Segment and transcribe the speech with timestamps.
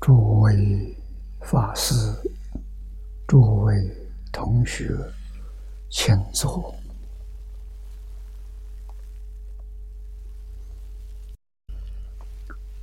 [0.00, 0.96] 诸位
[1.42, 1.94] 法师、
[3.28, 3.76] 诸位
[4.32, 4.96] 同学，
[5.90, 6.74] 请坐，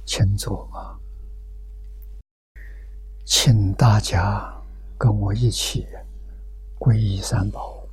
[0.05, 0.93] 请坐啊！
[3.25, 4.55] 请大家
[4.95, 5.87] 跟我一起
[6.77, 7.83] 皈依三宝，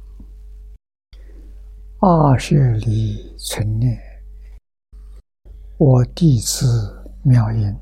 [2.00, 3.98] 二舍离存念，
[5.78, 7.75] 我弟子妙音。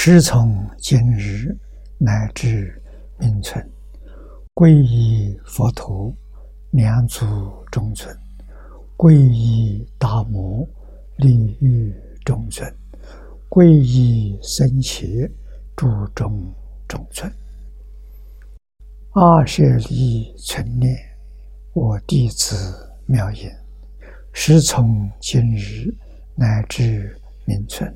[0.00, 1.52] 时从今日
[1.98, 2.80] 乃至
[3.18, 3.68] 命存，
[4.54, 6.14] 皈依佛陀，
[6.70, 7.26] 两足
[7.72, 8.14] 中存；
[8.96, 10.64] 皈依大摩，
[11.16, 11.92] 利欲
[12.24, 12.72] 中尊；
[13.50, 15.28] 皈依僧伽，
[15.76, 16.54] 注中
[16.86, 17.28] 中尊。
[19.10, 20.96] 二舍利存念，
[21.72, 23.50] 我弟子妙音，
[24.32, 25.92] 时从今日
[26.36, 27.92] 乃至命存。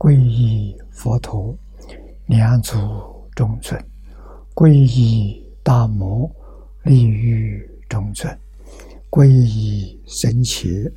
[0.00, 1.54] 皈依佛陀，
[2.24, 2.74] 两足
[3.36, 3.78] 中尊；
[4.54, 6.26] 皈依大摩，
[6.84, 8.34] 利欲中尊；
[9.10, 10.90] 皈依僧伽，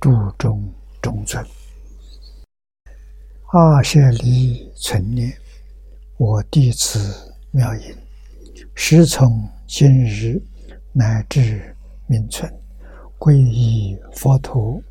[0.00, 0.72] 注中
[1.02, 1.44] 中尊。
[3.52, 5.36] 二舍离存念，
[6.16, 7.94] 我弟子妙音，
[8.74, 10.40] 时从今日
[10.94, 12.50] 乃至命存，
[13.18, 14.82] 皈依佛陀，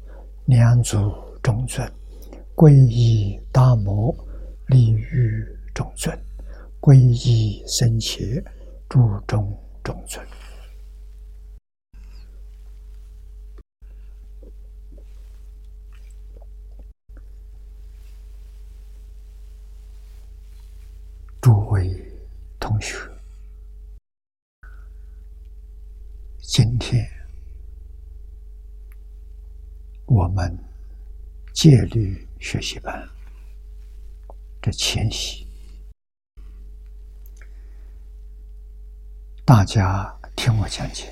[0.45, 1.11] 两足
[1.41, 1.91] 中尊。
[2.55, 4.15] 皈依大摩，
[4.67, 6.17] 利于众尊；
[6.79, 8.41] 皈依僧伽，
[8.87, 10.25] 注中中尊。
[21.41, 21.93] 诸位
[22.57, 22.95] 同学，
[26.39, 27.05] 今天
[30.05, 30.57] 我们
[31.53, 32.25] 戒律。
[32.45, 33.09] 学习班
[34.61, 35.47] 的前夕，
[39.43, 41.11] 大家听我讲解。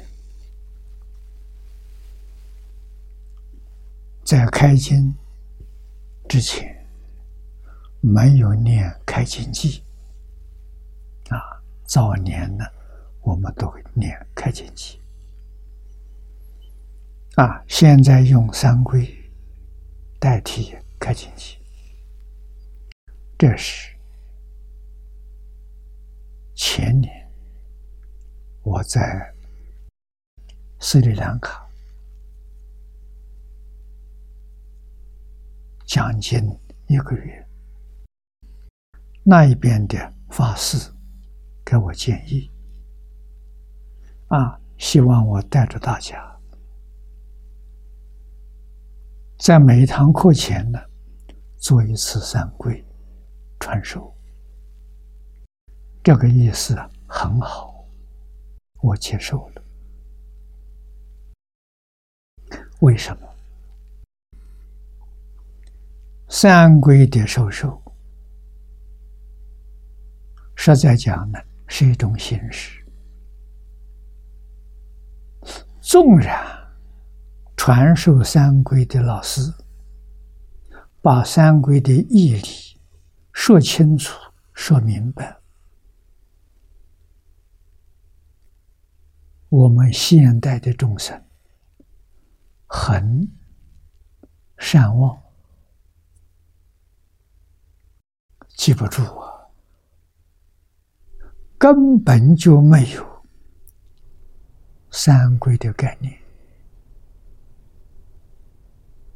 [4.24, 5.12] 在开经
[6.30, 6.86] 之前，
[8.00, 9.82] 没有念开经记
[11.30, 11.60] 啊。
[11.84, 12.64] 早年呢，
[13.22, 15.00] 我们都会念开经记
[17.38, 17.66] 啊。
[17.68, 19.12] 现在用三规
[20.20, 20.78] 代替。
[21.03, 21.58] 开经记，
[23.38, 23.94] 这是
[26.56, 27.30] 前年
[28.62, 29.36] 我在
[30.80, 31.68] 斯里兰卡
[35.86, 36.40] 讲经
[36.88, 37.46] 一个月，
[39.24, 40.90] 那一边的法师
[41.66, 42.50] 给我建议，
[44.30, 46.40] 啊，希望我带着大家
[49.38, 50.80] 在每一堂课前呢。
[51.63, 52.85] 做一次三规
[53.57, 54.13] 传授，
[56.03, 56.75] 这个意思
[57.07, 57.85] 很好，
[58.81, 59.63] 我接受了。
[62.81, 63.29] 为什么？
[66.27, 67.81] 三规的授受，
[70.57, 72.86] 实在讲呢，是一种形式。
[75.80, 76.45] 纵然
[77.56, 79.39] 传授三规的老师。
[81.04, 82.80] 把三规的义理
[83.34, 84.18] 说清楚、
[84.54, 85.38] 说明白，
[89.50, 91.22] 我们现代的众生
[92.66, 93.30] 很
[94.58, 95.22] 善忘，
[98.56, 99.52] 记不住啊，
[101.58, 103.26] 根本就没有
[104.90, 106.23] 三规的概念。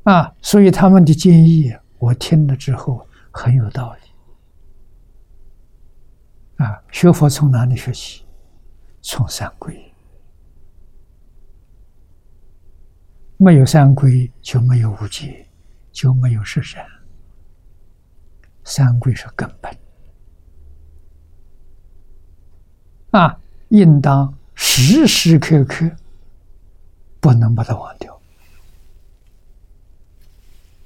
[0.08, 4.00] 啊，所以他们的建议，我听了之后很有道理。
[6.64, 8.24] 啊，学佛从哪里学习？
[9.02, 9.94] 从三规。
[13.36, 15.46] 没有三规，就没有无戒，
[15.92, 16.86] 就没有十善。
[18.64, 19.78] 三规是根本。
[23.12, 23.38] 啊，
[23.68, 25.86] 应当时时刻刻
[27.20, 28.17] 不能把它忘掉。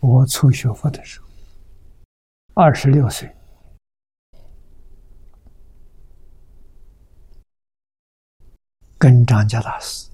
[0.01, 1.27] 我初学佛的时候，
[2.55, 3.31] 二十六岁，
[8.97, 10.09] 跟张家大师。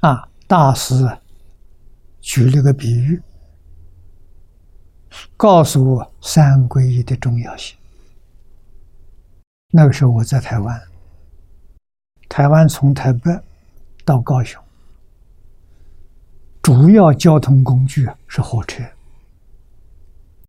[0.00, 0.94] 啊，大师
[2.22, 3.22] 举了个比喻，
[5.36, 7.76] 告诉我三皈依的重要性。
[9.68, 10.82] 那个时候我在台湾，
[12.26, 13.38] 台湾从台北
[14.02, 14.60] 到高雄。
[16.70, 18.84] 主要交通工具是火车，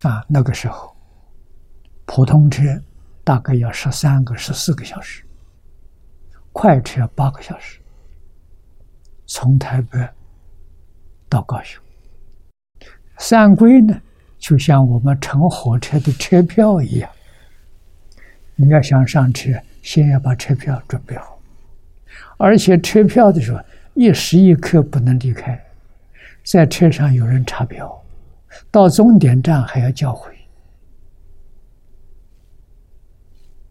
[0.02, 0.96] 啊，那个时候
[2.06, 2.62] 普通车
[3.24, 5.24] 大概要十三个、十四个小时，
[6.52, 7.80] 快车八个小时，
[9.26, 9.98] 从台北
[11.28, 11.82] 到高雄。
[13.18, 14.00] 三规呢，
[14.38, 17.10] 就像我们乘火车的车票一样，
[18.56, 21.42] 你要想上车，先要把车票准备好，
[22.38, 23.60] 而且车票的时候
[23.96, 25.60] 一时一刻不能离开，
[26.44, 28.04] 在车上有人查票，
[28.70, 30.36] 到终点站还要交回。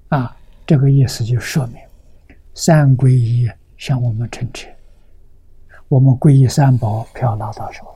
[0.08, 0.37] 啊，
[0.67, 1.76] 这个意思就说明，
[2.55, 4.69] 三皈依向我们乘车，
[5.88, 7.87] 我们皈依三宝，票拿到手。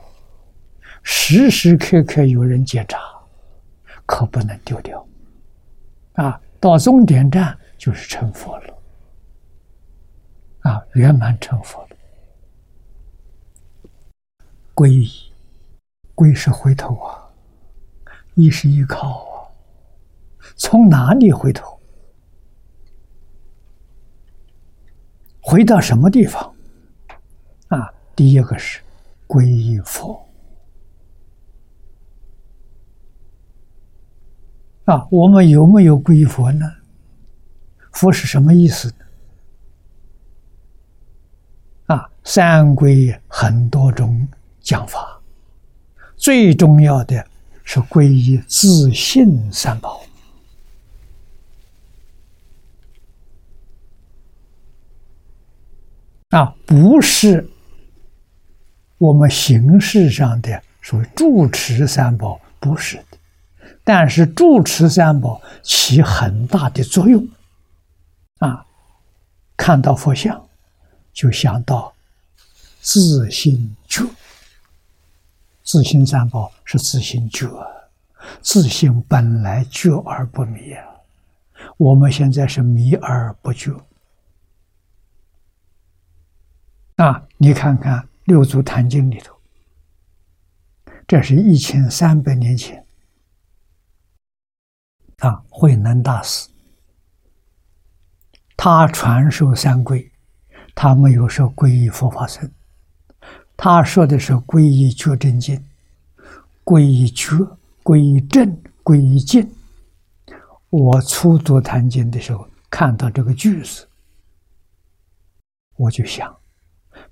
[1.03, 2.99] 时时刻刻有人检查，
[4.05, 5.05] 可不能丢掉。
[6.13, 8.73] 啊，到终点站就是成佛了，
[10.61, 11.94] 啊，圆满成佛了。
[14.75, 15.09] 皈依，
[16.13, 17.31] 皈是回头啊，
[18.33, 19.47] 依是依靠啊。
[20.57, 21.79] 从哪里回头？
[25.39, 26.53] 回到什么地方？
[27.69, 28.81] 啊，第一个是
[29.27, 30.21] 皈依佛。
[34.83, 36.69] 啊，我们有没有皈依佛呢？
[37.93, 38.93] 佛是什么意思？
[41.85, 44.27] 啊，三皈很多种
[44.65, 45.21] 讲法，
[46.17, 47.23] 最重要的
[47.63, 50.01] 是皈依自信三宝。
[56.29, 57.47] 啊，不是
[58.97, 63.17] 我们形式上的所谓住持三宝，不是的。
[63.83, 67.25] 但是住持三宝起很大的作用，
[68.39, 68.65] 啊，
[69.55, 70.43] 看到佛像
[71.13, 71.93] 就想到
[72.81, 73.75] 自信，
[75.65, 77.49] 自心三宝是自心觉，
[78.39, 80.85] 自心本来觉而不迷啊，
[81.77, 83.71] 我们现在是迷而不觉，
[86.97, 89.35] 啊，你看看《六祖坛经》里头，
[91.07, 92.85] 这是一千三百年前。
[95.19, 96.49] 啊，慧能大师，
[98.57, 100.11] 他传授三皈，
[100.75, 102.51] 他没有说皈依佛法僧，
[103.57, 105.63] 他说的是皈依觉真经，
[106.63, 107.35] 皈依觉，
[107.83, 109.49] 皈依正，皈依净。
[110.69, 113.87] 我初读《坛经》的时候，看到这个句子，
[115.77, 116.35] 我就想，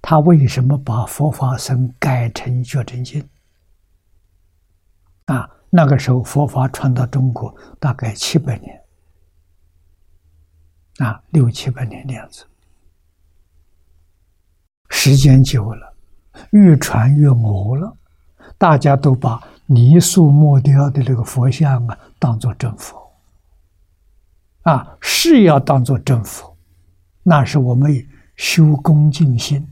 [0.02, 3.28] 他为什么把佛法僧改成觉真经？
[5.26, 5.50] 啊？
[5.70, 8.84] 那个时候，佛法传到中国大概七百年，
[10.98, 12.46] 啊，六七百年的样子。
[14.90, 15.93] 时间久了，
[16.52, 17.96] 越传越魔了，
[18.58, 23.12] 大家都把泥塑木雕的这个佛像啊当做真佛，
[24.64, 26.56] 啊，是要当做真佛，
[27.24, 29.68] 那是我们修恭敬心，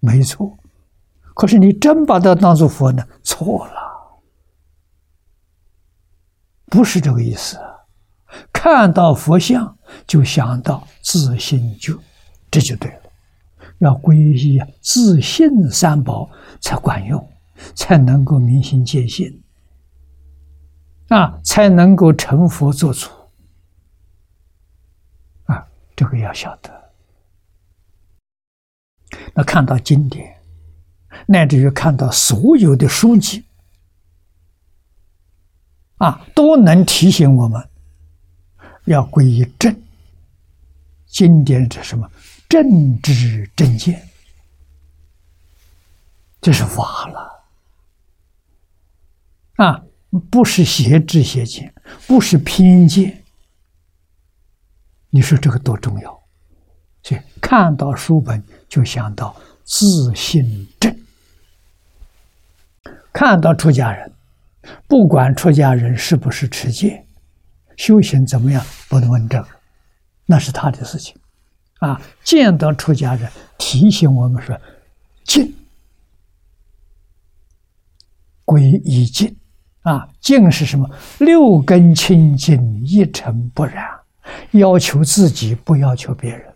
[0.00, 0.56] 没错。
[1.34, 3.74] 可是你真把它当做佛呢，错了。
[6.66, 7.58] 不是这个意思，
[8.52, 11.98] 看到佛像就想到自信就，
[12.50, 13.07] 这就对了。
[13.78, 16.30] 要皈依自信三宝
[16.60, 17.32] 才管用，
[17.74, 19.42] 才能够明心见性，
[21.08, 23.08] 啊，才能够成佛做主。
[25.44, 25.66] 啊，
[25.96, 26.90] 这个要晓得。
[29.34, 30.36] 那看到经典，
[31.26, 33.44] 乃至于看到所有的书籍。
[35.98, 37.68] 啊，都能提醒我们
[38.84, 39.82] 要皈依正。
[41.06, 42.08] 经典是什么？
[42.48, 44.08] 正知正见，
[46.40, 47.44] 这是法了。
[49.56, 49.82] 啊，
[50.30, 51.74] 不是邪知邪见，
[52.06, 53.24] 不是偏见。
[55.10, 56.22] 你说这个多重要？
[57.02, 60.94] 所以看到书本就想到自信正，
[63.12, 64.12] 看到出家人。
[64.86, 67.06] 不管出家人是不是持戒，
[67.76, 69.48] 修行怎么样，不能问这个，
[70.26, 71.16] 那是他的事情。
[71.78, 74.60] 啊，见到出家人，提醒我们说：
[75.24, 75.54] 净，
[78.44, 79.36] 归一净。
[79.82, 80.90] 啊，净是什么？
[81.18, 83.88] 六根清净，一尘不染。
[84.50, 86.54] 要求自己，不要求别人。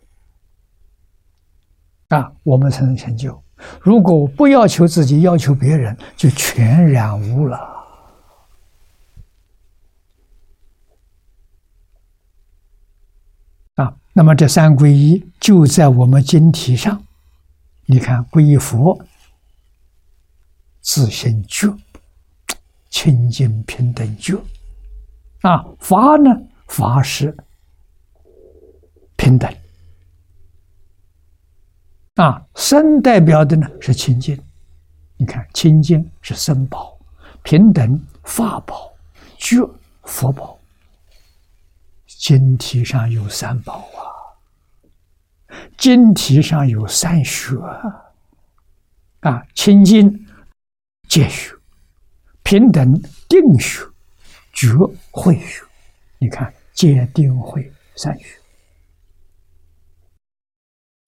[2.08, 3.42] 啊，我们才能成就。
[3.80, 7.81] 如果我不要求自己，要求别人，就全然污了。
[14.12, 17.02] 那么这三皈依就在我们经题上，
[17.86, 19.02] 你看皈依佛，
[20.80, 21.74] 自心觉，
[22.90, 24.36] 清净平等觉。
[25.40, 26.30] 啊，法呢？
[26.68, 27.34] 法是
[29.16, 29.50] 平等。
[32.16, 34.38] 啊，身代表的呢是清净。
[35.16, 36.98] 你看，清净是身宝，
[37.42, 38.92] 平等法宝，
[39.38, 39.66] 觉
[40.02, 40.58] 佛宝。
[42.22, 43.98] 经体上有三宝啊，
[45.76, 47.56] 经体上有三学
[49.22, 50.24] 啊，清净
[51.08, 51.52] 戒学，
[52.44, 52.94] 平等
[53.28, 53.84] 定学，
[54.52, 54.68] 觉
[55.10, 55.64] 慧学。
[56.20, 58.38] 你看，戒定慧三学，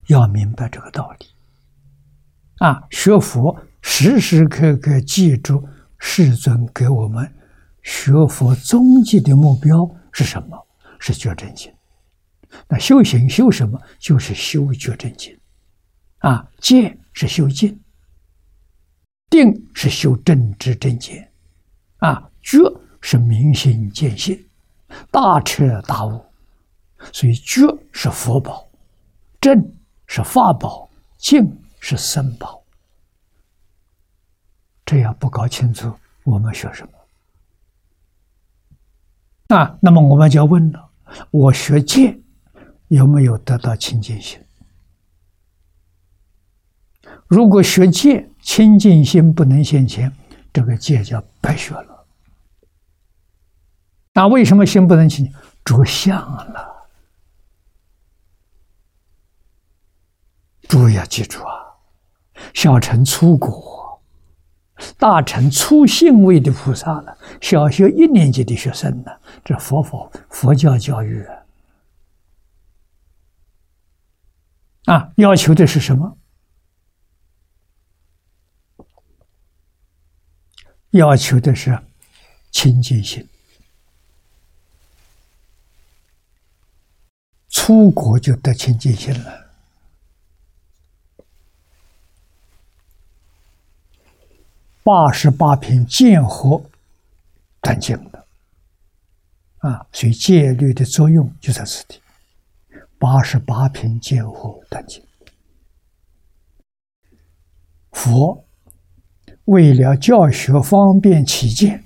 [0.09, 1.27] 要明白这个道理
[2.59, 2.83] 啊！
[2.91, 5.65] 学佛时时刻刻记住
[5.97, 7.33] 世尊给我们
[7.85, 10.64] 学佛终极的目标是什么？
[11.05, 11.71] 是觉真经，
[12.67, 13.79] 那修行修什么？
[13.99, 15.39] 就是修觉真经，
[16.21, 17.79] 啊，戒是修静，
[19.29, 21.31] 定是修正知正见，
[21.99, 22.59] 啊，觉
[23.03, 24.49] 是明心见性，
[25.11, 26.25] 大彻大悟。
[27.13, 28.67] 所以觉是佛宝，
[29.43, 29.63] 正
[30.07, 32.65] 是法宝，静是僧宝。
[34.87, 35.93] 这样不搞清楚，
[36.23, 36.89] 我们学什
[39.49, 39.55] 么？
[39.55, 40.84] 啊，那么我们就要问了。
[41.31, 42.19] 我学戒
[42.89, 44.41] 有没有得到清净心？
[47.27, 50.13] 如果学戒清净心不能现前，
[50.53, 52.07] 这个戒叫白学了。
[54.13, 55.33] 那为什么心不能清？
[55.65, 56.89] 着相了。
[60.69, 61.53] 诸位要记住啊，
[62.53, 63.84] 小乘出果，
[64.99, 69.11] 大乘初信位的菩萨了，小学一年级的学生呢？
[69.45, 71.27] 这佛法佛教教育
[74.87, 76.17] 啊，要求的是什么？
[80.91, 81.79] 要求的是
[82.51, 83.29] 清净心。
[87.49, 89.44] 出国就得清净心了。
[94.85, 96.63] 八十八品见惑
[97.61, 98.25] 断净的。
[99.59, 101.99] 啊，所以戒律的作用就在此地。
[102.99, 105.03] 八十八品戒惑断尽。
[107.93, 108.45] 佛
[109.47, 111.83] 为了教学方便起见，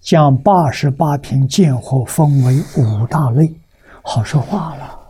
[0.00, 3.54] 将八十八品见惑分为五大类，
[4.02, 5.00] 好说话了。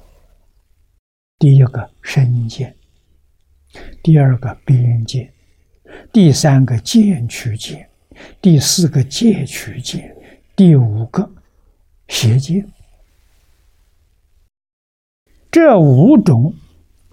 [1.39, 2.77] 第一个身见，
[4.05, 5.33] 第二个边见，
[6.13, 7.89] 第三个见取见，
[8.41, 10.17] 第四个戒取见，
[10.57, 11.31] 第五个。
[12.09, 12.71] 邪见，
[15.51, 16.55] 这五种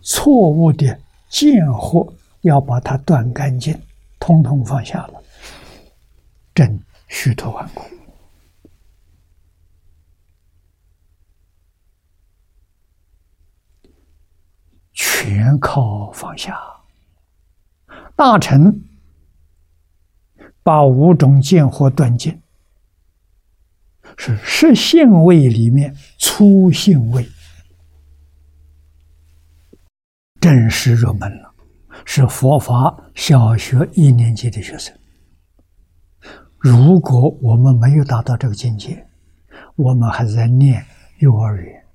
[0.02, 3.80] 错误的见惑，要把它断干净，
[4.20, 5.24] 通通放下了，
[6.54, 7.84] 真虚脱顽固，
[14.92, 16.79] 全靠放下。
[18.20, 18.84] 大臣
[20.62, 22.42] 把五种见或断尽。
[24.18, 27.26] 是实性位里面粗性位，
[30.42, 31.54] 正式入门了。
[32.04, 34.94] 是佛法小学一年级的学生。
[36.58, 39.08] 如果我们没有达到这个境界，
[39.78, 40.86] 我们还在念
[41.20, 41.86] 幼儿园。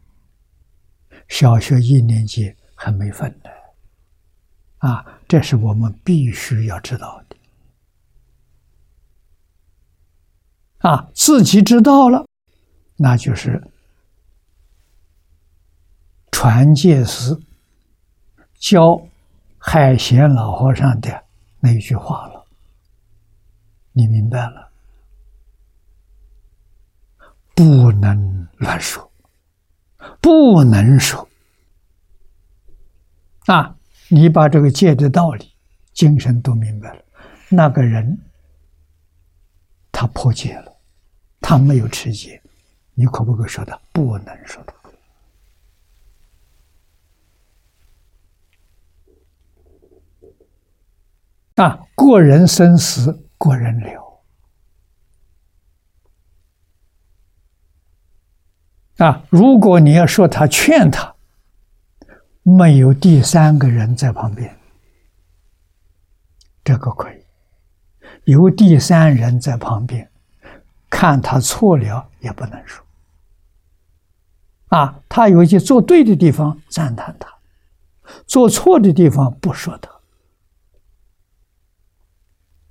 [1.28, 3.50] 小学一年级还没分呢，
[4.78, 7.36] 啊，这是我们必须要知道的。
[10.78, 12.26] 啊，自己知道了，
[12.96, 13.70] 那就是
[16.30, 17.38] 传戒士
[18.54, 19.00] 教
[19.58, 21.24] 海贤老和尚的
[21.60, 22.44] 那一句话了。
[23.92, 24.70] 你明白了？
[27.54, 29.10] 不能乱说，
[30.20, 31.28] 不能说。
[33.46, 33.76] 啊，
[34.14, 35.52] 你把这个戒的道理、
[35.92, 37.02] 精神都明白了，
[37.48, 38.16] 那个人
[39.90, 40.72] 他破戒了。
[41.40, 42.40] 他没有持戒，
[42.94, 43.76] 你可不可以说他？
[43.92, 44.64] 不能说
[51.56, 51.64] 他。
[51.64, 54.22] 啊，过人生死，过人流。
[58.98, 61.13] 啊，如果你要说他劝他，
[62.44, 64.56] 没有第三个人在旁边，
[66.62, 67.16] 这个可以；
[68.24, 70.08] 有第三人在旁边。
[70.90, 72.84] 看他错了也不能说，
[74.68, 77.28] 啊，他有一些做对的地方赞叹他，
[78.28, 79.90] 做错的地方不说他，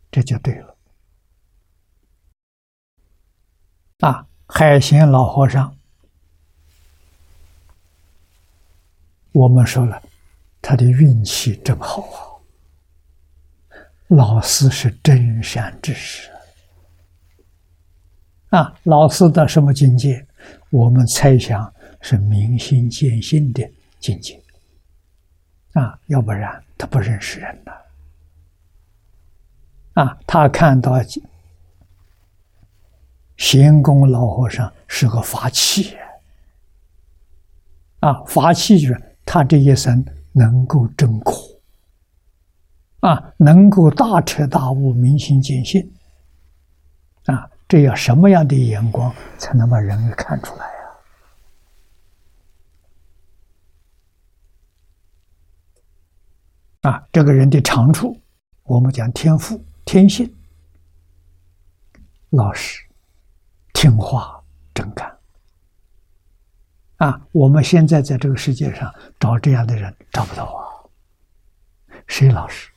[0.10, 0.78] 这就对了。
[4.00, 5.76] 啊，海贤老和尚，
[9.34, 10.02] 我们说了，
[10.62, 13.76] 他的运气真好啊！
[14.08, 16.32] 老师是真善之士
[18.50, 18.74] 啊！
[18.84, 20.26] 老师的什么境界？
[20.70, 24.42] 我们猜想是明心见性的境界
[25.74, 27.86] 啊，要不然他不认识人了
[29.94, 30.18] 啊！
[30.26, 30.94] 他看到。
[33.36, 35.98] 贤公老和尚是个法器
[38.00, 41.34] 啊，法器就是他这一生能够证果，
[43.00, 45.92] 啊，能够大彻大悟、明心见性，
[47.26, 50.66] 啊，这要什么样的眼光才能把人给看出来
[56.82, 56.92] 呀？
[56.92, 58.20] 啊，这个人的长处，
[58.64, 60.34] 我们讲天赋、天性、
[62.30, 62.82] 老实。
[63.74, 64.42] 听话、
[64.74, 65.13] 真干
[66.98, 67.22] 啊！
[67.32, 70.62] 我们现在在这个世界上找这样的人找不到啊。
[72.08, 72.70] 谁老实？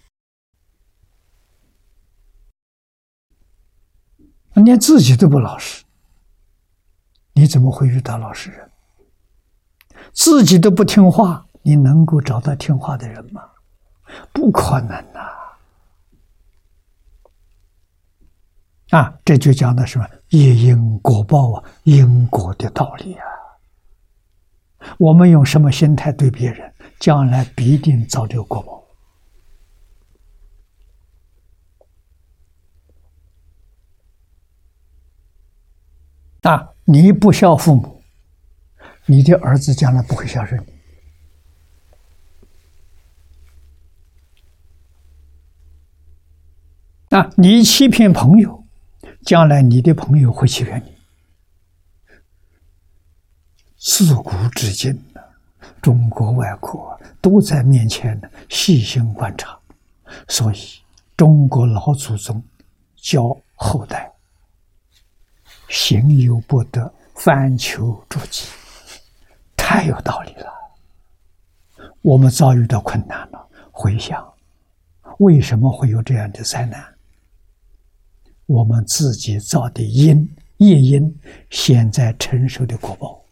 [4.55, 5.85] 连自己都不老实，
[7.35, 8.71] 你怎么会遇到老实人？
[10.13, 13.43] 自己都不听话，你能够找到听话的人吗？
[14.33, 15.21] 不可能呐！
[18.91, 23.27] 啊，这就讲的什么业因果报啊，因果的道理啊。
[24.99, 28.85] 我们用什么心态对别人，将来必定遭这个果报。
[36.51, 38.03] 啊，你不孝父母，
[39.07, 40.65] 你的儿子将来不会孝顺
[47.11, 47.17] 你。
[47.17, 48.65] 啊，你欺骗朋友。
[49.25, 50.96] 将来你的朋友会欺骗你。
[53.89, 55.21] 自古至今呢，
[55.81, 59.57] 中国外国都在面前呢细心观察，
[60.27, 60.59] 所以
[61.17, 62.43] 中国老祖宗
[62.97, 63.23] 教
[63.55, 64.13] 后代
[65.69, 68.49] 行有不得，反求诸己，
[69.57, 70.53] 太有道理了。
[72.03, 74.35] 我们遭遇到困难了，回想
[75.21, 76.85] 为什么会有这样的灾难？
[78.47, 81.17] 我们自己造的因业因，
[81.51, 83.23] 现在承受的果报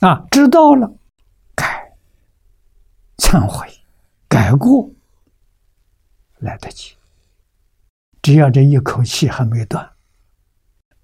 [0.00, 0.92] 啊，知道了，
[1.56, 1.92] 改、
[3.16, 3.66] 忏悔、
[4.28, 4.88] 改过，
[6.36, 6.94] 来得及。
[8.22, 9.90] 只要这一口气还没断，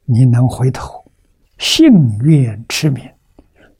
[0.04, 1.11] 你能回头，
[1.59, 3.12] 信愿持名，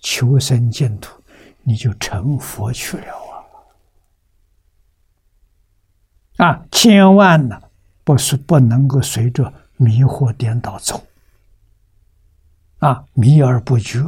[0.01, 1.23] 求生净土，
[1.63, 3.15] 你就成佛去了。
[6.39, 7.63] 啊，千万呢，
[8.03, 11.07] 不是不能够随着迷惑颠倒走。
[12.79, 14.01] 啊，迷而不觉，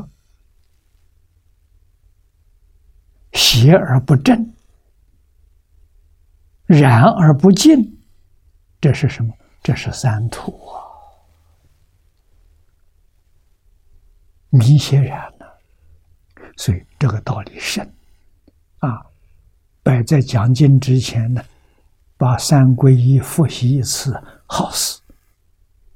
[3.36, 4.52] 邪而不正，
[6.66, 7.96] 然而不净，
[8.80, 9.32] 这是什么？
[9.62, 10.82] 这是三途啊！
[14.48, 15.46] 迷邪然呢，
[16.56, 17.84] 所以这个道理深
[18.78, 19.06] 啊，
[19.82, 21.40] 摆在讲经之前呢。
[22.18, 24.98] 把三皈依复习一次，好事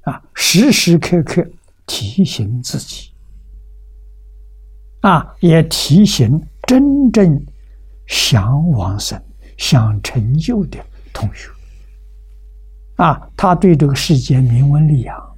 [0.01, 0.21] 啊！
[0.35, 1.43] 时时刻刻
[1.87, 3.11] 提醒自己
[5.01, 6.29] 啊，也提醒
[6.71, 7.45] 真正
[8.07, 9.21] 想往生、
[9.57, 10.79] 想成就的
[11.11, 11.49] 同学
[12.95, 13.29] 啊。
[13.35, 15.37] 他对这个世界名闻利养，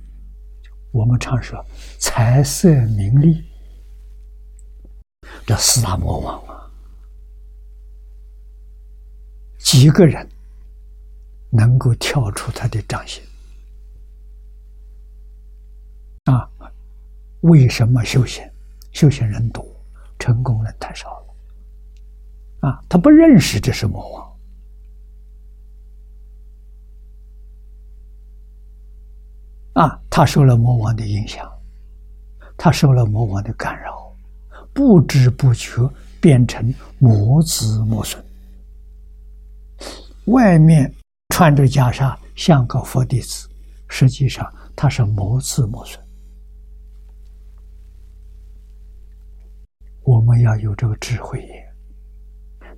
[0.92, 1.60] 我们常说
[1.98, 3.44] 财色名利，
[5.44, 6.70] 这四大魔王啊，
[9.58, 10.30] 几个人。
[11.50, 13.24] 能够跳出他的掌心
[16.26, 16.50] 啊？
[17.42, 18.44] 为什么修行？
[18.92, 19.64] 修行人多，
[20.18, 21.23] 成功人太少了
[22.64, 22.82] 啊！
[22.88, 24.10] 他不认识这是魔
[29.74, 30.02] 王啊！
[30.10, 31.52] 他受了魔王的影响，
[32.56, 34.16] 他受了魔王的干扰，
[34.74, 35.88] 不知不觉
[36.22, 38.24] 变成魔子魔孙，
[40.28, 40.94] 外面。
[41.30, 43.50] 穿着袈裟像个佛弟子，
[43.88, 46.00] 实际上他是魔子魔孙。
[50.04, 51.63] 我们要有这个智慧眼，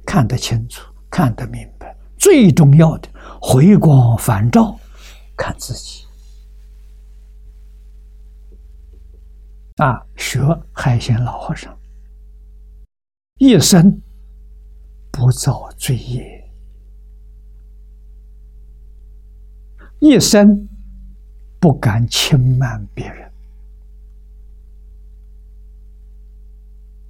[0.05, 1.95] 看得清楚，看得明白。
[2.17, 3.09] 最重要的，
[3.41, 4.79] 回光返照，
[5.35, 6.05] 看自己。
[9.77, 10.39] 啊，学
[10.71, 11.77] 海鲜老和尚，
[13.39, 14.01] 一生
[15.11, 16.49] 不造罪业。
[19.99, 20.67] 一生
[21.59, 23.31] 不敢轻慢别人。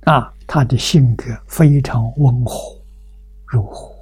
[0.05, 2.79] 啊，他的性格非常温和、
[3.55, 3.95] 柔和。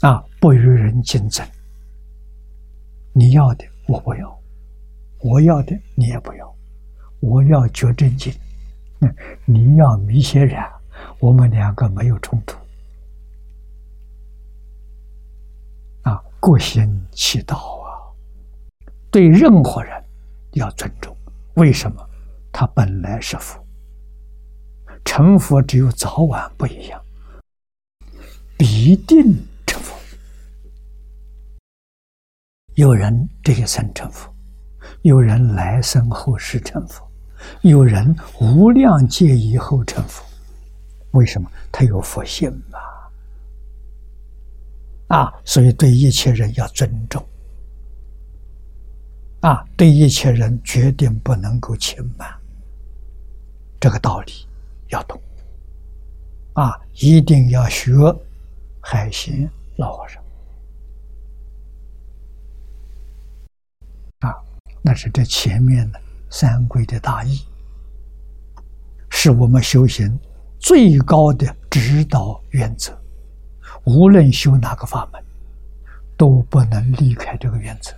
[0.00, 1.46] 啊，不与人竞争。
[3.12, 4.38] 你要的我不要，
[5.20, 6.52] 我要的你也不要。
[7.20, 8.34] 我要觉正经，
[9.44, 10.68] 你要迷邪染，
[11.20, 12.58] 我们两个没有冲突。
[16.02, 18.12] 啊，各行其道啊，
[19.10, 20.04] 对任何人
[20.52, 21.16] 要尊重。
[21.54, 22.10] 为什么？
[22.52, 23.63] 他本来是佛，
[25.04, 27.00] 成佛只有早晚不一样，
[28.56, 29.34] 必定
[29.66, 29.94] 成佛。
[32.74, 34.34] 有人这一生成佛，
[35.02, 37.06] 有人来生后世成佛，
[37.62, 40.24] 有人无量劫以后成佛。
[41.12, 41.48] 为什么？
[41.70, 42.78] 他有佛性嘛。
[45.08, 47.24] 啊，所以对一切人要尊重。
[49.40, 52.28] 啊，对一切人决定不能够轻慢，
[53.78, 54.32] 这个道理
[54.88, 55.20] 要懂。
[56.54, 57.92] 啊，一定要学
[58.80, 60.22] 海贤老和尚。
[64.20, 64.34] 啊，
[64.82, 67.40] 那是这前面的三规的大义，
[69.10, 70.16] 是我们修行
[70.60, 72.96] 最高的指导原则。
[73.84, 75.22] 无论修哪个法门，
[76.16, 77.92] 都不能离开这个原则。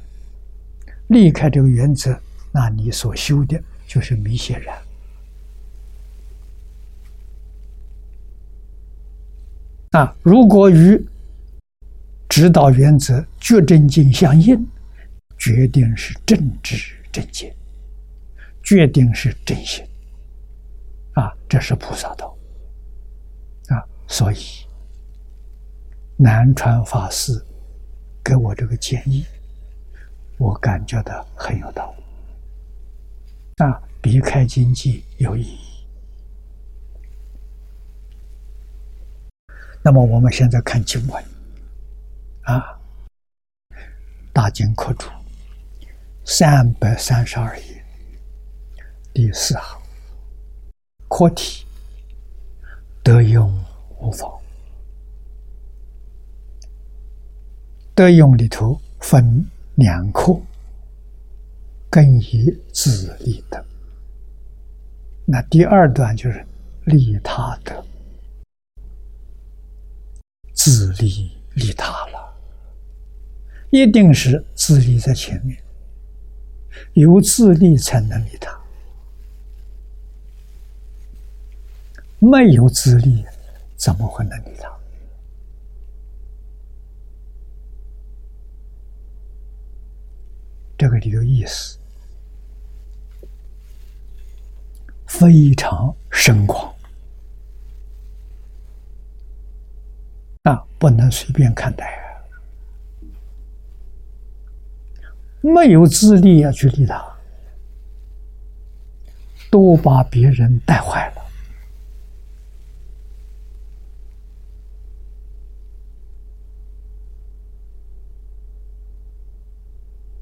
[1.08, 2.18] 离开这个原则，
[2.50, 4.76] 那你所修的就是迷显然。
[9.96, 11.02] 啊，如果与
[12.28, 14.62] 指导原则觉真经相应，
[15.38, 16.76] 决定是正知
[17.10, 17.50] 正见，
[18.62, 19.82] 决定是真心。
[21.14, 22.36] 啊，这是菩萨道。
[23.68, 24.36] 啊，所以
[26.18, 27.32] 南传法师
[28.22, 29.24] 给我这个建议。
[30.36, 35.65] 我感觉到很有道理，啊，避开经济有意义。
[39.86, 41.24] 那么我们现在看经文，
[42.42, 42.76] 啊，
[44.32, 45.06] 大经科注
[46.24, 47.84] 三百三十二页
[49.14, 49.80] 第四行，
[51.06, 51.64] 课题
[53.04, 53.48] 德用
[54.00, 54.28] 无妨，
[57.94, 59.46] 德用里头分。
[59.76, 60.34] 两课，
[61.90, 63.62] 根以自利德。
[65.26, 66.44] 那第二段就是
[66.86, 67.84] 利他德，
[70.56, 72.34] 自利利他了，
[73.70, 75.62] 一定是自利在前面，
[76.94, 78.58] 有自利才能利他，
[82.18, 83.24] 没有自利
[83.76, 84.72] 怎么会能利他？
[90.78, 91.78] 这个里头意思
[95.06, 96.75] 非常深广。
[100.46, 102.22] 啊，不能随便看待啊！
[105.40, 107.04] 没有自利要去利他，
[109.50, 111.22] 都把别人带坏了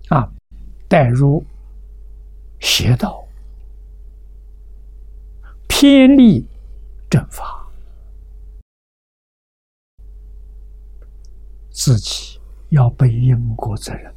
[0.08, 0.32] 啊！
[0.88, 1.44] 带入
[2.60, 3.22] 邪道，
[5.68, 6.46] 偏离
[7.10, 7.63] 正法，
[11.74, 14.14] 自己要背因果责任。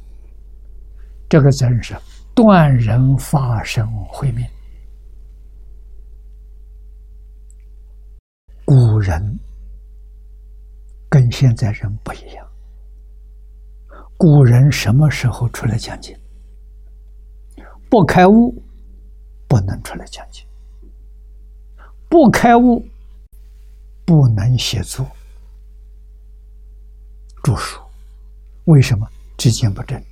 [1.28, 1.94] 这个责任是
[2.34, 4.46] 断人发生慧命。
[8.64, 9.38] 古人
[11.08, 12.46] 跟现在人不一样，
[14.16, 16.16] 古人什么时候出来讲经？
[17.90, 18.62] 不开悟，
[19.48, 20.44] 不能出来讲经；
[22.08, 22.86] 不开悟，
[24.04, 25.04] 不能写作、
[27.42, 27.80] 著书。
[28.64, 29.08] 为什么？
[29.36, 30.02] 知见不正。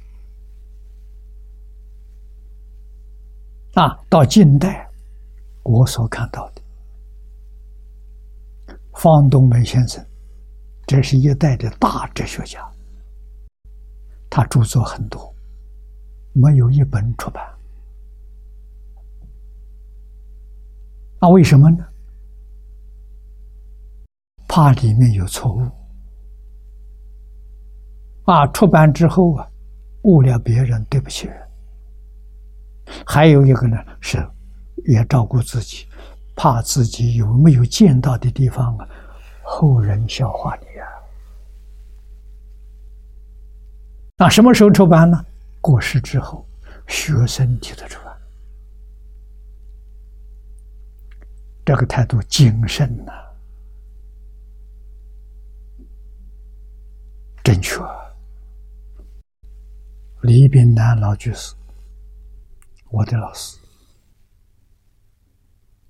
[3.75, 4.89] 啊，到近代，
[5.63, 6.63] 我所看到的，
[8.95, 10.03] 方东梅先生，
[10.87, 12.67] 这是一代的大哲学家，
[14.31, 15.35] 他著作很多，
[16.33, 17.45] 没有一本出版。
[21.21, 21.85] 那为什么呢？
[24.49, 25.69] 怕里面有错误
[28.27, 28.47] 啊！
[28.49, 29.49] 出版之后啊，
[30.03, 31.49] 误了别人，对不起人。
[33.07, 34.19] 还有一个呢，是
[34.85, 35.87] 也照顾自己，
[36.35, 38.89] 怕自己有没有见到的地方啊，
[39.45, 40.87] 后人笑话你啊。
[44.19, 45.25] 那什么时候出版呢？
[45.61, 46.45] 过世之后，
[46.87, 48.17] 学生替他出版。
[51.65, 53.13] 这个态度谨慎呐，
[57.45, 57.81] 正确。
[60.27, 61.55] 李炳南老居士，
[62.91, 63.57] 我的老师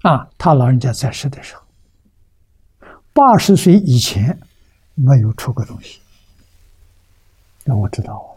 [0.03, 1.63] 啊，他老人家在世的时候，
[3.15, 4.39] 八十岁以前
[4.95, 6.03] 没有出过东西，
[7.65, 8.37] 那我知道。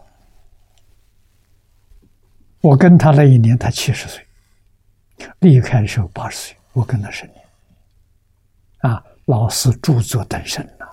[2.62, 4.26] 我跟他那一年，他七十岁，
[5.40, 6.56] 离开的时候八十岁。
[6.72, 7.44] 我跟他十年，
[8.78, 10.86] 啊，老师著作等身呐，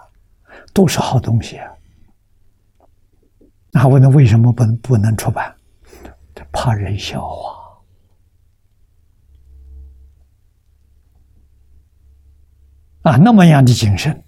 [0.73, 1.71] 都是好东西啊。
[3.77, 5.55] 那问他为什么不能不能出版？
[6.51, 7.79] 怕人笑话
[13.03, 14.23] 啊，那么样的谨慎，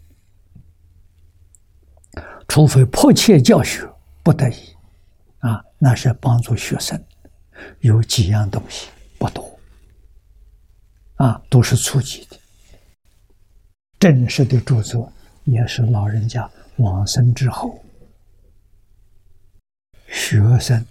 [2.47, 4.75] 除非迫切教学不得已，
[5.39, 7.03] 啊，那是帮助学生，
[7.79, 9.59] 有几样东西不多。
[11.15, 12.37] 啊，都是初级的。
[13.97, 15.11] 正式的著作
[15.45, 17.83] 也是老人家往生之后，
[20.11, 20.85] 学生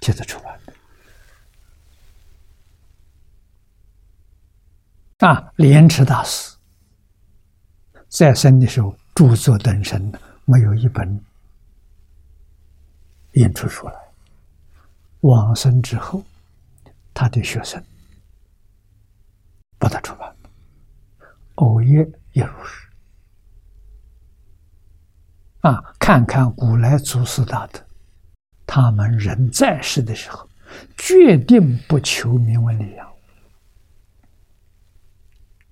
[0.00, 0.60] 替他出版
[5.18, 5.26] 的。
[5.26, 6.56] 啊，莲池大师
[8.08, 10.12] 在生的时候著作等身，
[10.44, 11.24] 没有一本
[13.32, 13.94] 印出出来。
[15.20, 16.22] 往生之后，
[17.12, 17.82] 他的学生。
[19.80, 20.36] 把它出版，
[21.54, 21.98] 偶业
[22.32, 22.87] 也如是。
[25.60, 27.80] 啊，看看古来祖师大德，
[28.66, 30.48] 他们人在世的时候，
[30.96, 33.08] 决定不求名闻利养。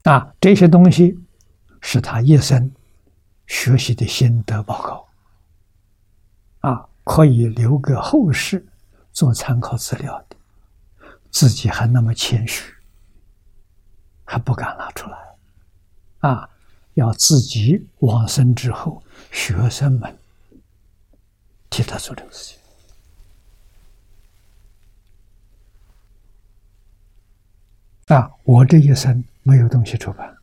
[0.04, 1.18] 啊，这些东西
[1.80, 2.72] 是他一生
[3.46, 5.08] 学习的心得报告。
[6.68, 8.66] 啊，可以留给后世
[9.12, 10.36] 做参考资料的，
[11.30, 12.72] 自己还那么谦虚。
[14.28, 15.18] 还不敢拿出来，
[16.18, 16.50] 啊！
[16.94, 20.18] 要自己往生之后，学生们
[21.70, 22.58] 替他做这个事情。
[28.14, 28.30] 啊！
[28.44, 30.36] 我这一生没有东西出版，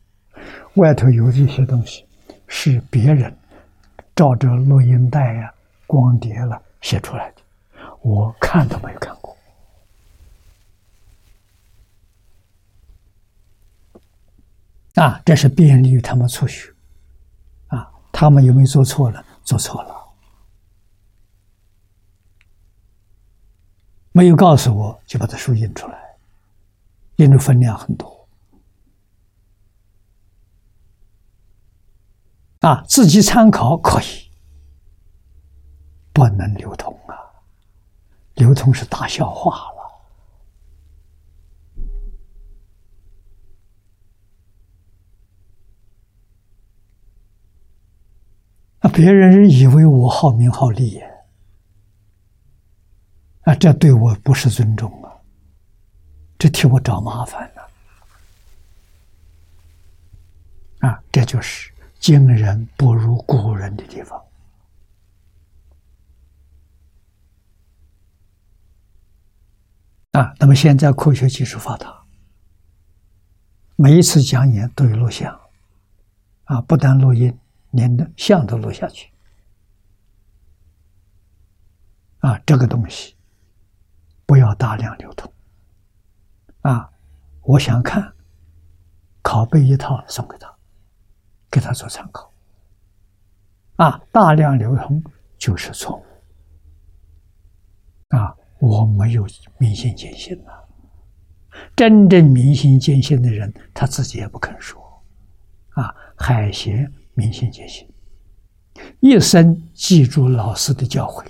[0.74, 2.06] 外头有一些东西
[2.46, 3.34] 是别人
[4.14, 5.54] 照着录音带呀、
[5.86, 7.40] 光碟了写出来的，
[8.02, 9.34] 我看都没有看过。
[14.96, 16.70] 啊，这是便利于他们出学，
[18.24, 19.22] 他们有没有做错了？
[19.44, 19.94] 做错了，
[24.12, 26.16] 没有告诉我就把它书印出来，
[27.16, 28.26] 印的分量很多，
[32.60, 34.30] 啊，自己参考可以，
[36.14, 37.12] 不能流通啊，
[38.36, 39.73] 流通是大笑话了。
[48.88, 51.00] 别人以为我好名好利，
[53.42, 55.10] 啊，这对我不是尊重啊，
[56.38, 57.68] 这替我找麻烦了，
[60.88, 64.22] 啊，这就是今人不如古人的地方，
[70.12, 72.04] 啊，那么现在科学技术发达，
[73.76, 75.40] 每一次讲演都有录像，
[76.44, 77.36] 啊，不但录音。
[77.74, 79.10] 连的像都录下去，
[82.20, 83.16] 啊，这个东西
[84.26, 85.32] 不要大量流通，
[86.62, 86.88] 啊，
[87.42, 88.14] 我想看，
[89.22, 90.54] 拷贝一套送给他，
[91.50, 92.32] 给他做参考，
[93.76, 95.02] 啊，大量流通
[95.36, 96.04] 就是错误，
[98.16, 99.26] 啊，我没有
[99.58, 100.52] 明心见性呐，
[101.74, 104.80] 真正明心见性的人，他自己也不肯说，
[105.70, 106.92] 啊，海贤。
[107.14, 107.88] 明心见性，
[109.00, 111.24] 一生记住老师的教诲，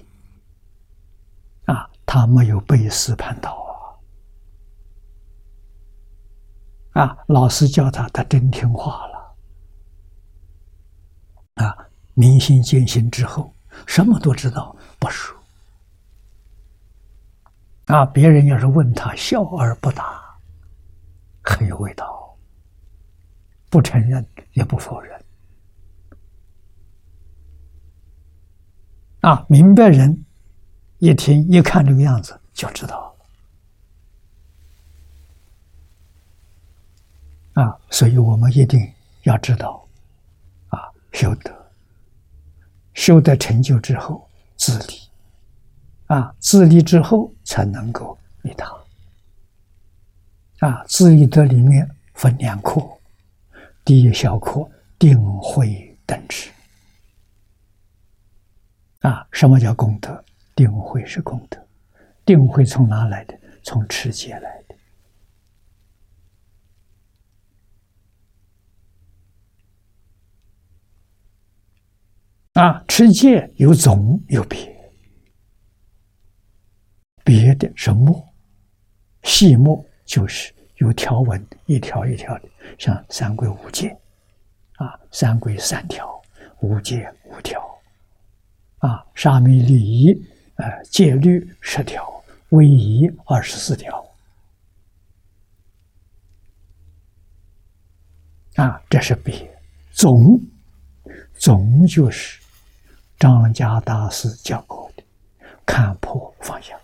[1.67, 3.53] 啊，他没有背师叛道
[6.93, 9.37] 啊，啊，老师教他，他真听话了，
[11.65, 11.77] 啊，
[12.15, 13.55] 明心见性之后，
[13.87, 15.39] 什么都知道，不说，
[17.87, 20.23] 啊，别人要是问他，笑而不答，
[21.43, 22.35] 很有味道，
[23.69, 25.24] 不承认也不否认。
[29.25, 30.23] 啊，明白人
[30.99, 33.17] 一听一看这个样子就知道
[37.55, 38.87] 啊，所以我们一定
[39.23, 39.83] 要知道
[40.69, 41.51] 啊，修德，
[42.93, 45.01] 修得成就之后，自立，
[46.09, 48.77] 啊，自立之后才能够利他，
[50.69, 52.79] 啊，自立的里面分两课，
[53.87, 56.51] 第一小课定慧等持，
[59.05, 60.25] 啊，什么叫功德？
[60.57, 61.63] 定慧是功德，
[62.25, 63.39] 定慧从哪来的？
[63.63, 64.75] 从持戒来的。
[72.63, 74.75] 啊，持戒有总有别，
[77.23, 78.27] 别的是墨，
[79.23, 83.95] 细末就是有条纹，一条一条的，像三规五戒，
[84.77, 86.23] 啊，三规三条，
[86.61, 87.61] 五戒五条，
[88.87, 90.13] 啊，沙弥礼仪，
[90.57, 92.05] 呃，戒律十条，
[92.51, 94.05] 威仪二十四条，
[98.57, 99.59] 啊，这是别，
[99.91, 100.39] 总，
[101.33, 102.41] 总就是。
[103.17, 105.03] 张家大师教过的，
[105.65, 106.79] 看破放下，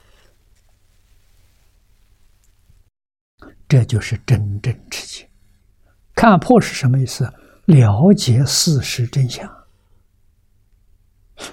[3.69, 5.29] 这就是真正持戒。
[6.15, 7.31] 看破是什么意思？
[7.67, 9.60] 了解事实真相。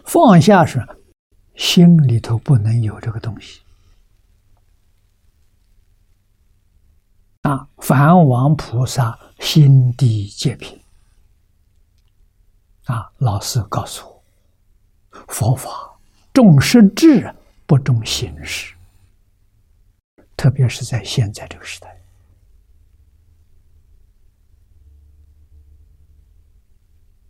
[0.05, 0.85] 放下是
[1.55, 3.61] 心里头不能有这个东西。
[7.41, 10.79] 啊，梵王菩萨心地戒品。
[12.85, 14.23] 啊，老师告诉我。
[15.29, 15.69] 佛法
[16.31, 17.33] 重实质，
[17.65, 18.75] 不重形式，
[20.35, 21.99] 特别是在现在这个时代，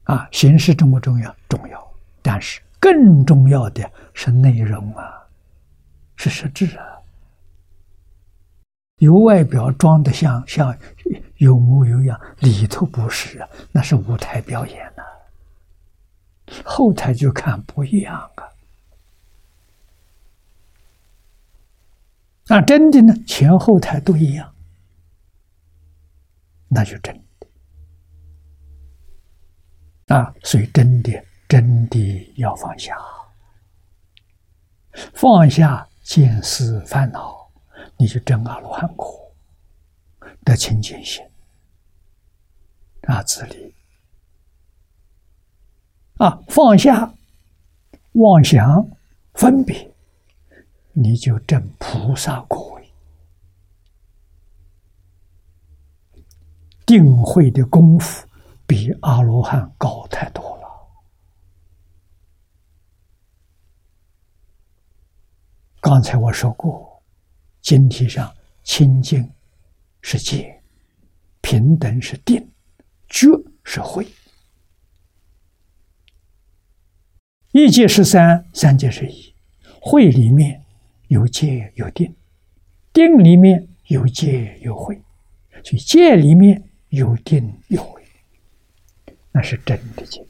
[0.03, 1.33] 啊，形式重不重要？
[1.47, 1.86] 重要，
[2.27, 5.25] 但是更重要的是内容啊，
[6.17, 6.85] 是实质啊。
[8.97, 10.77] 由外表装的像像
[11.37, 15.03] 有模有样，里头不是啊，那是舞台表演呐。
[16.65, 18.43] 后台就看不一样啊，
[22.47, 23.13] 那真的呢？
[23.25, 24.53] 前后台都一样，
[26.67, 27.47] 那就真的
[30.13, 30.35] 啊。
[30.43, 32.97] 所以真的真的要放下，
[35.13, 37.49] 放下见思烦恼，
[37.97, 39.31] 你就真阿罗汉果
[40.43, 41.23] 的清净心
[43.03, 43.73] 啊，自立。
[46.17, 47.13] 啊，放下
[48.13, 48.85] 妄想
[49.33, 49.89] 分别，
[50.91, 52.91] 你就证菩萨果位。
[56.85, 58.27] 定慧的功夫
[58.65, 60.56] 比阿罗汉高太多了。
[65.89, 67.01] 刚才我说过，
[67.61, 69.31] 经题上清净
[70.01, 70.61] 是戒，
[71.39, 72.45] 平等是定，
[73.07, 73.29] 觉
[73.63, 74.05] 是慧。
[77.53, 79.33] 一界是三，三界是一。
[79.79, 80.61] 慧里面
[81.07, 82.13] 有戒有定，
[82.91, 85.01] 定里面有戒有慧，
[85.63, 88.03] 所以戒里面有定有慧，
[89.31, 90.21] 那是真的戒。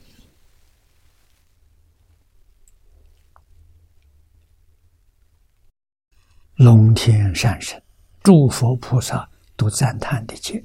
[6.58, 7.80] 龙天善神、
[8.24, 10.64] 诸佛菩萨都赞叹的戒，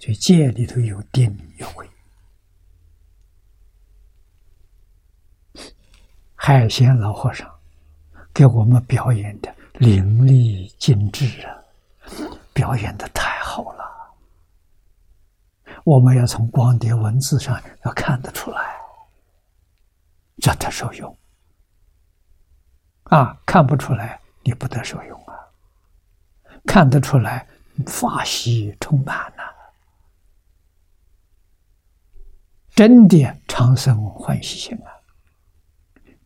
[0.00, 1.88] 所以戒里头有定有慧。
[6.36, 7.52] 海鲜老和尚
[8.32, 11.58] 给我们表演的淋漓尽致啊，
[12.52, 13.84] 表演的太好了。
[15.84, 18.76] 我们要从光碟文字上要看得出来，
[20.38, 21.16] 这得受用
[23.04, 23.36] 啊！
[23.44, 25.21] 看不出来，你不得受用！
[26.64, 27.46] 看得出来，
[27.86, 29.42] 法喜充满呐，
[32.74, 34.88] 真的长生欢喜心啊！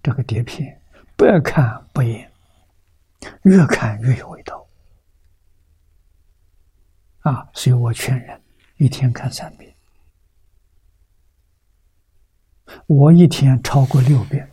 [0.02, 0.80] 这个碟片，
[1.16, 2.30] 百看不厌，
[3.42, 4.66] 越看越有味道
[7.20, 7.48] 啊！
[7.52, 8.40] 所以我劝人
[8.76, 9.74] 一天看三遍，
[12.86, 14.48] 我一天超过六遍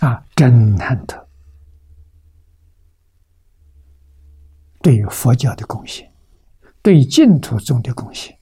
[0.00, 1.28] 啊，真难得！
[4.82, 6.10] 对于佛教的贡献，
[6.82, 8.38] 对净土宗的贡献。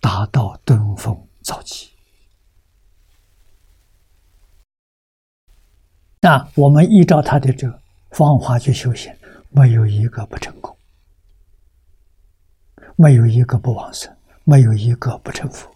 [0.00, 1.90] 达到登峰造极。
[6.20, 9.14] 那我们依照他的这个方法去修行，
[9.50, 10.76] 没有一个不成功，
[12.96, 15.68] 没有一个不往生，没有一个不成佛。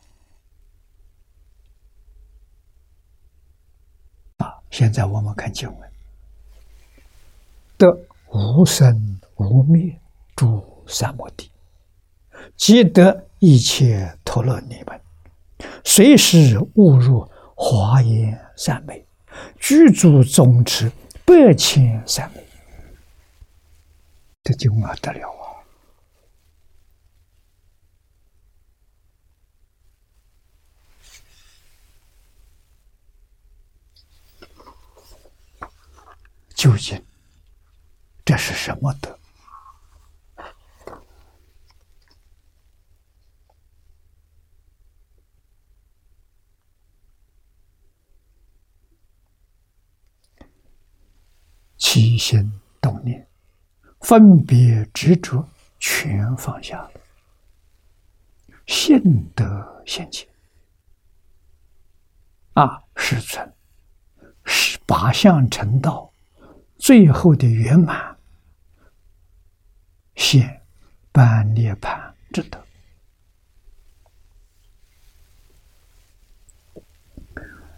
[4.39, 4.61] 啊！
[4.75, 5.89] 现在我们看经文：
[7.79, 7.97] 得
[8.33, 9.97] 无生无灭
[10.35, 11.49] 诸三摩地。
[12.57, 15.01] 即得一切陀罗尼门，
[15.85, 19.07] 随时误入华严三昧，
[19.61, 20.91] 具足总持
[21.25, 22.45] 百千三昧。
[24.43, 25.44] 这经啊，得了啊！
[36.55, 37.05] 究竟
[38.25, 39.19] 这是什么德？
[51.77, 52.51] 起心
[52.81, 53.29] 动念，
[54.01, 55.47] 分别执着，
[55.79, 56.93] 全放下了，
[58.67, 60.27] 性德现前
[62.55, 62.83] 啊！
[62.97, 63.55] 是存
[64.47, 66.14] 是八相成道。
[66.85, 68.15] 最后的圆满，
[70.17, 70.61] 现
[71.13, 72.63] 半涅盘之德。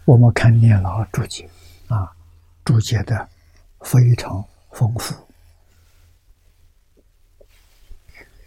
[0.03, 1.49] 我们看念老注解
[1.87, 2.13] 啊，
[2.65, 3.29] 注解的
[3.79, 5.15] 非常丰富。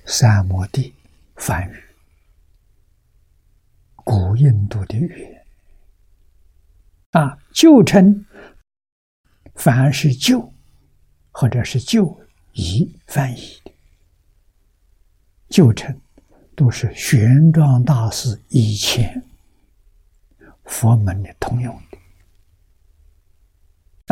[0.04, 0.94] 三摩地
[1.36, 1.82] 梵语，
[3.94, 5.46] 古印度的语言
[7.12, 8.26] 啊，旧称。
[9.54, 10.52] 凡是旧，
[11.30, 12.20] 或者是旧
[12.52, 13.60] 译翻译。
[13.64, 13.72] 的
[15.48, 16.00] 旧称，
[16.54, 19.22] 都是玄奘大师以前
[20.64, 21.98] 佛门的通用的。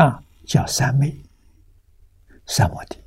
[0.02, 1.16] 啊，叫三昧、
[2.46, 2.98] 三摩地。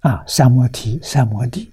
[0.00, 1.70] 啊，三摩提、三摩地。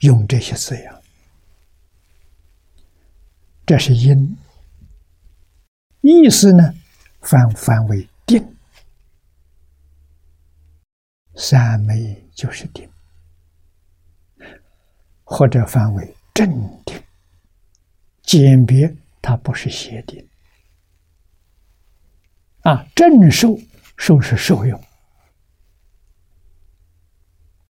[0.00, 1.02] 用这些字样，
[3.64, 4.36] 这是因，
[6.02, 6.74] 意思呢，
[7.22, 8.56] 翻翻为定，
[11.34, 12.88] 三昧就是定，
[15.24, 16.46] 或者翻为正
[16.84, 17.02] 定，
[18.22, 20.28] 简别它不是邪定，
[22.60, 23.58] 啊，正受
[23.96, 24.78] 受是受用，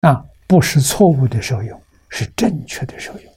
[0.00, 1.80] 啊，不是错误的受用。
[2.09, 3.34] 是正确的受用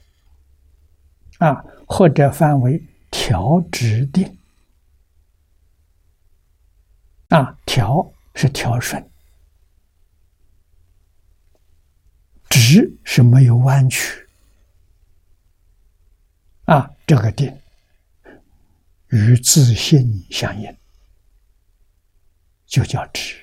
[1.40, 4.38] 啊，或者翻为调直定
[7.30, 9.10] 啊，调是调顺，
[12.50, 14.28] 直是没有弯曲
[16.66, 17.56] 啊，这个定
[19.10, 20.76] 与自信相应，
[22.66, 23.36] 就叫直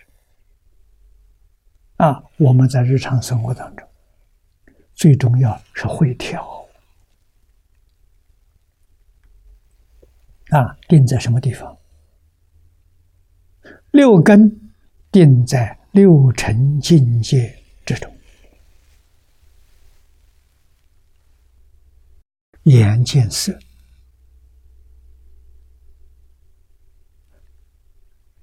[1.96, 2.22] 啊。
[2.38, 3.85] 我们在日常生活当中。
[4.96, 6.66] 最重要是会调
[10.48, 11.76] 啊，定在什么地方？
[13.90, 14.72] 六根
[15.12, 18.10] 定在六尘境界之中，
[22.62, 23.58] 眼见色，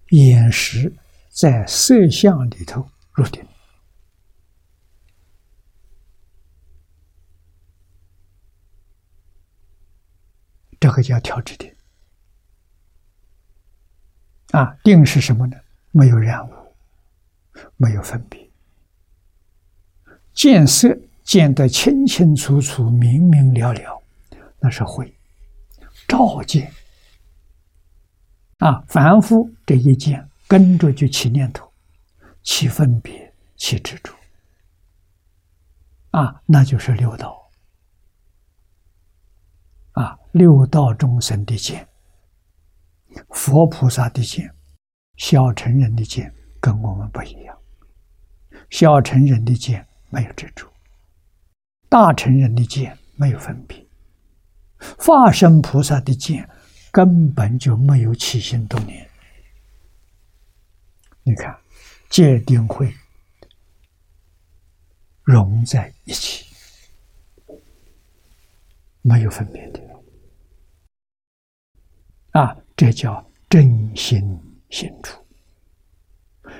[0.10, 0.94] 眼识
[1.30, 3.44] 在色相里头入定。
[10.84, 11.74] 这个叫调制定。
[14.52, 15.56] 啊，定是什么呢？
[15.92, 16.52] 没有染污，
[17.78, 18.50] 没有分别，
[20.34, 24.04] 见色见得清清楚楚、明明了了，
[24.60, 25.16] 那是慧，
[26.06, 26.70] 照见。
[28.58, 31.72] 啊，凡夫这一见跟着就起念头，
[32.44, 34.14] 起分别，起执着。
[36.12, 37.43] 啊，那就是六道。
[39.94, 41.88] 啊，六道众生的见，
[43.30, 44.54] 佛菩萨的见，
[45.18, 47.58] 小乘人的见跟我们不一样。
[48.70, 50.68] 小乘人的见没有执着，
[51.90, 53.86] 大乘人的见没有分别，
[54.98, 56.50] 化身菩萨的见
[56.92, 59.08] 根本就没有起心动念。
[61.22, 61.56] 你看，
[62.10, 62.94] 戒定慧
[65.24, 66.53] 融在一起。
[69.06, 69.82] 没有分别的
[72.32, 74.40] 啊，这叫真心
[74.70, 75.22] 心处。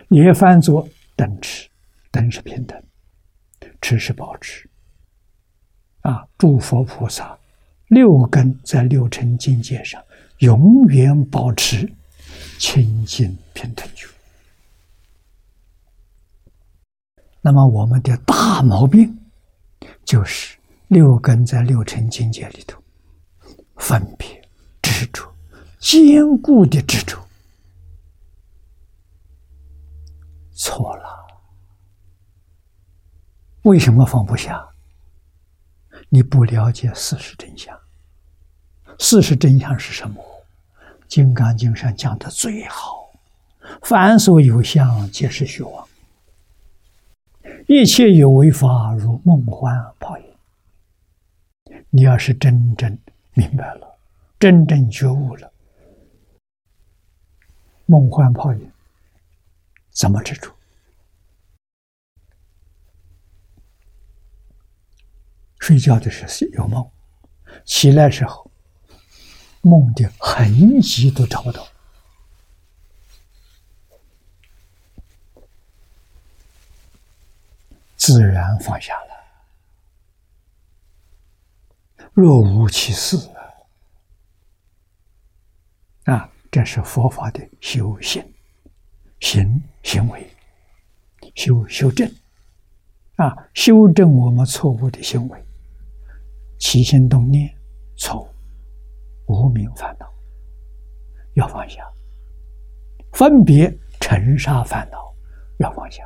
[0.10, 1.70] 也翻作等持，
[2.12, 2.84] 等是平等，
[3.82, 4.70] 持是保持。
[6.02, 7.38] 啊，诸佛菩萨
[7.88, 10.04] 六根在六尘境界上
[10.40, 11.92] 永远保持
[12.60, 14.06] 清净平等觉。
[17.42, 19.18] 那么我们的大毛病
[20.04, 20.58] 就是。
[20.94, 22.80] 六根在六尘境界里头
[23.78, 24.48] 分别
[24.80, 25.28] 执着
[25.80, 27.18] 坚固的执着
[30.52, 31.04] 错了。
[33.64, 34.64] 为什么放不下？
[36.10, 37.76] 你不了解事实真相。
[39.00, 40.24] 事实真相是什么？
[41.08, 43.10] 金刚经上讲的最好
[43.82, 45.88] 凡所有相皆是虚妄。
[47.68, 50.26] 一切有为法如梦幻泡影
[51.96, 52.98] 你要是真正
[53.34, 54.00] 明白了，
[54.40, 55.54] 真正觉悟了，
[57.86, 58.72] 梦幻泡影
[59.92, 60.52] 怎么执着？
[65.60, 66.92] 睡觉的时候有梦，
[67.64, 68.50] 起来时候。
[69.62, 71.66] 梦的痕迹都找不到，
[77.96, 79.13] 自然放下了。
[82.14, 83.18] 若无其事
[86.06, 88.24] 啊，这是佛法的修行、
[89.20, 90.30] 行行为、
[91.34, 92.08] 修修正
[93.16, 95.44] 啊，修正我们错误的行为、
[96.60, 97.52] 起心动念
[97.96, 98.30] 错。
[99.26, 100.14] 无名烦恼
[101.34, 101.82] 要放下，
[103.14, 105.16] 分别尘沙烦恼
[105.60, 106.04] 要放下，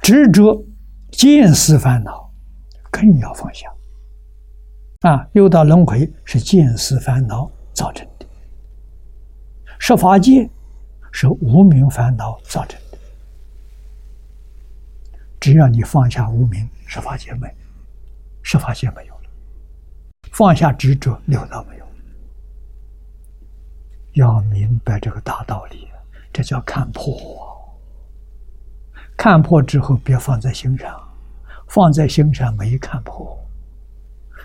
[0.00, 0.64] 执着
[1.16, 2.30] 见思烦恼
[2.90, 3.72] 更要放下。
[5.00, 8.26] 啊，六道轮回是见思烦恼造成的，
[9.78, 10.48] 十法界
[11.10, 12.98] 是无名烦恼造成的。
[15.40, 17.48] 只要你放下无名，十法界没。
[18.42, 19.30] 十法界没有了，
[20.32, 21.86] 放下执着，六道没有。
[24.12, 25.88] 要明白这个大道理，
[26.32, 27.45] 这叫看破。
[29.16, 31.00] 看破之后，别放在心上，
[31.66, 33.36] 放在心上没看破，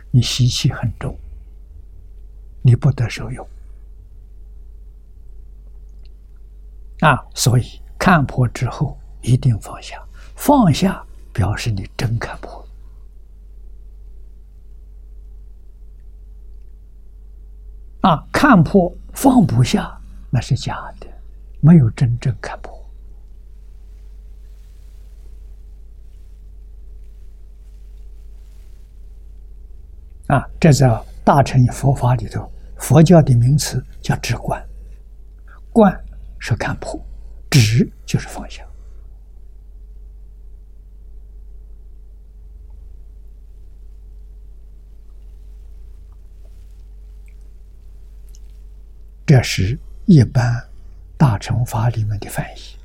[0.09, 1.15] 你习气很重，
[2.61, 3.47] 你不得受用。
[7.01, 10.01] 啊，所以看破之后一定放下，
[10.35, 11.03] 放下
[11.33, 12.65] 表示你真看破。
[18.01, 19.99] 啊，看破放不下，
[20.31, 21.07] 那是假的，
[21.59, 22.80] 没有真正看破。
[30.31, 30.87] 啊，这在
[31.25, 34.65] 大乘佛法里头，佛教的名词叫直观，
[35.73, 35.93] 观
[36.39, 36.97] 是看破，
[37.49, 38.65] 直就是放下。
[49.25, 50.41] 这是一般
[51.17, 52.80] 大乘法里面的翻译。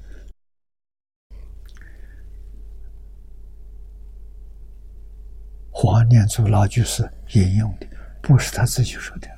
[5.78, 7.86] 黄念祖老居士引用的，
[8.22, 9.28] 不是他自己说的。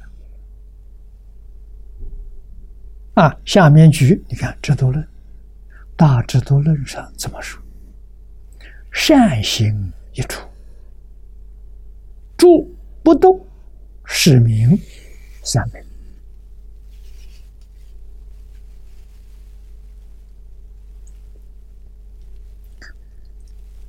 [3.14, 5.04] 啊，下面句你看《制度论》，
[5.96, 7.60] 《大制度论》上怎么说？
[8.92, 10.46] 善行一处，
[12.36, 12.72] 住
[13.02, 13.44] 不动，
[14.04, 14.78] 是名
[15.42, 15.84] 三昧。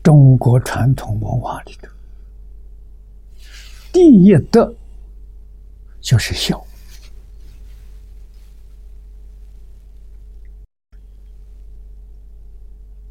[0.01, 1.87] 中国传统文化里头，
[3.91, 4.73] 第一德
[5.99, 6.65] 就是孝，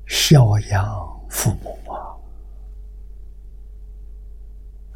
[0.06, 2.16] 孝养父母啊！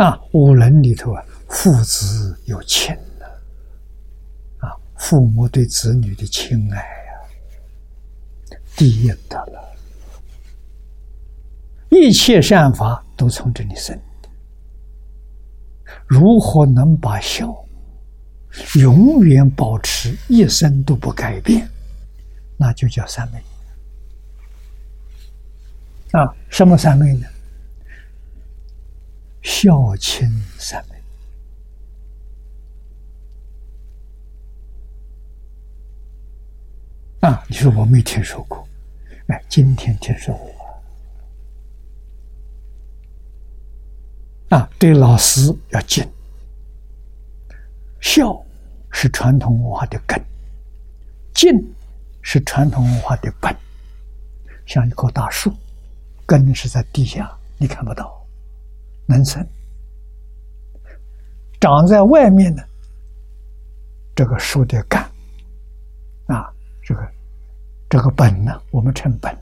[0.07, 3.27] 啊，五伦里头啊，父子有情的
[4.59, 9.69] 啊，父母对子女的亲爱呀，第一德了。
[11.91, 14.01] 一切善法都从这里生，
[16.07, 17.55] 如何能把孝
[18.77, 21.69] 永远保持一生都不改变？
[22.59, 23.43] 那就叫三昧
[26.13, 26.33] 啊！
[26.49, 27.27] 什么三昧呢？
[29.43, 30.29] 孝亲
[30.59, 30.97] 三昧
[37.29, 37.43] 啊！
[37.49, 38.69] 你说我没听说过，
[39.27, 40.52] 哎，今天听说过。
[44.53, 46.07] 啊，对老师要敬，
[48.03, 48.39] 孝
[48.91, 50.23] 是传统文化的根，
[51.33, 51.51] 敬
[52.21, 53.57] 是传统文化的本。
[54.67, 55.51] 像一棵大树，
[56.27, 58.23] 根是在地下，你看不到，
[59.07, 59.43] 能生；
[61.59, 62.63] 长在外面的
[64.15, 65.11] 这个树的干，
[66.27, 67.13] 啊，这个
[67.89, 69.35] 这个本呢，我们称本，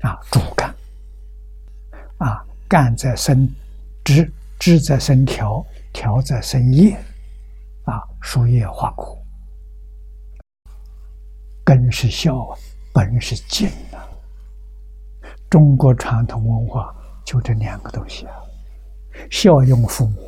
[0.00, 0.74] 啊，主干，
[2.16, 3.46] 啊，干在身。
[4.04, 6.94] 枝枝在生条，条在生叶，
[7.84, 9.18] 啊，树叶化果。
[11.64, 12.58] 根是孝啊，
[12.92, 14.06] 本是敬啊。
[15.48, 16.94] 中国传统文化
[17.24, 18.34] 就这两个东西啊，
[19.30, 20.20] 孝用父母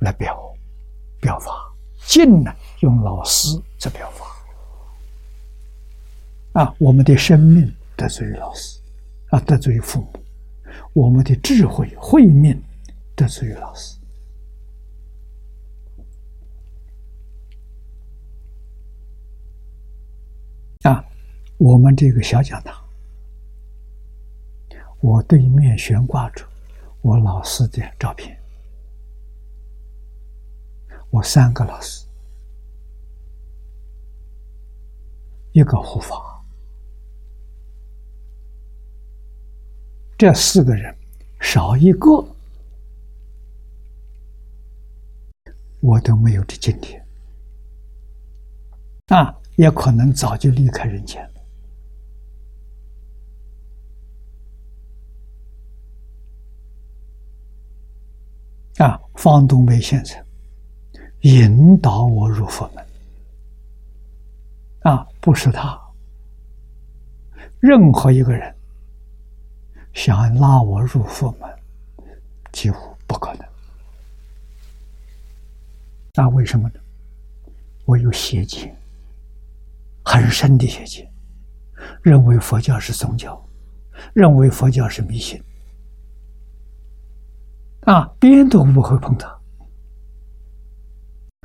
[0.00, 0.52] 来表
[1.20, 1.52] 表法，
[2.06, 4.26] 敬呢用老师在表法。
[6.60, 8.80] 啊，我们的生命得罪于老师，
[9.30, 10.08] 啊，得罪于父母；
[10.94, 12.62] 我们的智慧、慧命
[13.16, 13.96] 得罪于老师。
[20.82, 21.02] 啊，
[21.56, 22.76] 我们这个小讲堂，
[25.00, 26.44] 我对面悬挂着
[27.00, 28.36] 我老师的照片，
[31.10, 32.04] 我三个老师，
[35.52, 36.31] 一个护法。
[40.22, 40.96] 这四个人
[41.40, 42.24] 少一个，
[45.80, 47.04] 我都没有这今天
[49.08, 51.20] 啊，也可能早就离开人间
[58.78, 58.86] 了。
[58.86, 60.24] 啊，方东梅先生
[61.22, 62.86] 引导我入佛门，
[64.82, 65.76] 啊，不是他，
[67.58, 68.54] 任何一个人。
[69.92, 71.48] 想拉我入佛门，
[72.52, 73.46] 几乎不可能。
[76.14, 76.80] 那为什么呢？
[77.84, 78.76] 我有邪见，
[80.04, 81.10] 很深的邪见，
[82.02, 83.42] 认为佛教是宗教，
[84.14, 85.42] 认为佛教是迷信。
[87.82, 89.38] 啊，边都不会碰他。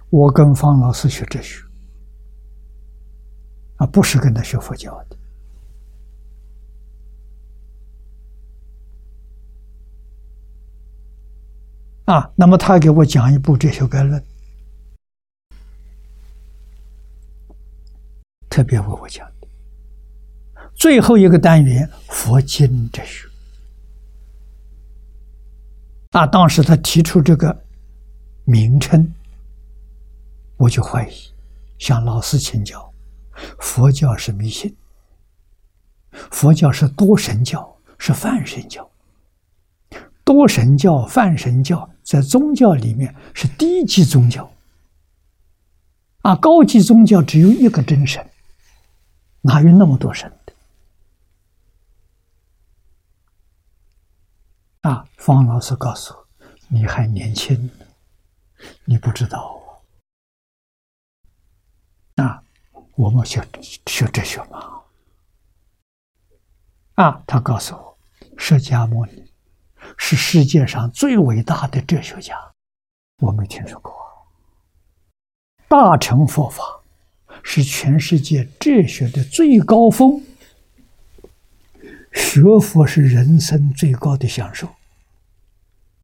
[0.10, 1.62] 我跟方老师学哲学，
[3.78, 5.17] 啊，不是跟他学佛教的。
[12.08, 14.24] 啊，那么他给我讲一部哲学概论，
[18.50, 19.48] 特别为我讲的
[20.74, 23.28] 最后一个单元佛经哲学。
[26.12, 27.66] 啊，当时他提出这个
[28.46, 29.14] 名称，
[30.56, 31.14] 我就怀疑，
[31.78, 32.90] 向老师请教，
[33.60, 34.74] 佛教是迷信，
[36.32, 38.90] 佛教是多神教，是泛神教。
[40.24, 44.50] 多神教、泛神教在宗教里面是低级宗教，
[46.22, 48.26] 啊，高级宗教只有一个真神，
[49.42, 50.54] 哪有那么多神的？
[54.90, 56.26] 啊，方老师告诉我，
[56.70, 57.70] 你还年轻，
[58.86, 59.82] 你不知道
[62.16, 62.42] 啊，
[62.96, 63.46] 我们学
[63.86, 64.82] 学哲学嘛，
[66.94, 67.98] 啊，他告诉我，
[68.38, 69.27] 释迦牟尼。
[69.98, 72.36] 是世界上最伟大的哲学家，
[73.20, 73.94] 我没听说过。
[75.68, 76.64] 大乘佛法
[77.44, 80.24] 是全世界哲学的最高峰，
[82.14, 84.68] 学佛是人生最高的享受。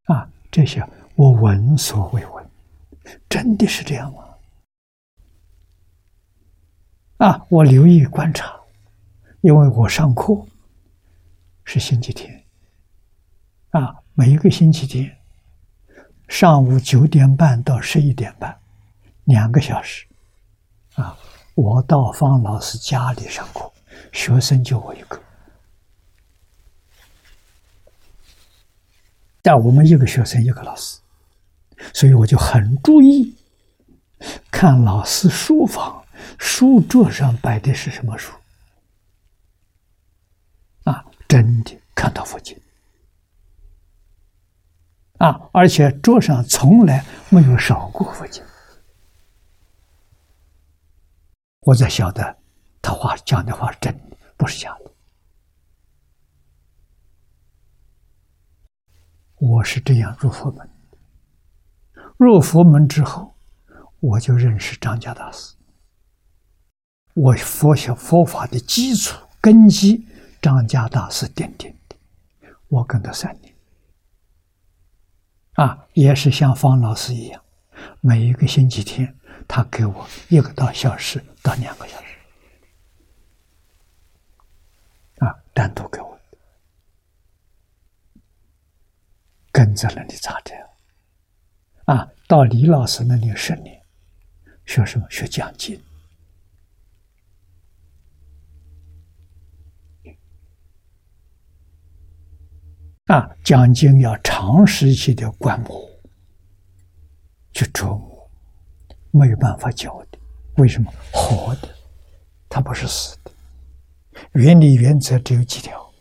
[0.05, 0.85] 啊，这些
[1.15, 2.49] 我闻所未闻，
[3.29, 4.23] 真的是这样吗？
[7.17, 8.59] 啊，我留意观察，
[9.39, 10.45] 因为我上课
[11.63, 12.42] 是星期天。
[13.73, 15.17] 啊，每一个星期天，
[16.27, 18.55] 上午九点半到十一点半，
[19.23, 20.05] 两个小时，
[20.93, 21.17] 啊，
[21.55, 23.73] 我到方老师家里上课，
[24.11, 25.19] 学生就我一个，
[29.41, 30.99] 但我们一个学生一个老师，
[31.95, 33.35] 所以我就很注意
[34.51, 36.05] 看老师书房
[36.37, 38.35] 书桌上摆的是什么书，
[40.83, 42.55] 啊，真的看到佛经。
[45.23, 45.49] 啊！
[45.53, 48.43] 而且桌上从来没有少过佛经，
[51.61, 52.37] 我才晓得
[52.81, 54.91] 他话讲的话是真的，不是假的。
[59.35, 60.69] 我是这样入佛门。
[62.17, 63.33] 入佛门之后，
[64.01, 65.55] 我就认识张家大师。
[67.13, 70.05] 我佛学佛法的基础根基，
[70.41, 71.95] 张家大师奠定的。
[72.67, 73.42] 我跟他三年。
[75.53, 77.41] 啊，也是像方老师一样，
[78.01, 79.15] 每一个星期天，
[79.47, 82.05] 他给我一个多小时到两个小时，
[85.19, 86.19] 啊，单独给我，
[89.51, 90.55] 跟在那里扎着，
[91.85, 93.79] 啊，到李老师那里十年，
[94.65, 95.05] 学什么？
[95.09, 95.79] 学讲经。
[103.13, 105.87] 啊，讲经要长时期的观摩，
[107.51, 108.27] 去琢磨，
[109.11, 110.17] 没有办法教的。
[110.55, 110.91] 为什么？
[111.11, 111.69] 活的，
[112.49, 113.31] 它不是死的。
[114.31, 115.93] 原理原则只有几条，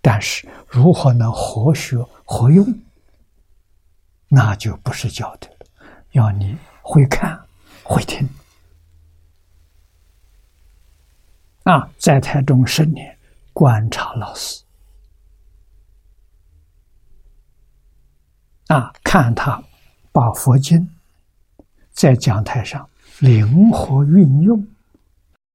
[0.00, 2.64] 但是如何能活学活用，
[4.28, 5.56] 那就不是教的了，
[6.12, 7.36] 要你会看
[7.82, 8.28] 会听。
[11.64, 13.18] 啊，在台中十年
[13.52, 14.62] 观察老师，
[18.68, 19.62] 啊，看他
[20.10, 20.88] 把佛经
[21.90, 22.88] 在讲台上
[23.20, 24.66] 灵活运用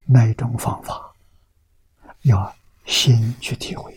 [0.05, 1.13] 那一种方法，
[2.21, 2.55] 要
[2.85, 3.93] 心去体会。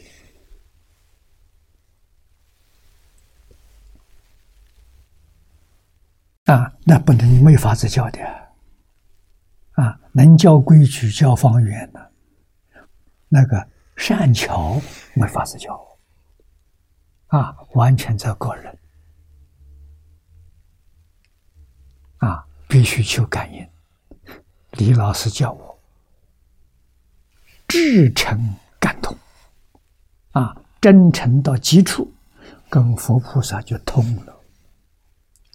[6.47, 8.21] 啊，那不能没法子教的。
[9.73, 12.13] 啊，能教规矩、教方圆的，
[13.29, 14.81] 那个善巧
[15.15, 15.81] 没法子教。
[17.29, 18.79] 啊，完全在个人。
[22.23, 23.69] 啊，必须求感应。
[24.73, 25.77] 李老师叫我，
[27.67, 29.17] 至诚感通。
[30.31, 32.13] 啊，真诚到极处，
[32.71, 34.41] 跟佛菩萨就通了，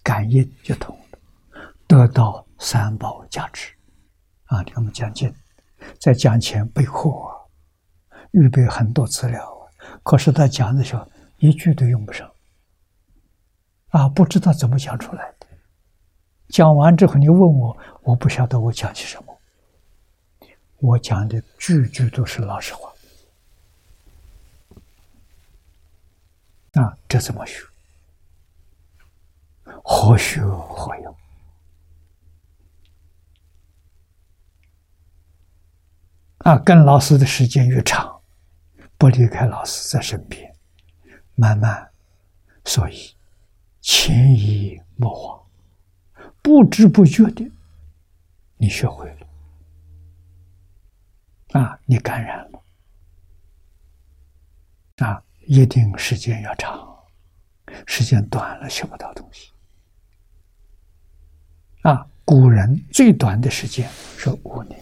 [0.03, 1.17] 感应就通了，
[1.87, 3.73] 得到三宝加持。
[4.47, 5.33] 啊，给我们讲经，
[6.01, 7.09] 在讲前备课，
[8.31, 9.69] 预备很多资料，
[10.03, 12.29] 可是他讲的时候一句都用不上，
[13.91, 15.33] 啊，不知道怎么讲出来。
[16.49, 19.37] 讲完之后，你问我，我不晓得我讲些什么。
[20.79, 22.93] 我讲的句句都是老实话，
[26.73, 27.63] 啊，这怎么学？
[29.83, 31.15] 何学何用？
[36.39, 38.21] 啊，跟老师的时间越长，
[38.97, 40.55] 不离开老师在身边，
[41.35, 41.89] 慢慢，
[42.63, 43.15] 所以
[43.81, 45.36] 潜移默化，
[46.41, 47.49] 不知不觉的，
[48.57, 49.27] 你学会了，
[51.59, 52.63] 啊，你感染了，
[54.97, 56.87] 啊，一定时间要长，
[57.85, 59.51] 时间短了学不到东西，
[61.81, 64.79] 啊，古人最短的时间是五年。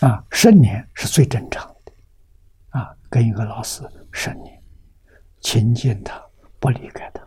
[0.00, 1.92] 啊，十年是最正常的，
[2.70, 4.62] 啊，跟一个老师十年，
[5.40, 6.18] 亲近他，
[6.58, 7.22] 不离开他，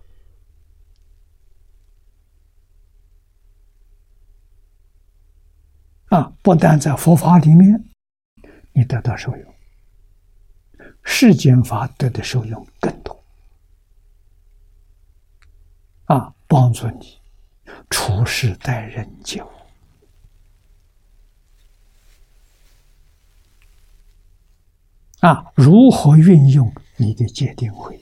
[6.14, 7.84] 啊，不但在佛法里面，
[8.72, 9.56] 你得到受用，
[11.04, 13.24] 世间法得的受用更多，
[16.06, 17.18] 啊，帮助你
[17.90, 19.50] 处事待人接物。
[25.22, 28.00] 啊，如何运用你的戒定慧，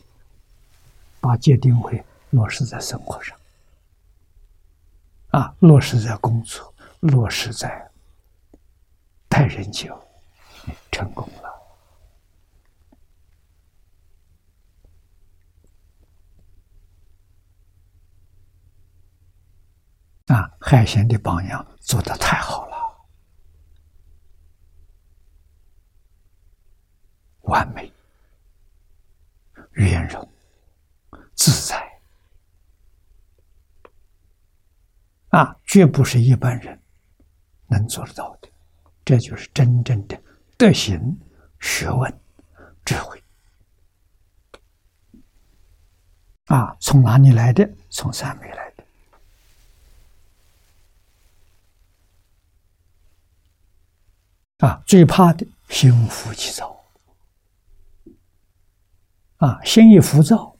[1.22, 3.38] 把戒定慧落实在生活上，
[5.30, 7.90] 啊，落实在工作，落实在
[9.32, 9.98] 待人接物，
[10.92, 11.50] 成功了。
[20.36, 23.08] 啊，海鲜的榜样做的太好了。
[27.44, 27.92] 完美、
[29.72, 30.30] 圆融、
[31.36, 32.02] 自在
[35.30, 36.82] 啊，绝不是一般人
[37.68, 38.41] 能做得到的。
[39.12, 40.18] 这就是真正的
[40.58, 41.20] 德行、
[41.60, 42.22] 学问、
[42.86, 43.22] 智慧
[46.46, 46.78] 啊！
[46.80, 47.70] 从哪里来的？
[47.90, 48.86] 从三昧来的
[54.66, 54.82] 啊！
[54.88, 56.82] 最怕的心浮气躁。
[59.40, 60.56] 啊，心一浮躁，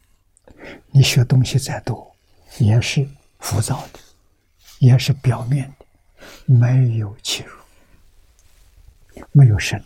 [0.88, 2.14] 你学东西再多，
[2.60, 3.08] 也是
[3.40, 4.00] 浮躁的，
[4.80, 5.86] 也是表面的，
[6.54, 7.61] 没有切入，
[9.32, 9.84] 没有神。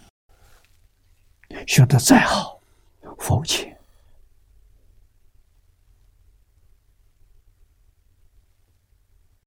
[1.67, 2.59] 学的再好，
[3.19, 3.79] 肤浅。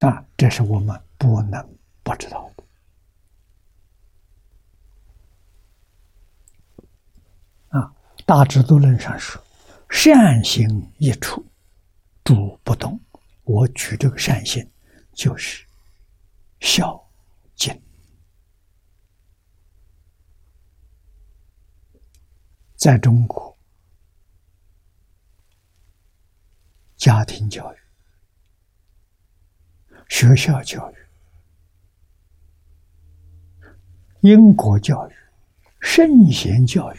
[0.01, 2.65] 啊，这是我们不能不知道的。
[7.71, 7.93] 啊，
[8.25, 9.43] 《大智度论》上说。
[9.91, 11.43] 善行一处，
[12.23, 13.01] 主不动。
[13.45, 14.71] 我举这个善行，
[15.15, 15.67] 就是
[16.61, 17.03] 孝
[17.57, 17.75] 敬。
[22.79, 23.55] 在中国，
[26.97, 27.79] 家庭教育、
[30.09, 30.97] 学校教育、
[34.21, 35.13] 英国教育、
[35.81, 36.99] 圣贤教育，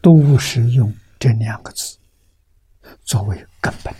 [0.00, 0.94] 都是用。
[1.20, 1.98] 这两个字
[3.02, 3.92] 作为根本，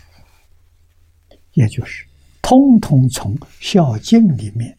[1.55, 2.07] 也就是
[2.41, 4.79] 通通从《孝经》里面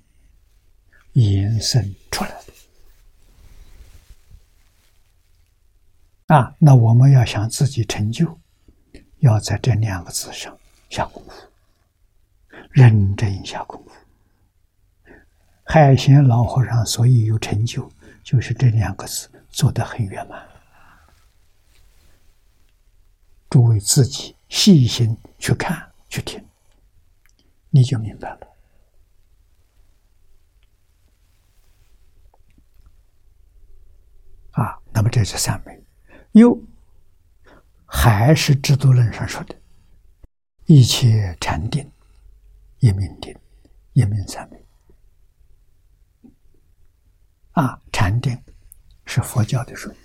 [1.11, 2.53] 延伸出来的。
[6.29, 8.39] 啊，那我们要想自己成就，
[9.17, 10.55] 要在这两个字上
[10.87, 11.31] 下功夫，
[12.69, 13.89] 认真下功夫。
[15.63, 17.91] 海贤老和尚所以有成就，
[18.23, 20.47] 就是这两个字做得很圆满。
[23.49, 26.45] 诸位自己细心去看去听，
[27.71, 28.47] 你就明白了。
[34.51, 35.83] 啊，那么这是三昧，
[36.33, 36.61] 又
[37.85, 39.55] 还是制度论上说的，
[40.65, 41.91] 一切禅定，
[42.79, 43.35] 一命定，
[43.93, 44.63] 一命三昧。
[47.53, 48.41] 啊，禅定
[49.05, 49.95] 是佛教的术语。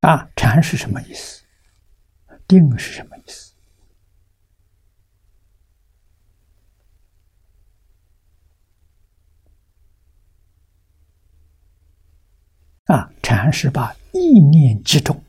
[0.00, 1.42] 啊，禅是什么意思？
[2.46, 3.53] 定是什么意思？
[12.84, 14.18] 啊，禅是把意
[14.50, 15.22] 念集中，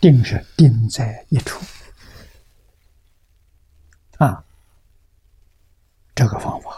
[0.00, 1.60] 定是定在一处。
[4.18, 4.44] 啊，
[6.14, 6.70] 这个方法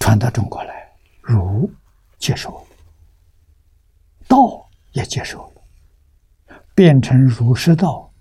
[0.00, 1.70] 传到中国来，儒
[2.18, 2.66] 接受了。
[4.26, 5.48] 道也接受
[6.48, 8.12] 了，变成儒释道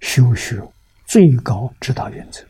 [0.00, 0.62] 修学
[1.06, 2.46] 最高指导原则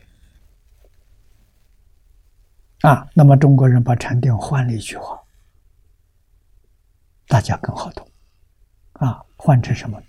[2.83, 3.09] 啊。
[3.13, 5.19] 那么中国人把禅定换了一句话，
[7.27, 8.07] 大家更好懂
[8.93, 9.21] 啊。
[9.35, 10.05] 换成什么呢？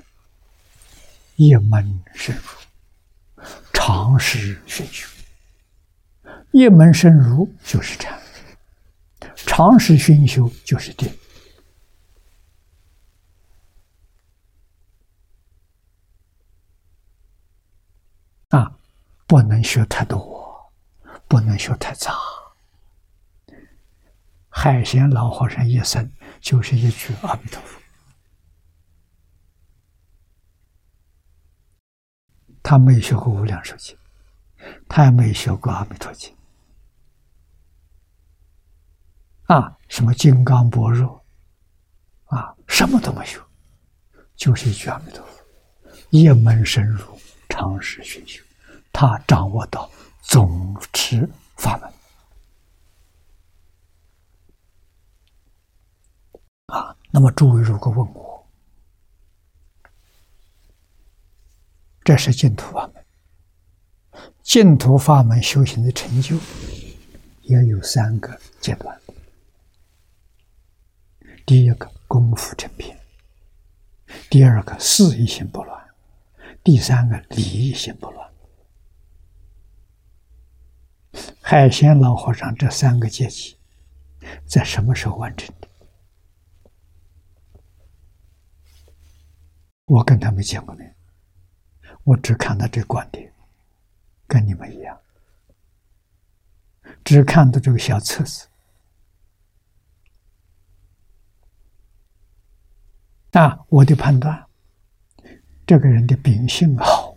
[1.36, 5.08] 一门深入，常识熏修。
[6.52, 8.16] 一门深入就是禅，
[9.34, 11.12] 常识熏修就是定。
[18.50, 18.72] 啊，
[19.26, 20.72] 不能学太多，
[21.26, 22.14] 不能学太杂。
[24.56, 26.08] 海贤老和尚一生
[26.40, 27.80] 就是一句阿弥陀佛，
[32.62, 33.98] 他没学过无量寿经，
[34.88, 36.32] 他也没学过阿弥陀经。
[39.46, 41.22] 啊，什么金刚般若，
[42.26, 43.40] 啊，什么都没学，
[44.36, 45.44] 就是一句阿弥陀佛，
[46.10, 48.40] 一门深入，长识熏修。
[48.92, 49.90] 他掌握到
[50.22, 51.92] 总持法门
[56.66, 56.96] 啊！
[57.10, 58.46] 那么诸位如果问我，
[62.02, 63.04] 这是净土法门，
[64.42, 66.36] 净土法门修行的成就
[67.42, 68.98] 也有三个阶段：
[71.44, 72.96] 第一个功夫成片；
[74.30, 75.78] 第二个事一心不乱；
[76.62, 78.30] 第三个理一心不乱。
[81.40, 83.56] 海贤老和尚这三个阶级
[84.46, 85.68] 在什么时候完成的？
[89.86, 90.94] 我跟他没见过面，
[92.04, 93.30] 我只看到这观点，
[94.26, 94.98] 跟你们一样，
[97.04, 98.48] 只看到这个小册子。
[103.30, 104.46] 那我的判断，
[105.66, 107.16] 这个人的秉性好，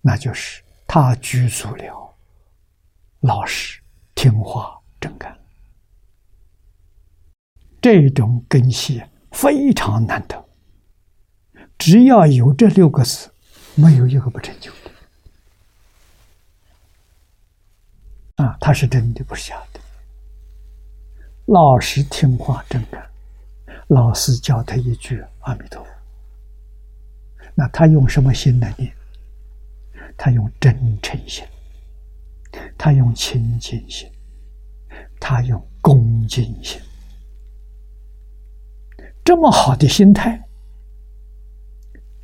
[0.00, 2.16] 那就是他具足了。
[3.20, 3.80] 老实、
[4.14, 5.38] 听话、正干，
[7.80, 10.48] 这种根系非常难得。
[11.84, 13.28] 只要有这六个字，
[13.74, 14.90] 没有一个不成就的。
[18.44, 19.80] 啊，他是真的，不是假的。
[21.46, 23.04] 老实、听话、真干，
[23.88, 25.90] 老师教他一句阿弥陀佛，
[27.56, 28.92] 那他用什么心来念？
[30.16, 31.44] 他用真诚心。
[32.78, 34.08] 他用清净心，
[35.18, 36.80] 他用恭敬心，
[39.24, 40.40] 这么好的心态，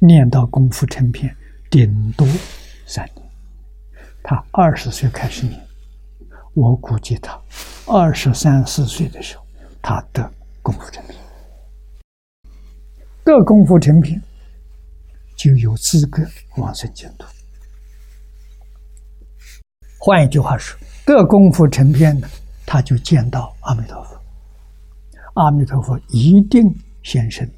[0.00, 1.34] 念到功夫成片，
[1.70, 2.26] 顶多
[2.86, 3.28] 三年。
[4.22, 5.60] 他二十岁开始念，
[6.54, 7.40] 我估计他
[7.86, 9.44] 二十三四岁的时候，
[9.82, 10.30] 他得
[10.62, 11.16] 功夫成片，
[13.24, 14.20] 得功夫成片，
[15.34, 16.22] 就有资格
[16.56, 17.26] 往生净土。
[19.98, 22.28] 换一句话说，得功夫成片的，
[22.64, 24.20] 他就见到阿弥陀佛。
[25.34, 26.72] 阿弥陀佛一定
[27.02, 27.50] 现身。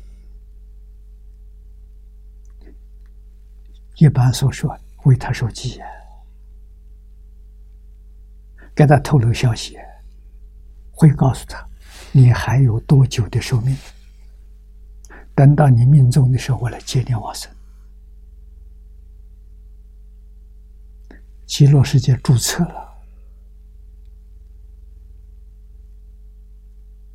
[4.00, 4.74] 一般所说，
[5.04, 5.78] 为他受记，
[8.74, 9.76] 给他透露消息，
[10.90, 11.62] 会告诉他，
[12.10, 13.76] 你还有多久的寿命？
[15.34, 17.54] 等到你命中的时候，我来接你往生。
[21.44, 23.02] 极乐世界注册了，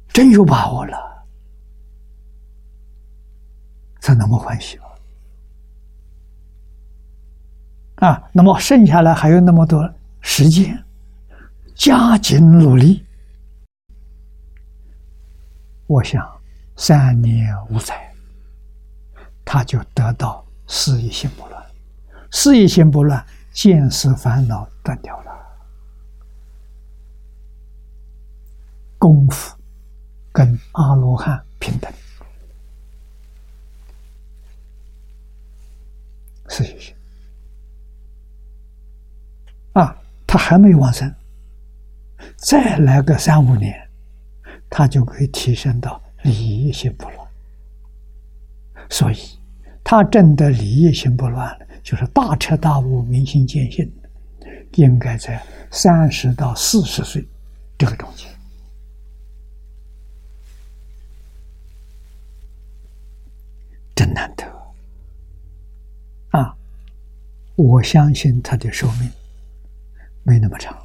[0.10, 1.26] 真有把握了，
[4.02, 4.78] 才那么欢喜
[7.96, 8.30] 啊！
[8.34, 9.90] 那么剩下来还有那么多
[10.22, 10.84] 时间，
[11.76, 13.06] 加紧努力，
[15.88, 16.30] 我想
[16.76, 18.14] 三年五载，
[19.44, 21.66] 他就得到事业心不乱，
[22.32, 23.26] 事业心不乱。
[23.54, 25.32] 见识烦恼断掉了，
[28.98, 29.56] 功夫
[30.34, 31.90] 跟阿罗汉平等，
[36.50, 36.95] 是谢谢。
[39.76, 39.96] 啊，
[40.26, 41.14] 他还没有往生，
[42.38, 43.90] 再来个三五年，
[44.70, 47.28] 他就可以提升到利益心不乱。
[48.90, 49.18] 所以，
[49.84, 51.66] 他真的利益心不乱了。
[51.84, 53.92] 就是大彻大悟、明心见性，
[54.74, 57.24] 应该在三十到四十岁
[57.78, 58.28] 这个中间，
[63.94, 64.46] 真难得
[66.32, 66.58] 啊！
[67.56, 69.12] 我相信他的寿命
[70.26, 70.78] 没那么长，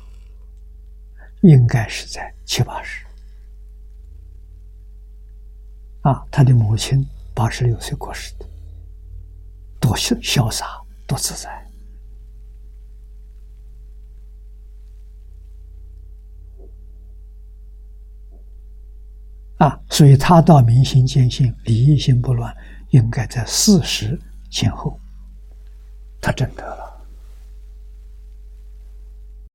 [1.41, 3.05] 应该是在七八十。
[6.03, 8.47] 啊，他的母亲八十六岁过世的，
[9.81, 10.81] 多潇潇洒。
[11.07, 11.51] 多自在
[19.57, 19.77] 啊！
[19.91, 22.57] 所以他到明心见性、理一心不乱，
[22.91, 24.17] 应该在四十
[24.53, 24.97] 前后，
[26.21, 26.90] 他真得了。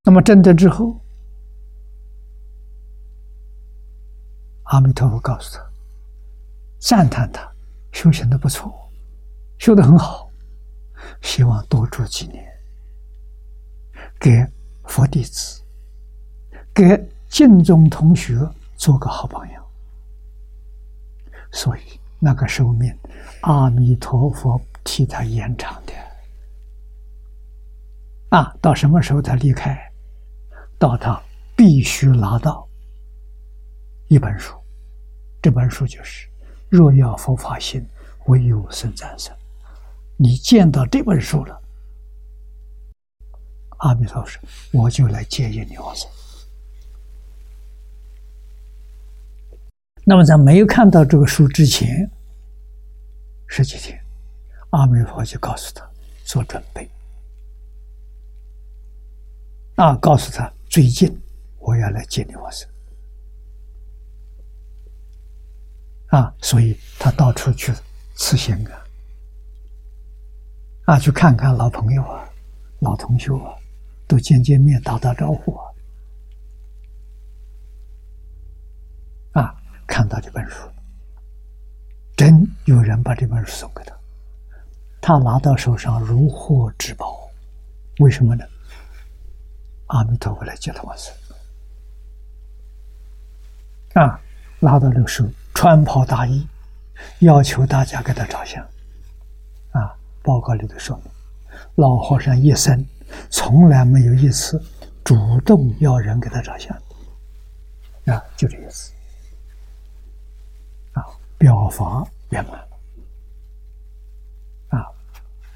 [0.05, 0.95] 那么证得之后，
[4.65, 5.65] 阿弥陀佛告诉他，
[6.77, 7.51] 赞叹他
[7.91, 8.71] 修行的不错，
[9.57, 10.29] 修的很好。
[11.21, 12.45] 希望多住几年，
[14.19, 14.45] 给
[14.85, 15.61] 佛弟子、
[16.73, 18.37] 给敬宗同学
[18.75, 19.61] 做个好朋友。
[21.51, 21.81] 所以
[22.19, 22.95] 那个寿命，
[23.41, 25.93] 阿弥陀佛替他延长的。
[28.29, 29.84] 啊，到什么时候他离开？
[30.77, 31.21] 到他
[31.55, 32.67] 必须拿到
[34.07, 34.55] 一本书，
[35.41, 36.27] 这本书就是
[36.69, 37.85] 《若要佛法心，
[38.25, 39.33] 唯有生战胜》。
[40.17, 41.61] 你见到这本书了，
[43.77, 44.39] 阿弥陀佛
[44.71, 46.09] ：“我就来接引你往生。”
[50.05, 52.09] 那么在没有看到这个书之前，
[53.47, 53.99] 十几天，
[54.69, 55.89] 阿弥陀佛就告诉他
[56.23, 56.89] 做准备，
[59.75, 61.09] 啊，告诉他最近
[61.59, 62.69] 我要来接你往生，
[66.07, 67.71] 啊，所以他到处去
[68.15, 68.83] 辞行啊。
[70.83, 72.29] 啊，去看看老朋友啊，
[72.81, 73.55] 老同学啊，
[74.05, 75.71] 都见见面，打打招呼啊。
[79.31, 79.55] 啊，
[79.87, 80.57] 看到这本书，
[82.17, 83.97] 真有人把这本书送给他，
[84.99, 87.31] 他拿到手上如获至宝。
[87.99, 88.43] 为什么呢？
[89.95, 91.13] 阿弥陀佛来接他往生。
[93.93, 94.19] 啊，
[94.59, 96.45] 拉到那个书，穿袍大衣，
[97.19, 98.61] 要求大家给他照相
[99.71, 99.95] 啊。
[100.21, 100.99] 报告里头说，
[101.75, 102.85] 老和尚一生
[103.29, 104.61] 从来没有一次
[105.01, 106.75] 主动要人给他照相，
[108.07, 108.91] 啊，就这意思，
[110.91, 111.05] 啊，
[111.37, 112.67] 表法圆满了，
[114.77, 114.85] 啊，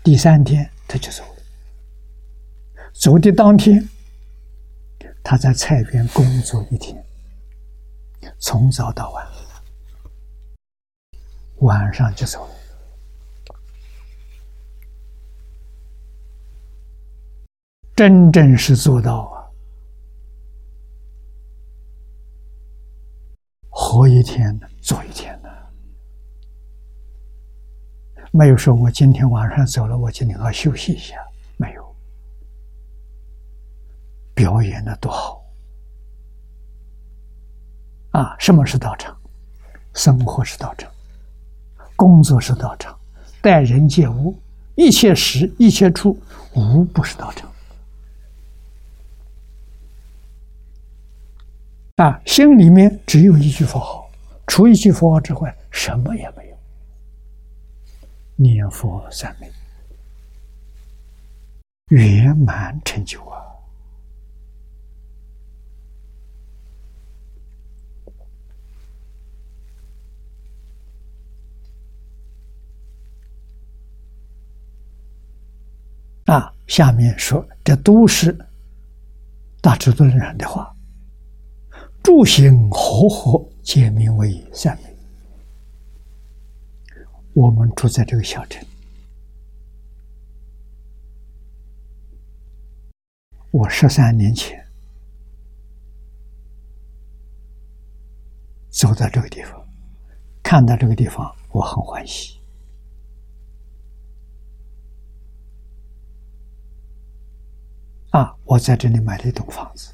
[0.02, 3.86] 第三天他就走了，走的当天，
[5.30, 7.06] 他在菜园工作一天，
[8.40, 9.28] 从早到晚，
[11.58, 12.54] 晚上就走了。
[17.96, 19.46] 真正是做到啊，
[23.70, 25.50] 活一天做一天呢，
[28.32, 31.18] 没有说我今天晚上走了，我今天要休息一下，
[31.56, 31.96] 没有，
[34.40, 35.46] 表演的多好
[38.12, 38.38] 啊！
[38.40, 39.14] 什么是道场？
[39.94, 40.90] 生活是道场，
[41.98, 42.98] 工作是道场，
[43.42, 44.40] 待人接物，
[44.76, 46.18] 一切时一切处，
[46.54, 47.52] 无不是道场。
[51.98, 54.10] 啊，心里面只有一句佛号，
[54.48, 56.58] 除一句佛号之外，什么也没有。
[58.38, 59.52] 念佛三昧，
[61.90, 63.49] 圆满成就啊！
[76.30, 78.38] 啊下面说，这都是
[79.62, 80.72] 大智度人的话。
[82.04, 84.78] 诸行和合，皆名为善。
[87.34, 88.64] 我们住在这个小镇，
[93.50, 94.64] 我十三年前
[98.70, 99.68] 走到这个地方，
[100.44, 102.39] 看到这个地方，我很欢喜。
[108.12, 108.36] 啊！
[108.44, 109.92] 我在这里买了一栋房子，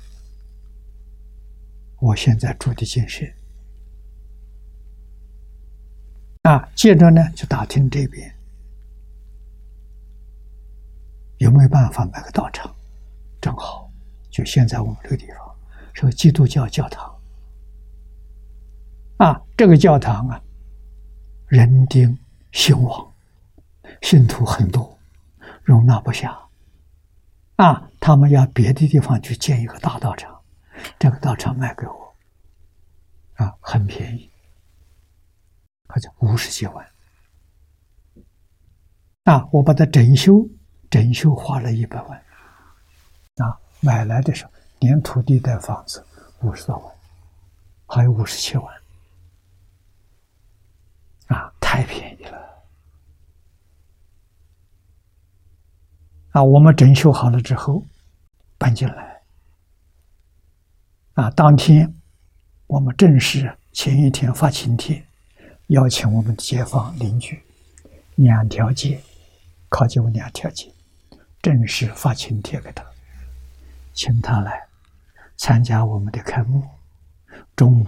[1.99, 3.25] 我现在住的精舍。
[6.43, 8.33] 啊，接着呢就打听这边
[11.39, 12.73] 有没有办法买个道场，
[13.41, 13.91] 正好
[14.29, 15.55] 就现在我们这个地方
[15.93, 17.13] 是个基督教教堂。
[19.17, 20.41] 啊，这个教堂啊，
[21.47, 22.17] 人丁
[22.53, 23.13] 兴旺，
[24.01, 24.97] 信徒很多，
[25.63, 26.44] 容纳不下。
[27.55, 30.41] 啊，他们要别的地方去建一个大道场，
[30.99, 32.15] 这个道场卖给我，
[33.35, 34.29] 啊，很便宜，
[35.87, 36.85] 好像五十几万。
[39.23, 40.47] 啊，我把它整修，
[40.89, 42.19] 整修花了一百万。
[43.37, 46.05] 啊，买来的时候连土地带房子
[46.41, 46.95] 五十多万，
[47.87, 48.75] 还有五十七万。
[51.27, 52.45] 啊，太便宜了。
[56.35, 57.81] 啊，我们整修好了之后，
[58.57, 59.21] 搬进来。
[61.13, 61.95] 啊，当天
[62.67, 65.01] 我们正式前一天发请帖，
[65.67, 67.41] 邀请我们街坊邻居
[68.15, 69.01] 两条街，
[69.69, 70.69] 靠近我两条街，
[71.41, 72.83] 正式发请帖给他，
[73.93, 74.61] 请他来
[75.37, 76.61] 参加我们的开幕。
[77.55, 77.87] 中午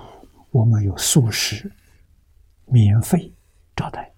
[0.51, 1.69] 我们有素食
[2.63, 3.29] 免费
[3.75, 4.09] 招待。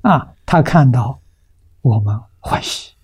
[0.00, 1.20] 啊，他看到。
[1.84, 2.94] 我们欢喜，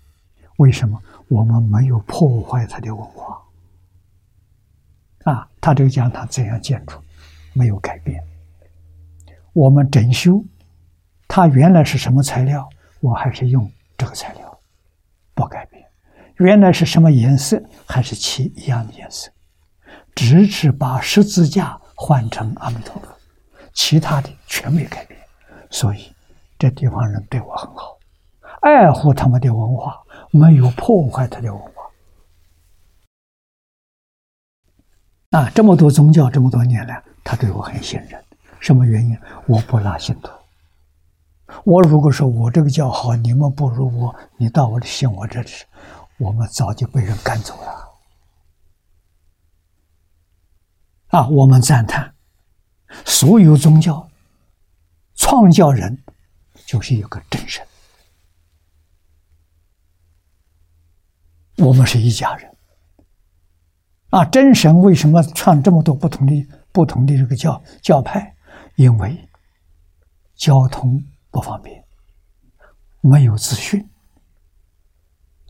[0.57, 0.99] 为什么？
[1.27, 3.39] 我们没有破坏他的文化
[5.23, 5.47] 啊！
[5.61, 6.97] 他这个讲堂怎样建筑，
[7.53, 8.19] 没有改变。
[9.53, 10.43] 我们整修，
[11.27, 12.67] 它原来是什么材料，
[13.01, 14.59] 我还是用这个材料，
[15.35, 15.87] 不改变。
[16.37, 19.29] 原来是什么颜色，还是漆一样的颜色，
[20.15, 23.07] 只是把十字架换成阿弥陀佛，
[23.73, 25.19] 其他的全没改变。
[25.69, 26.11] 所以
[26.57, 27.95] 这地方人对我很好。
[28.61, 30.01] 爱护他们的文化，
[30.31, 31.71] 没有破坏他的文化。
[35.31, 38.23] 啊，这么多宗教，这么多年来，他对我很信任。
[38.59, 39.17] 什么原因？
[39.47, 40.29] 我不拉信徒。
[41.63, 45.49] 我如果说我这个教好，你们不如我，你到我的信我这里，
[46.17, 47.91] 我们早就被人赶走了。
[51.07, 52.13] 啊，我们赞叹
[53.05, 54.09] 所有宗教
[55.15, 56.03] 创教人
[56.65, 57.65] 就是一个真神。
[61.61, 62.51] 我们是一家人，
[64.09, 64.25] 啊！
[64.25, 68.35] 真神为什么创这么多不同的不同的这个教教派？
[68.75, 69.29] 因为
[70.35, 71.83] 交通不方便，
[73.01, 73.87] 没有资讯。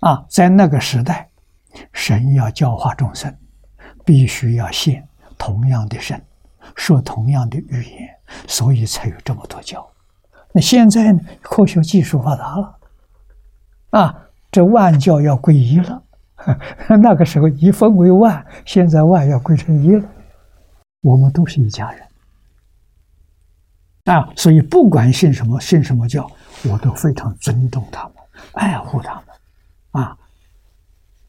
[0.02, 1.30] 啊，在那个时代，
[1.94, 3.34] 神要教化众生，
[4.04, 5.08] 必须要现
[5.38, 6.22] 同样的神，
[6.76, 8.10] 说同样的语言，
[8.48, 9.90] 所以才有这么多教。
[10.52, 11.22] 那现在呢？
[11.42, 12.80] 科学技术发达了，
[13.92, 14.28] 啊！
[14.52, 16.04] 这万教要归一了，
[17.02, 20.08] 那个时候一分为万，现在万要归成一了。
[21.02, 22.08] 我们都是一家人
[24.06, 26.30] 啊，所以不管信什么信什么教，
[26.70, 28.14] 我都非常尊重他们，
[28.54, 29.26] 爱护他们，
[30.04, 30.18] 啊，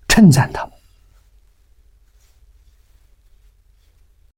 [0.09, 0.73] 称赞他们。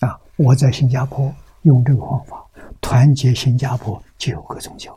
[0.00, 1.32] 啊，我在新加坡
[1.62, 2.44] 用这个方法
[2.80, 4.96] 团结新加坡九个宗教，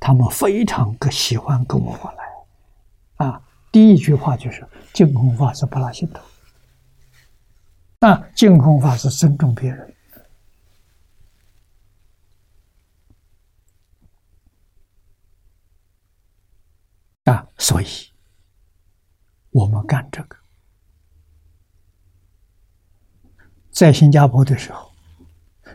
[0.00, 2.31] 他们非常个喜欢跟我往来。
[3.72, 6.22] 第一句话就是净空法是不拉心头。
[8.00, 9.94] 啊，净空法是尊重别人。
[17.24, 17.86] 啊，所以
[19.50, 20.36] 我们干这个，
[23.70, 24.92] 在新加坡的时候，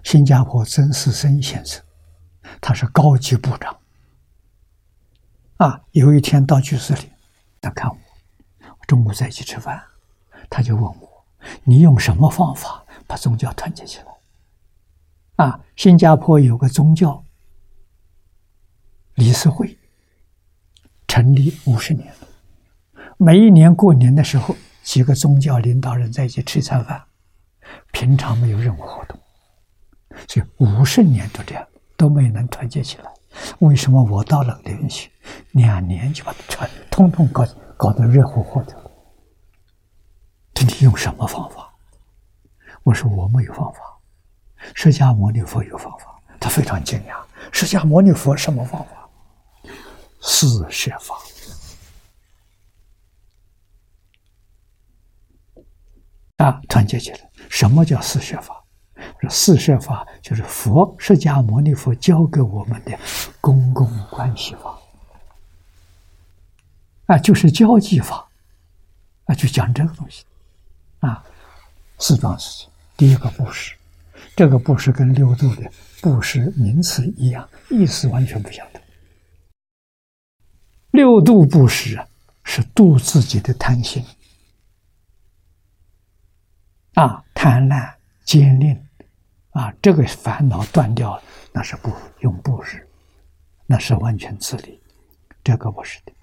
[0.04, 1.82] 新加坡曾世生先生，
[2.62, 3.80] 他是高级部长。
[5.56, 7.17] 啊，有一天到居室里。
[7.62, 7.98] 他看我，
[8.88, 9.84] 中午在一起吃饭，
[10.50, 11.26] 他就问我
[11.64, 14.06] ：“你用什么方法把宗教团结起来？”
[15.46, 17.24] 啊，新加坡有个宗教
[19.16, 19.78] 理事会，
[21.08, 22.28] 成立五十年了。
[23.18, 27.04] 每一年过年的时候，几个宗教领导人在一起吃一餐饭，
[27.92, 29.20] 平常没有任何活动，
[30.28, 33.12] 所以五十年都这样都没能团结起来。
[33.60, 35.12] 为什么我到了那边去，
[35.52, 37.46] 两年就把它全通通搞
[37.78, 38.92] 搞得热乎乎的？
[40.54, 41.74] 这你用什么方法？
[42.84, 43.80] 我说我没有方法，
[44.74, 46.14] 释迦牟尼佛有方法。
[46.40, 47.16] 他非常惊讶，
[47.52, 49.10] 释迦牟尼佛什么方法？
[50.22, 51.16] 四摄法。
[56.38, 57.32] 啊，团结起来！
[57.50, 58.64] 什么叫四摄法？
[59.22, 62.98] 说四摄法就是佛释迦牟尼佛教给我们的
[63.42, 64.78] 公共关系法，
[67.08, 68.28] 啊，就是交际法，
[69.26, 70.24] 啊，就讲这个东西，
[71.00, 71.24] 啊，
[71.98, 72.70] 四桩事情。
[72.96, 73.76] 第一个布施，
[74.36, 75.72] 这个布施跟六度的
[76.02, 78.82] 布施名词一样，意思完全不相同。
[80.92, 82.08] 六度布施啊，
[82.44, 84.04] 是度自己的贪心。
[86.96, 87.94] 啊，贪婪、
[88.26, 88.87] 坚定，
[89.58, 92.88] 啊，这个烦恼断掉了，那是不用布施，
[93.66, 94.80] 那是完全自理。
[95.44, 96.14] 这个不是的，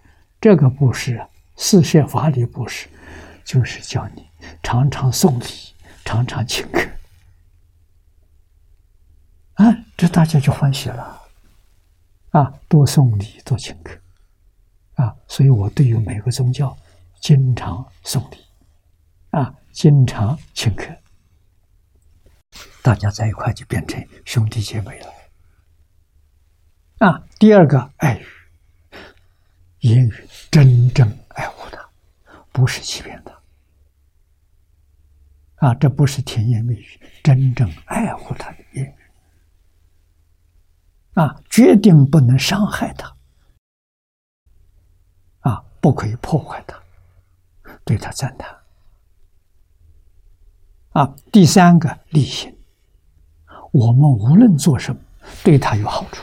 [0.40, 2.86] 这个布施啊，四摄法里布施，
[3.44, 4.24] 就是叫你
[4.62, 5.44] 常常送礼，
[6.04, 6.88] 常常请客，
[9.54, 9.64] 啊，
[9.96, 11.22] 这大家就欢喜了，
[12.30, 13.98] 啊，多送礼，多请客，
[14.94, 16.76] 啊，所以我对于每个宗教，
[17.20, 18.36] 经常送礼，
[19.30, 19.52] 啊。
[19.74, 20.84] 经常请客，
[22.84, 25.10] 大家在一块就变成兄弟姐妹了。
[26.98, 28.26] 啊，第二个爱语，
[29.78, 31.88] 言语真正爱护他，
[32.52, 33.32] 不是欺骗他。
[35.66, 38.94] 啊，这不是甜言蜜语，真正爱护他的言语。
[41.14, 43.16] 啊，决定不能伤害他。
[45.40, 46.78] 啊，不可以破坏他，
[47.82, 48.54] 对他赞叹。
[50.90, 52.54] 啊，第三个利行，
[53.74, 55.02] 我们无论做什么，
[55.42, 56.22] 对他有好处，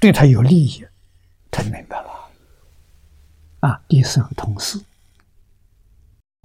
[0.00, 0.84] 对他有利益，
[1.48, 2.10] 他明白了。
[3.60, 4.82] 啊，第四个同事，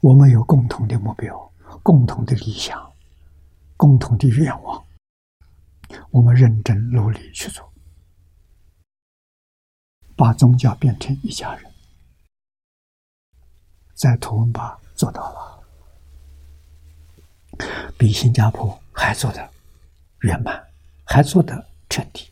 [0.04, 1.52] 我们有共同的目标、
[1.82, 2.94] 共同的理想、
[3.76, 4.86] 共同的愿望，
[6.12, 7.68] 我们认真努力去做，
[10.16, 11.72] 把宗教变成一家人，
[13.96, 15.60] 在图文巴做到了。
[17.98, 19.52] 比新加坡还做的
[20.22, 20.62] 圆满，
[21.06, 22.30] 还做的彻底。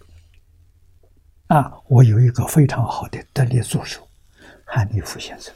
[1.48, 4.08] 啊，我有一个非常好的得力助手，
[4.66, 5.54] 韩立夫先生。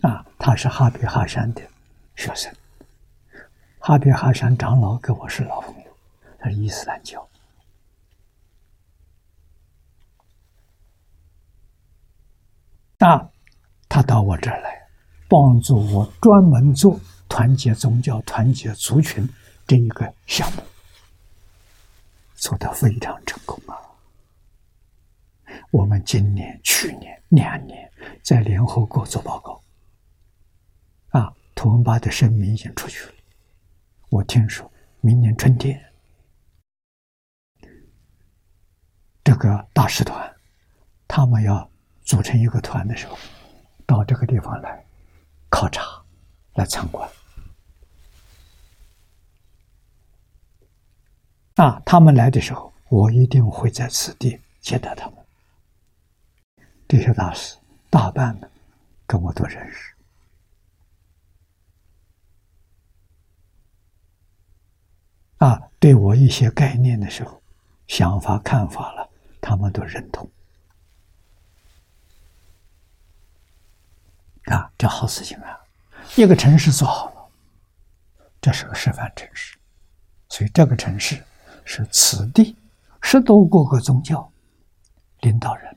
[0.00, 1.62] 啊，他是哈比哈山的
[2.16, 2.52] 学生，
[3.78, 5.96] 哈比哈山长老跟我是老朋友，
[6.38, 7.28] 他是伊斯兰教。
[13.00, 13.28] 啊，
[13.88, 14.88] 他到我这儿来，
[15.28, 16.98] 帮助我专门做。
[17.26, 19.28] 团结宗教、团结族群
[19.66, 20.62] 这一个项目
[22.34, 23.80] 做得非常成功啊！
[25.70, 27.90] 我们今年、去年两年
[28.22, 29.62] 在联合国做报告，
[31.18, 33.12] 啊，图文巴的声明已经出去了。
[34.10, 34.70] 我听说
[35.00, 35.82] 明年春天，
[39.22, 40.34] 这个大使团
[41.08, 41.70] 他们要
[42.04, 43.16] 组成一个团的时候，
[43.86, 44.84] 到这个地方来
[45.48, 45.82] 考察、
[46.54, 47.08] 来参观。
[51.54, 55.24] 啊，他们来的时候，我一定会在此地接待他们。
[56.88, 57.56] 这些大师
[57.88, 58.48] 大半呢，
[59.06, 59.94] 跟我都认识。
[65.38, 67.40] 啊，对我一些概念的时候、
[67.86, 69.08] 想法、看法了，
[69.40, 70.28] 他们都认同。
[74.46, 75.60] 啊，这好事情啊！
[76.16, 77.30] 一个城市做好了，
[78.40, 79.56] 这是个示范城市，
[80.28, 81.22] 所以这个城市。
[81.64, 82.56] 是此地
[83.00, 84.30] 十多个个宗教
[85.20, 85.76] 领导人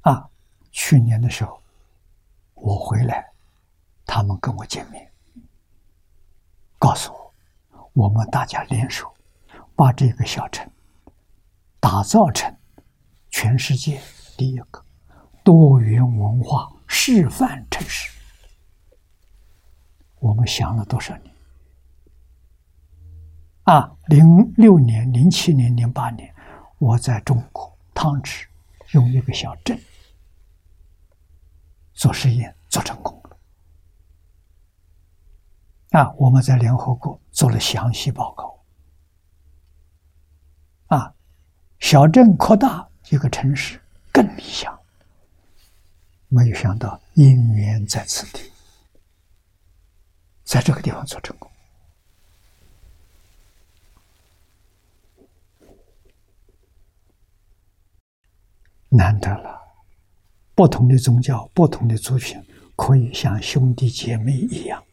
[0.00, 0.28] 啊，
[0.70, 1.62] 去年的时候
[2.54, 3.30] 我回来，
[4.04, 5.12] 他们跟我见面，
[6.78, 9.12] 告诉我，我们大家联手
[9.76, 10.68] 把这个小城
[11.78, 12.56] 打造成
[13.30, 14.00] 全世界
[14.36, 14.84] 第一个
[15.44, 18.10] 多元文化示范城市。
[20.18, 21.31] 我们想了多少年？
[23.64, 26.34] 啊，零六年、零七年、零八年，
[26.78, 28.48] 我在中国汤池
[28.90, 29.78] 用一个小镇
[31.92, 33.38] 做实验，做成功了。
[35.90, 38.58] 啊，我们在联合国做了详细报告。
[40.88, 41.14] 啊，
[41.78, 43.80] 小镇扩大一个城市
[44.10, 44.76] 更理想。
[46.26, 48.50] 没有想到因缘在此地，
[50.42, 51.51] 在这个地方做成功。
[58.92, 59.60] 难得了。
[60.54, 62.40] 不同的宗教、不同的族群，
[62.76, 64.84] 可以像兄弟姐妹一样，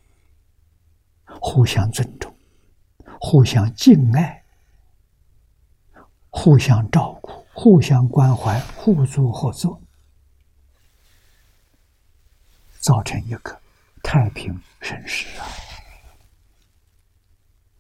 [1.25, 2.33] 互相尊重、
[3.19, 4.41] 互相敬爱、
[6.29, 9.81] 互相照顾、互相关怀、互助合作，
[12.79, 13.59] 造成一个
[14.01, 15.45] 太平盛世啊！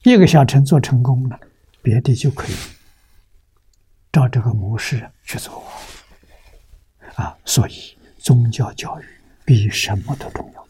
[0.03, 1.39] 一个小城做成功了，
[1.81, 2.55] 别的就可以
[4.11, 5.63] 照这个模式去做。
[7.19, 9.05] 啊，所以宗教教育
[9.45, 10.65] 比什么都重要。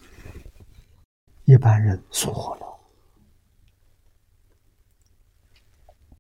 [1.46, 2.66] 一般人疏忽了。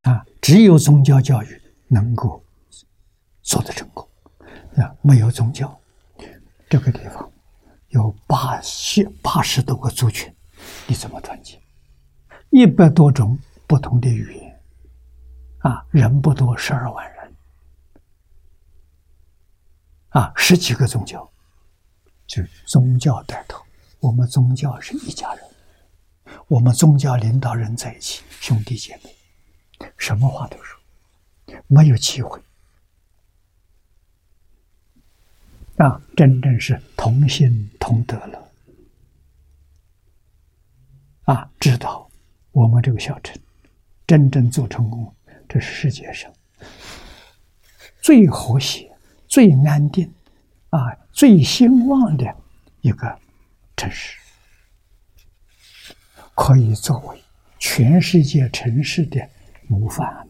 [0.03, 2.43] 啊，只有宗教教育能够
[3.41, 4.07] 做得成功。
[4.77, 5.75] 啊，没有宗教，
[6.69, 7.31] 这个地方
[7.87, 10.31] 有八十八十多个族群，
[10.85, 11.59] 你怎么团结？
[12.51, 14.61] 一百多种不同的语言，
[15.59, 17.18] 啊，人不多，十二万人。
[20.09, 21.29] 啊，十几个宗教，
[22.25, 23.63] 就宗教带头。
[23.99, 25.43] 我们宗教是一家人，
[26.47, 29.15] 我们宗教领导人在一起，兄弟姐妹，
[29.97, 30.79] 什么话都说，
[31.67, 32.41] 没有机会。
[35.77, 38.51] 啊，真正是同心同德了。
[41.25, 42.09] 啊，知道
[42.51, 43.39] 我们这个小城
[44.07, 45.15] 真正做成功，
[45.47, 46.33] 这是世界上
[48.01, 48.88] 最和谐。
[49.29, 50.11] 最安定，
[50.71, 52.35] 啊，最兴旺的
[52.81, 53.19] 一个
[53.77, 54.17] 城市，
[56.33, 57.23] 可以作为
[57.59, 59.29] 全世界城市的
[59.67, 60.27] 模范。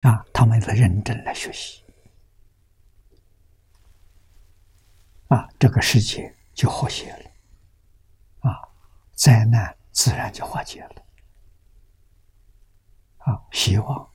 [0.00, 1.82] 啊，他们在认真来学习，
[5.28, 8.68] 啊，这个世界就和谐了，啊，
[9.14, 11.05] 灾难自然就化解了。
[13.26, 14.08] 啊，希望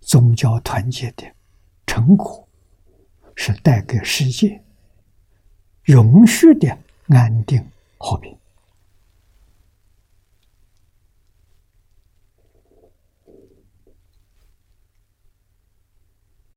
[0.00, 1.32] 宗教团结的
[1.86, 2.48] 成果
[3.36, 4.64] 是带给世界
[5.84, 6.76] 永续的
[7.06, 7.64] 安定
[7.98, 8.36] 和平。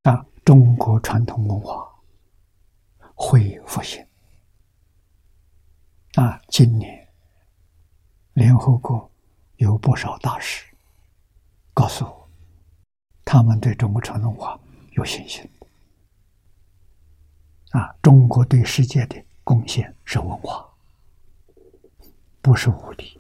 [0.01, 1.87] 啊，中国传统文化
[3.13, 4.03] 会复兴。
[6.15, 6.98] 啊，今年。
[8.39, 9.11] 联合国
[9.57, 10.63] 有不少大使
[11.73, 12.29] 告诉我，
[13.25, 14.57] 他们对中国传统文化
[14.91, 15.45] 有信心。
[17.71, 20.65] 啊，中国对世界的贡献是文化，
[22.41, 23.19] 不是武力，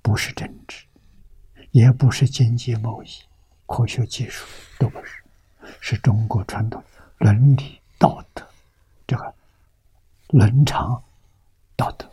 [0.00, 0.86] 不是政治，
[1.72, 3.08] 也不是经济贸易、
[3.66, 4.46] 科学技术，
[4.78, 5.24] 都不是，
[5.80, 6.80] 是中国传统
[7.18, 8.46] 伦理道德
[9.08, 9.34] 这个
[10.28, 11.02] 伦常
[11.74, 12.08] 道德。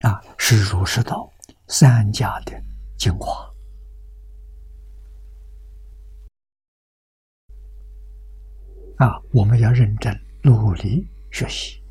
[0.00, 1.28] 啊，是儒释道
[1.66, 2.52] 三家的
[2.96, 3.52] 精华
[8.98, 9.20] 啊！
[9.32, 11.82] 我们要认真努力学习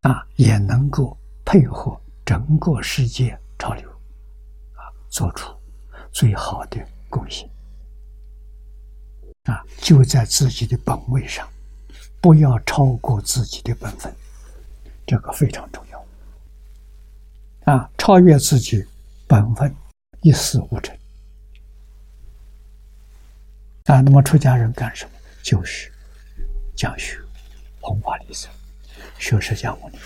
[0.00, 3.86] 啊，也能够配合整个世界潮流
[4.72, 5.54] 啊，做出
[6.10, 7.46] 最好的贡献
[9.44, 9.62] 啊！
[9.76, 11.46] 就在自己的本位上。
[12.24, 14.10] 不要超过自己的本分，
[15.06, 16.06] 这个非常重要。
[17.70, 18.82] 啊，超越自己
[19.26, 19.76] 本分，
[20.22, 20.96] 一事无成。
[23.84, 25.10] 啊，那么出家人干什么？
[25.42, 25.92] 就是
[26.74, 27.20] 讲学、
[27.78, 28.50] 弘法利生、
[29.18, 29.98] 学释迦牟尼。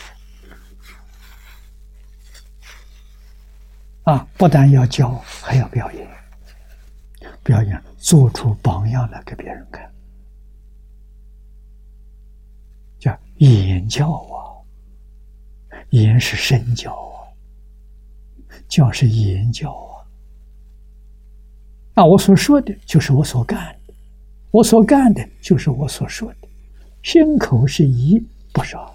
[4.03, 6.09] 啊，不但要教，还要表演，
[7.45, 9.89] 表演做出榜样来给别人看。
[13.39, 14.37] 言教啊，
[15.91, 17.31] 言是身教啊，
[18.69, 20.05] 教是言教啊。
[21.95, 23.95] 那我所说的就是我所干的，
[24.51, 26.49] 我所干的就是我所说的，
[27.03, 28.95] 心口是一，不少。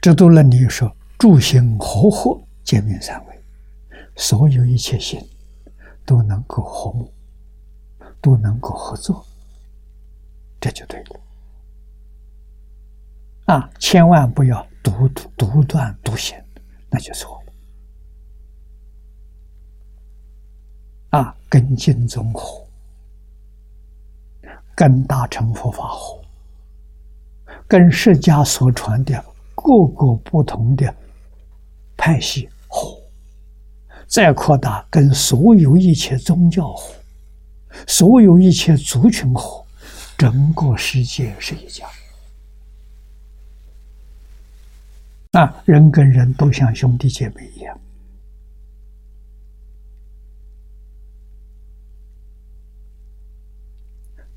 [0.00, 3.43] 这都论里说，诸行合合，见面三位。
[4.16, 5.20] 所有一切心
[6.04, 7.12] 都能够和睦，
[8.20, 9.24] 都能够合作，
[10.60, 11.20] 这就对了。
[13.46, 16.42] 啊，千万不要独独断独行，
[16.88, 17.42] 那就错
[21.10, 21.18] 了。
[21.18, 22.66] 啊，跟经宗合，
[24.74, 26.20] 跟大乘佛法合，
[27.68, 29.24] 跟释迦所传的
[29.54, 30.94] 各个不同的
[31.96, 33.03] 派系合。
[34.06, 36.94] 再扩大，跟所有一切宗教合，
[37.86, 39.64] 所有一切族群合，
[40.16, 41.86] 整个世界是一家。
[45.32, 47.76] 啊，人跟人都像兄弟姐妹一样，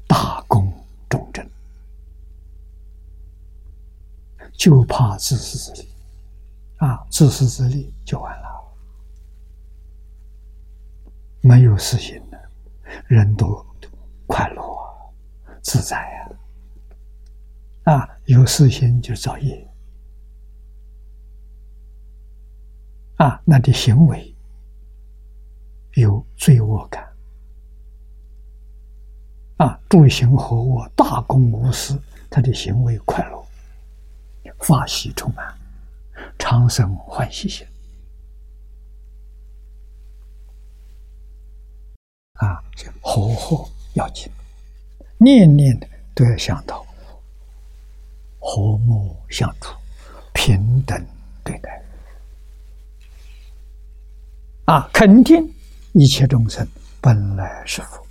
[0.07, 0.73] 大公
[1.07, 1.47] 重正，
[4.53, 5.87] 就怕自私自利，
[6.77, 8.46] 啊，自私自利就完了。
[11.47, 12.37] 没有私心的，
[13.07, 13.65] 人都
[14.25, 14.83] 快乐啊
[15.61, 16.29] 自在呀。
[17.93, 19.65] 啊，有私心就造业。
[23.15, 24.35] 啊，那的行为
[25.93, 27.07] 有罪恶感。
[29.55, 31.97] 啊，诸行合我，大公无私，
[32.29, 33.47] 他的行为快乐，
[34.59, 35.57] 法喜充满，
[36.37, 37.65] 长生欢喜心。
[42.37, 42.63] 啊，
[43.01, 44.31] 和和要紧，
[45.17, 45.77] 念念
[46.13, 46.85] 都要想到
[48.39, 49.73] 和睦相处，
[50.33, 51.05] 平等
[51.43, 51.83] 对待。
[54.65, 55.51] 啊，肯定
[55.93, 56.67] 一切众生
[57.01, 58.05] 本来是佛。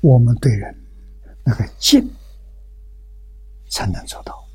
[0.00, 0.72] 我们对人
[1.42, 2.08] 那个敬
[3.70, 4.46] 才能做到，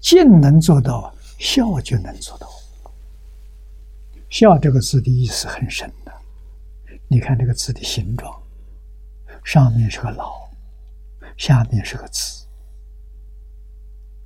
[0.00, 2.48] 敬能做到，孝就能做到。
[4.28, 6.12] 孝这个字的意思很深的，
[7.08, 8.42] 你看这个字的形状，
[9.44, 10.48] 上面是个老，
[11.36, 12.46] 下面是个子，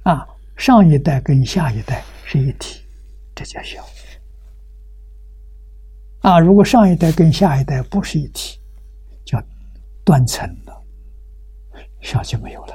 [0.05, 0.27] 啊。
[0.57, 2.83] 上一代跟下一代是一体，
[3.35, 3.83] 这叫孝。
[6.21, 8.61] 啊，如果上一代跟下一代不是一体，
[9.25, 9.43] 叫
[10.05, 10.83] 断层了，
[12.03, 12.75] 孝就没有了。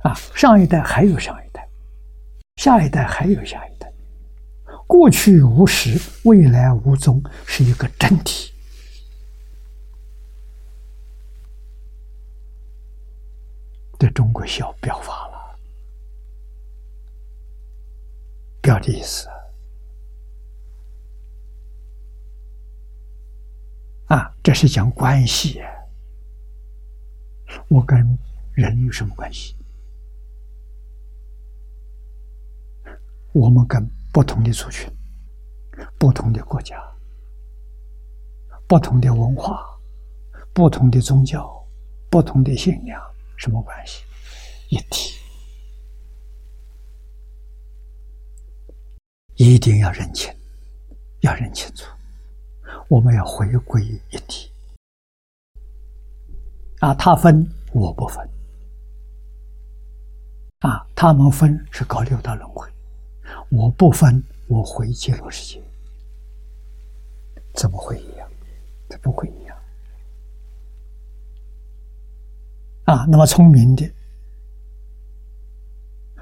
[0.00, 1.64] 啊，上一代还有上一代，
[2.56, 3.77] 下一代还有下一代，
[4.88, 8.52] 过去无实，未来无踪，是一个整体。
[13.98, 15.58] 对中国孝表法了。
[18.62, 19.28] 表的意思
[24.06, 25.60] 啊，这是讲关系。
[27.68, 28.18] 我跟
[28.54, 29.54] 人有什么关系？
[33.32, 34.92] 我们跟不同的族群、
[35.96, 36.76] 不同的国家、
[38.66, 39.64] 不同的文化、
[40.52, 41.48] 不同的宗教、
[42.10, 43.00] 不同的信仰
[43.36, 44.02] 什么关系？
[44.70, 45.14] 一体。
[49.36, 50.34] 一定要认清，
[51.20, 51.86] 要认清楚，
[52.88, 54.50] 我们要回归一体。
[56.80, 58.28] 啊，他分我不分，
[60.58, 62.68] 啊，他们分是搞六道轮回，
[63.50, 65.62] 我不分，我回极乐世界，
[67.54, 68.28] 怎么会一样？
[68.88, 69.56] 这不会一样。
[72.84, 73.90] 啊，那么聪明的、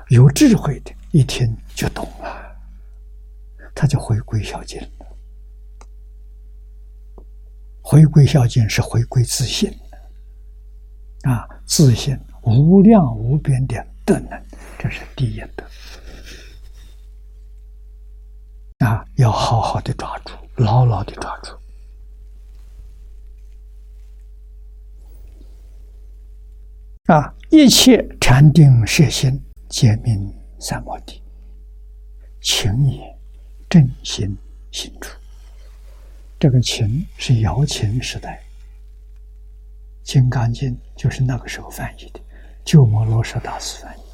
[0.09, 2.57] 有智慧的，一听就懂了。
[3.75, 5.07] 他就回归孝敬了。
[7.83, 9.73] 回归孝敬是回归自信
[11.23, 14.43] 啊，自信无量无边的德能，
[14.77, 15.65] 这是第一德
[18.79, 21.53] 啊，要好好的抓住，牢牢的抓住
[27.13, 27.35] 啊！
[27.51, 31.23] 一切禅定摄心，皆名三摩地，
[32.41, 33.17] 情也。
[33.69, 34.37] 正心
[34.71, 35.19] 心处，
[36.39, 38.41] 这个情是瑶琴时代，
[40.09, 42.21] 《金刚经》就是那个时候翻译的，
[42.65, 44.06] 鸠摩罗什大师翻译。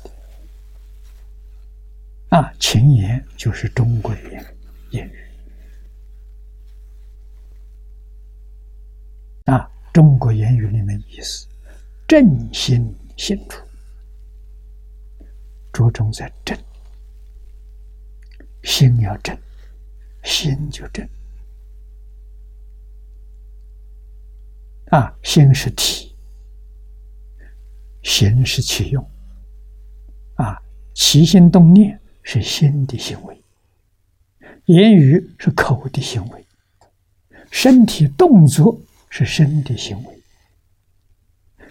[2.32, 4.56] 啊，秦言就是中国言
[4.92, 5.18] 言语。
[9.44, 11.46] 啊，中国言语里面意思，
[12.08, 13.62] 正心心处，
[15.74, 16.58] 着重在正。
[18.62, 19.38] 心要正，
[20.22, 21.06] 心就正。
[24.86, 26.16] 啊，心是体，
[28.02, 29.06] 心是其用。
[30.36, 30.58] 啊，
[30.94, 33.42] 起心动念是心的行为，
[34.66, 36.46] 言语是口的行为，
[37.50, 38.80] 身体动作
[39.10, 40.22] 是身的行为。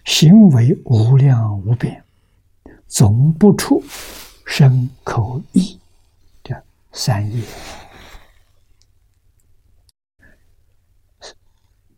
[0.03, 2.03] 行为无量无边，
[2.87, 3.83] 总不出
[4.45, 5.79] 身口意
[6.43, 6.63] 这。
[6.91, 7.41] 三业，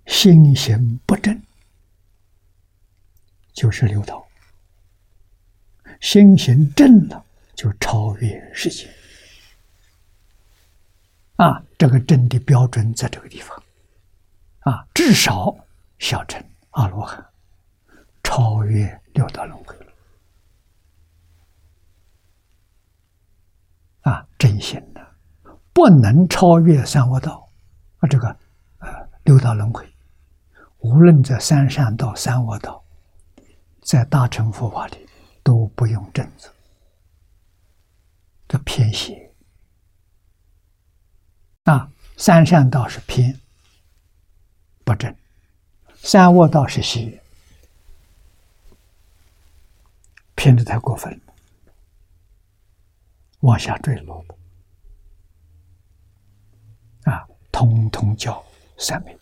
[0.05, 1.41] 心行不正，
[3.53, 4.27] 就是六道；
[5.99, 7.25] 心行正了，
[7.63, 8.89] 就超越世界。
[11.37, 13.63] 啊，这个真的标准在这个地方，
[14.59, 15.55] 啊，至少
[15.97, 17.25] 小乘阿罗汉
[18.21, 19.85] 超越六道轮回了。
[24.01, 25.01] 啊，真心的
[25.71, 27.47] 不能超越三恶道，
[27.99, 28.27] 啊，这个
[28.79, 29.89] 呃六道轮回，
[30.79, 32.83] 无论在三善道、三恶道，
[33.81, 35.07] 在大乘佛法里
[35.41, 36.49] 都不用正字，
[38.53, 39.33] 这偏邪。
[41.63, 43.39] 啊，三善道是偏
[44.83, 45.15] 不正，
[45.95, 47.19] 三恶道是邪，
[50.35, 51.33] 偏的太过分了。
[53.39, 54.35] 往下坠落的
[57.11, 58.45] 啊，通通叫
[58.77, 59.17] 三昧。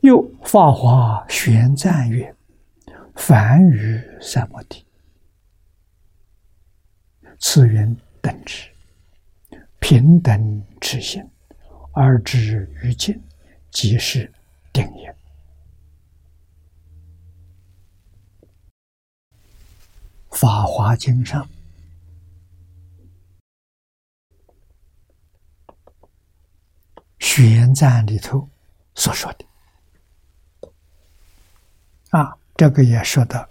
[0.00, 2.34] 又法华玄赞曰
[3.14, 4.84] ：“凡于三摩地，
[7.40, 8.70] 次元等值，
[9.80, 11.26] 平等持心，
[11.92, 13.20] 而知于境，
[13.70, 14.32] 即是
[14.72, 15.10] 定也。”
[20.36, 21.48] 《法华经》上
[27.18, 28.48] 玄赞里头
[28.94, 29.44] 所说的
[32.10, 33.48] 啊，这个也说的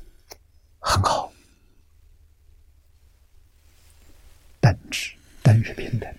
[0.79, 1.28] 很好。
[4.73, 6.13] 等值，等是平等，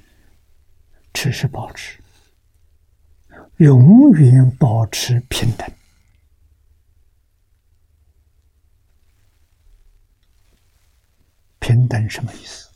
[1.14, 1.98] 持是保持，
[3.59, 5.68] 永远保持平等。
[11.59, 12.68] 平等什么意思？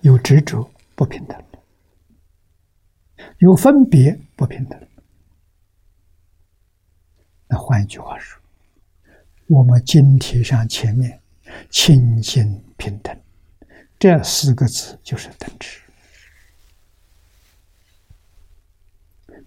[0.00, 1.44] 有执着不平等，
[3.38, 4.88] 有分别不平等。
[7.46, 8.40] 那换一句话说，
[9.48, 11.20] 我们经题上前面
[11.70, 13.18] “清净平等”
[13.98, 15.80] 这四个字就是等值，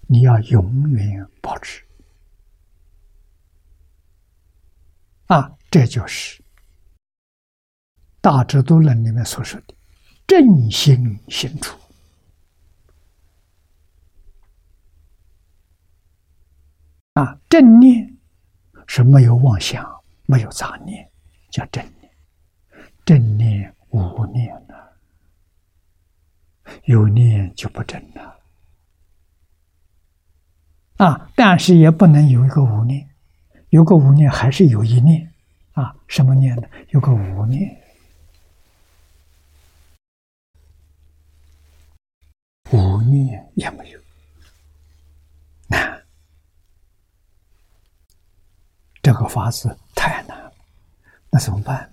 [0.07, 1.83] 你要永远保持。
[5.27, 5.53] 啊。
[5.69, 6.41] 这就是
[8.21, 9.75] 《大智度论》里面所说的
[10.25, 11.77] “正心行处”
[17.15, 18.17] 啊，正念
[18.87, 19.85] 是没有妄想、
[20.25, 21.11] 没有杂念，
[21.51, 21.83] 叫正。
[21.83, 21.96] 念；
[23.07, 24.91] 正念无念了，
[26.83, 28.37] 有念就不正了
[30.97, 31.31] 啊。
[31.33, 33.09] 但是也不能有一个无念，
[33.69, 35.31] 有个无念还是有一念。
[35.71, 36.67] 啊，什么念呢？
[36.89, 37.81] 有个无念，
[42.71, 43.99] 无念也没有，
[45.67, 46.03] 难。
[49.01, 50.51] 这个法子太难了，
[51.29, 51.89] 那怎么办？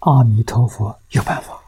[0.00, 1.60] 阿弥陀佛有办法。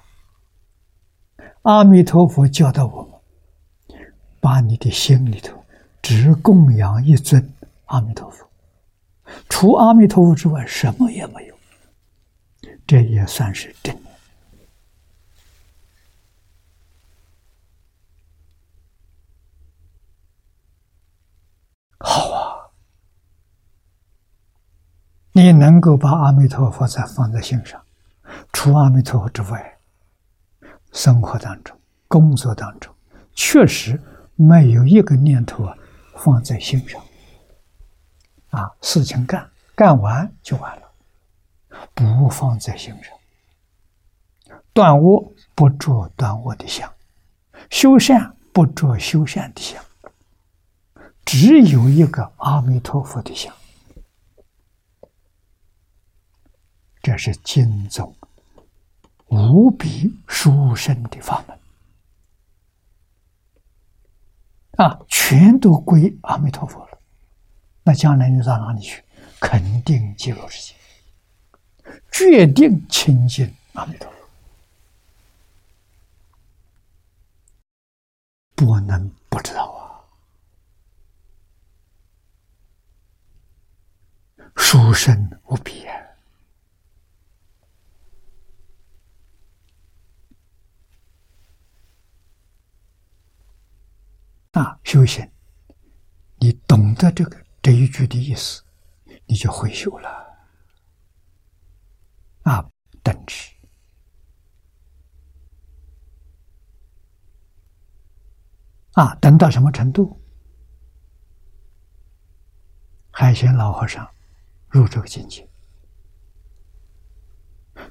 [1.62, 4.00] 阿弥陀佛教导我们，
[4.40, 5.62] 把你的心里头。
[6.02, 7.54] 只供养一尊
[7.84, 8.44] 阿弥陀佛，
[9.48, 11.56] 除阿弥陀佛之外，什么也没有。
[12.84, 13.96] 这也算是真。
[21.98, 22.72] 好！
[25.30, 27.80] 你能够把阿弥陀佛再放在心上，
[28.52, 29.78] 除阿弥陀佛之外，
[30.92, 31.76] 生活当中、
[32.08, 32.94] 工作当中，
[33.34, 34.00] 确实
[34.36, 35.76] 没有一个念头啊。
[36.14, 37.02] 放在心上，
[38.50, 40.92] 啊，事情干干完就完了，
[41.94, 43.16] 不放在心上。
[44.74, 46.92] 断恶不着断恶的相，
[47.70, 49.82] 修善不着修善的相，
[51.24, 53.52] 只有一个阿弥陀佛的相。
[57.02, 58.14] 这是经宗
[59.32, 61.58] 无比殊胜的法门。
[64.76, 66.98] 啊，全都归阿弥陀佛了，
[67.82, 69.02] 那将来你到哪里去？
[69.40, 70.76] 肯定极乐世界，
[72.12, 74.16] 决定亲近阿弥陀佛，
[78.54, 80.04] 不能不知道啊！
[84.56, 85.96] 殊胜无比啊！
[94.52, 95.30] 啊，修行，
[96.38, 98.62] 你懂得这个这一句的意思，
[99.26, 100.08] 你就会修了。
[102.42, 102.70] 啊，
[103.02, 103.54] 等持，
[108.92, 110.20] 啊，等到什么程度？
[113.10, 114.06] 海贤老和尚
[114.68, 115.48] 入这个境界，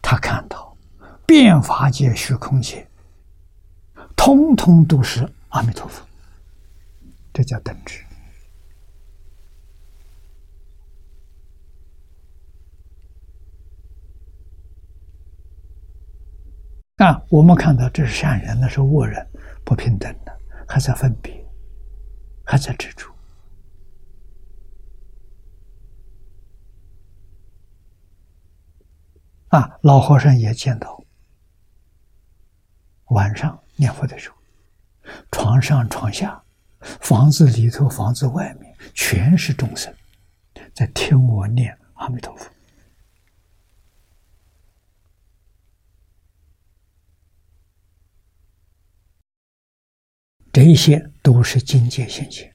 [0.02, 0.78] 他看到
[1.26, 2.88] 变法界、虚空界，
[4.16, 6.06] 通通都是阿弥陀佛，
[7.34, 8.04] 这叫等值。
[16.98, 19.28] 啊，我们看到这是善人，那是恶人，
[19.66, 21.44] 不平等的，还在分别，
[22.46, 23.12] 还在执着。
[29.48, 31.04] 啊，老和尚也见到，
[33.06, 34.38] 晚上念佛的时候，
[35.32, 36.41] 床上床下，
[36.82, 39.96] 房子里头房子外面，全是众生，
[40.74, 42.50] 在听我念阿弥陀佛。
[50.54, 52.46] 这些都是境界现象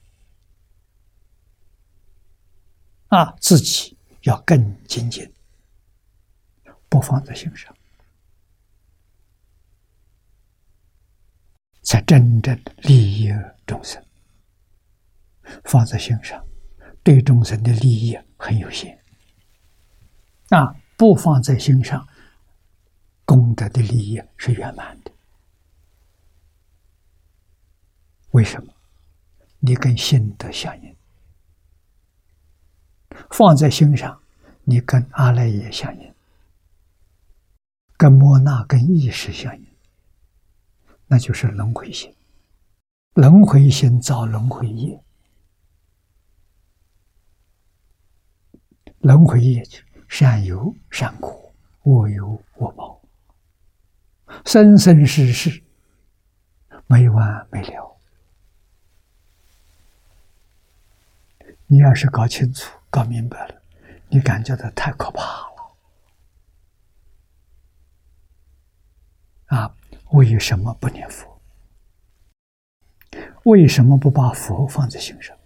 [3.07, 3.35] 啊！
[3.41, 5.33] 自己要更精进，
[6.87, 7.75] 不放在心上，
[11.81, 13.33] 才真正利益
[13.65, 14.05] 众生。
[15.63, 16.45] 放在心上，
[17.03, 19.03] 对众生的利益很有限
[20.49, 20.75] 啊！
[20.97, 22.07] 不放在心上，
[23.23, 25.11] 功德的利益是圆满的。
[28.31, 28.73] 为什么？
[29.59, 30.95] 你跟心德相应，
[33.31, 34.21] 放在心上，
[34.63, 36.13] 你跟阿赖耶相应，
[37.97, 39.67] 跟莫那、跟意识相应，
[41.07, 42.13] 那就是轮回心。
[43.13, 45.03] 轮回心造轮回业，
[49.07, 51.53] 轮回业去善有善果，
[51.83, 53.01] 恶有恶报，
[54.45, 55.63] 生生世世
[56.87, 57.97] 没完没了。
[61.67, 63.61] 你要是搞清楚、搞明白了，
[64.09, 65.77] 你感觉到太可怕了
[69.45, 69.73] 啊！
[70.11, 71.41] 为什么不念佛？
[73.43, 75.36] 为什么不把佛放在心上？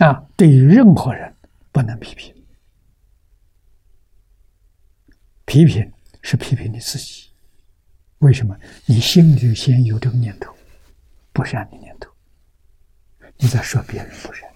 [0.00, 0.26] 啊！
[0.34, 1.36] 对于任何人
[1.70, 2.34] 不能批评，
[5.44, 7.28] 批评是批评你自己。
[8.18, 10.54] 为什么你心里先有这个念头，
[11.32, 12.10] 不善的念头？
[13.36, 14.48] 你在说别人不善，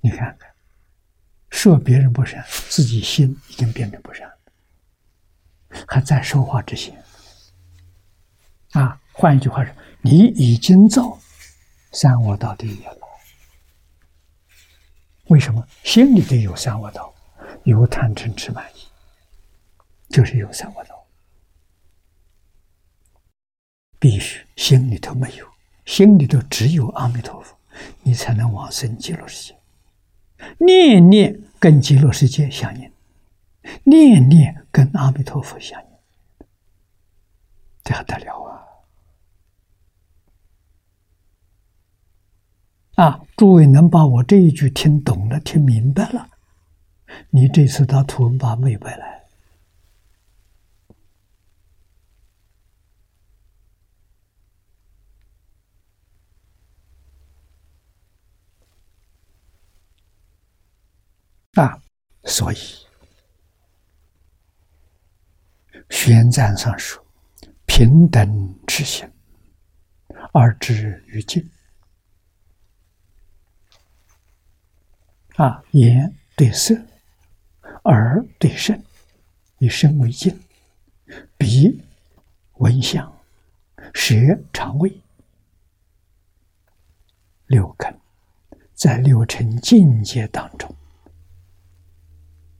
[0.00, 0.50] 你看看，
[1.50, 4.38] 说别人不善，自己心已经变成不善了，
[5.86, 7.02] 还在说话之前，
[8.72, 11.18] 啊，换一句话说，你已经造
[11.92, 13.05] 三恶道的业了。
[15.28, 17.12] 为什么心里头有三恶道，
[17.64, 21.04] 有贪嗔痴慢疑，就是有三恶道。
[23.98, 25.46] 必须心里头没有，
[25.84, 27.56] 心里头只有阿弥陀佛，
[28.02, 29.56] 你才能往生极乐世界。
[30.58, 32.92] 念念跟极乐世界相应，
[33.84, 35.88] 念念跟阿弥陀佛相应，
[37.82, 38.65] 这还得了啊！
[42.96, 46.30] 啊，诸位能把我这一句听懂了、听明白了，
[47.28, 49.22] 你这次到图文巴没白来。
[61.62, 61.82] 啊，
[62.24, 62.56] 所以
[65.90, 67.04] 玄奘上说
[67.66, 69.06] ：“平等之心，
[70.32, 71.46] 而知于境。”
[75.36, 76.74] 啊，眼对色，
[77.84, 78.82] 耳对声，
[79.58, 80.32] 以声为镜；
[81.36, 81.82] 鼻
[82.54, 83.14] 闻香，
[83.92, 84.14] 舌
[84.52, 85.00] 尝味，
[87.46, 88.00] 六根
[88.72, 90.74] 在六尘境界当中。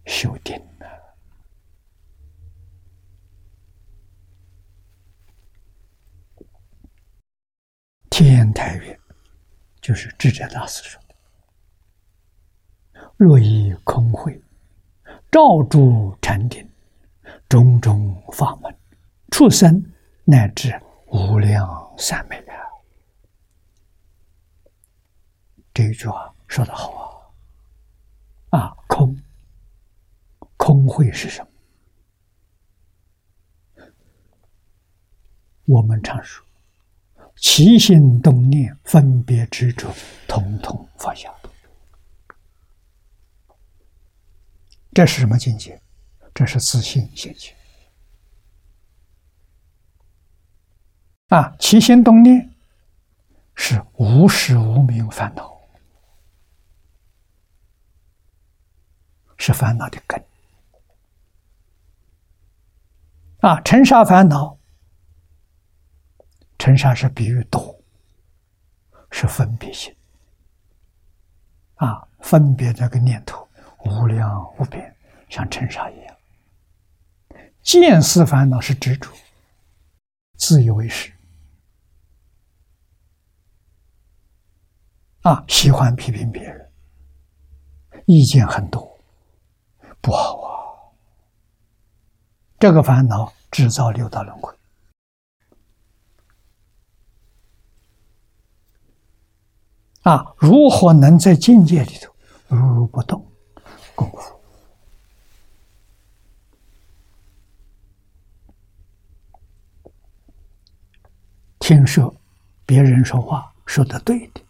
[0.05, 0.87] 修定了。
[8.11, 9.01] 天台月，
[9.81, 11.03] 就是智者大师说
[13.17, 14.39] ：“若以空慧
[15.31, 16.69] 照诸禅定，
[17.49, 18.77] 种种法门，
[19.31, 19.83] 出生
[20.25, 21.67] 乃至无量
[21.97, 22.55] 三昧啊！”
[25.73, 27.35] 这一句话说的好
[28.51, 28.59] 啊！
[28.61, 29.17] 啊，空。
[30.57, 31.47] 空慧是什
[33.77, 33.85] 么？
[35.67, 36.45] 我们常说，
[37.37, 39.89] 起心动念、分别执着，
[40.27, 41.33] 统统放下。
[44.97, 45.79] 这是什么境界？
[46.33, 47.55] 这是自信境界。
[51.29, 52.51] 啊，起心动念
[53.55, 55.55] 是无始无明烦恼，
[59.37, 60.25] 是烦恼的根。
[63.41, 64.59] 啊，尘沙烦恼，
[66.57, 67.79] 尘沙是比喻多，
[69.11, 69.95] 是分别心。
[71.75, 73.46] 啊，分别这个念头。
[73.87, 74.95] 无量无边，
[75.29, 76.17] 像尘沙一样。
[77.63, 79.11] 见思烦恼是执着，
[80.37, 81.13] 自以为是。
[85.23, 86.71] 啊，喜欢批评别人，
[88.07, 88.99] 意见很多，
[90.01, 90.49] 不好啊。
[92.59, 94.55] 这个烦恼制造六道轮回。
[100.03, 102.15] 啊，如何能在境界里头
[102.47, 103.27] 如如不动？
[103.97, 104.39] 功夫。
[111.59, 112.15] 听说
[112.65, 114.41] 别人说话说的对的，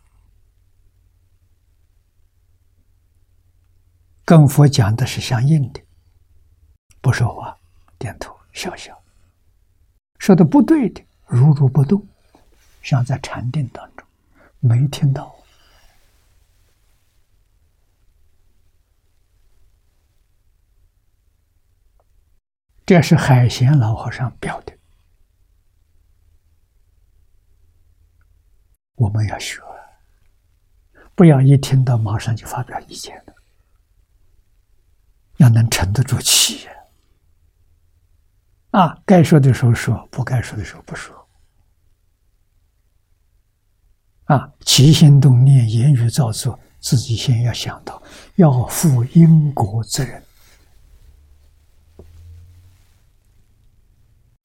[4.22, 5.80] 跟佛讲的是相应的，
[7.00, 7.56] 不说话，
[7.98, 8.92] 点头笑笑；
[10.18, 12.06] 说的不对的，如如不动，
[12.82, 14.06] 像在禅定当中，
[14.60, 15.35] 没听到。
[22.86, 24.72] 这是海贤老和尚表的，
[28.94, 29.60] 我们要学，
[31.16, 33.34] 不要一听到马上就发表意见了，
[35.38, 36.68] 要能沉得住气
[38.70, 41.28] 啊，该说的时候说，不该说的时候不说。
[44.26, 48.00] 啊，起心动念、言语造作，自己先要想到，
[48.36, 50.22] 要负因果责任。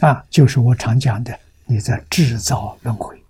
[0.02, 3.24] 啊，就是我常讲的，你在制造轮回，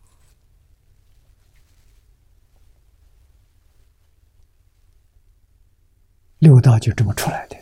[6.40, 7.58] 六道就这么出来的。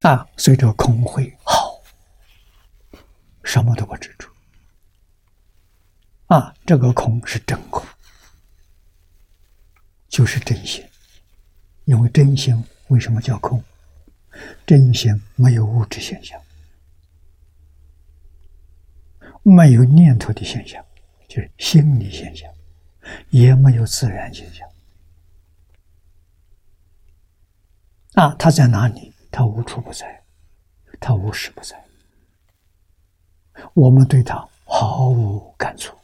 [0.00, 1.80] 啊，随着空会好，
[3.44, 4.28] 什么都不执着。
[6.26, 7.86] 啊，这个空是真空，
[10.08, 10.84] 就是真心。
[11.86, 13.62] 因为真心为什么叫空？
[14.66, 16.40] 真心没有物质现象，
[19.42, 20.84] 没有念头的现象，
[21.28, 22.52] 就是心理现象，
[23.30, 24.68] 也没有自然现象。
[28.14, 29.12] 啊，它在哪里？
[29.30, 30.22] 它无处不在，
[31.00, 31.82] 它无时不在。
[33.74, 35.96] 我们对它毫无感触。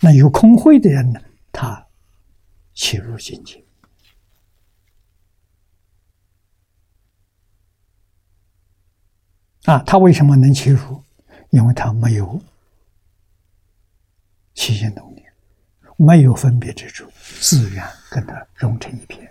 [0.00, 1.20] 那有空慧的人呢？
[1.52, 1.86] 他
[2.74, 3.61] 切入境界。
[9.64, 11.02] 啊，他为什么能切入？
[11.50, 12.40] 因为他没有
[14.54, 15.32] 起心动念，
[15.96, 17.10] 没有分别之处，
[17.40, 19.30] 自然跟他融成一片。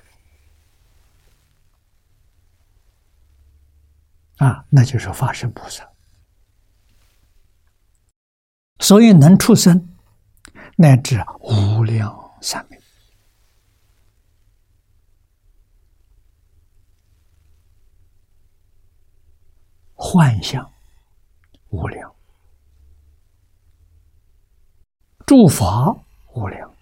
[4.37, 5.87] 啊，那就是法身菩萨。
[8.79, 9.95] 所以能出生，
[10.75, 12.80] 乃至无量三昧。
[20.03, 20.67] 幻象
[21.69, 22.11] 无量，
[25.27, 25.95] 诸法
[26.33, 26.73] 无量。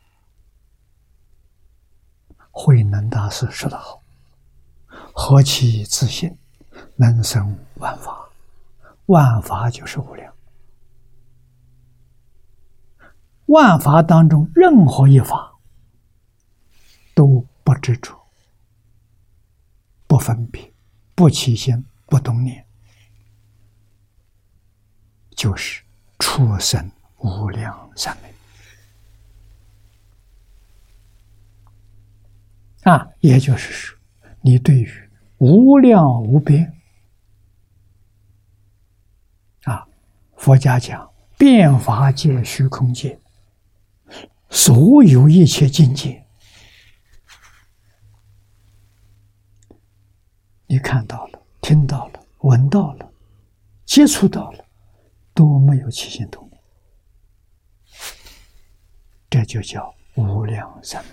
[2.50, 4.02] 慧能大师说得好
[5.14, 6.38] ：“何其自信，
[6.96, 8.30] 能生万法，
[9.08, 10.34] 万法就是无量。
[13.48, 15.60] 万法当中任何一法
[17.14, 18.18] 都不执着，
[20.08, 20.74] 不分别，
[21.16, 22.66] 不起心，不动念。”
[25.40, 25.82] 就是
[26.20, 28.30] 出生无量三昧
[32.84, 33.98] 啊，也就是说，
[34.42, 36.78] 你对于无量无边
[39.64, 39.88] 啊，
[40.36, 43.18] 佛家讲变法界、虚空界，
[44.50, 46.22] 所有一切境界，
[50.68, 53.10] 你看到了、听到了、闻到了、
[53.86, 54.66] 接触到了。
[55.40, 56.62] 都没有起心动念，
[59.30, 61.12] 这就叫无量三昧，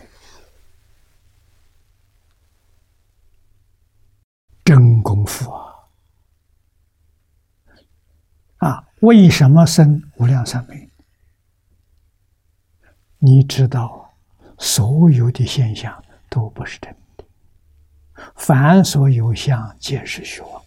[4.64, 5.86] 真功夫啊！
[8.56, 10.90] 啊，为什么生无量三昧？
[13.18, 14.12] 你知道，
[14.58, 17.24] 所有的现象都不是真的，
[18.34, 20.65] 凡所有相，皆是虚妄。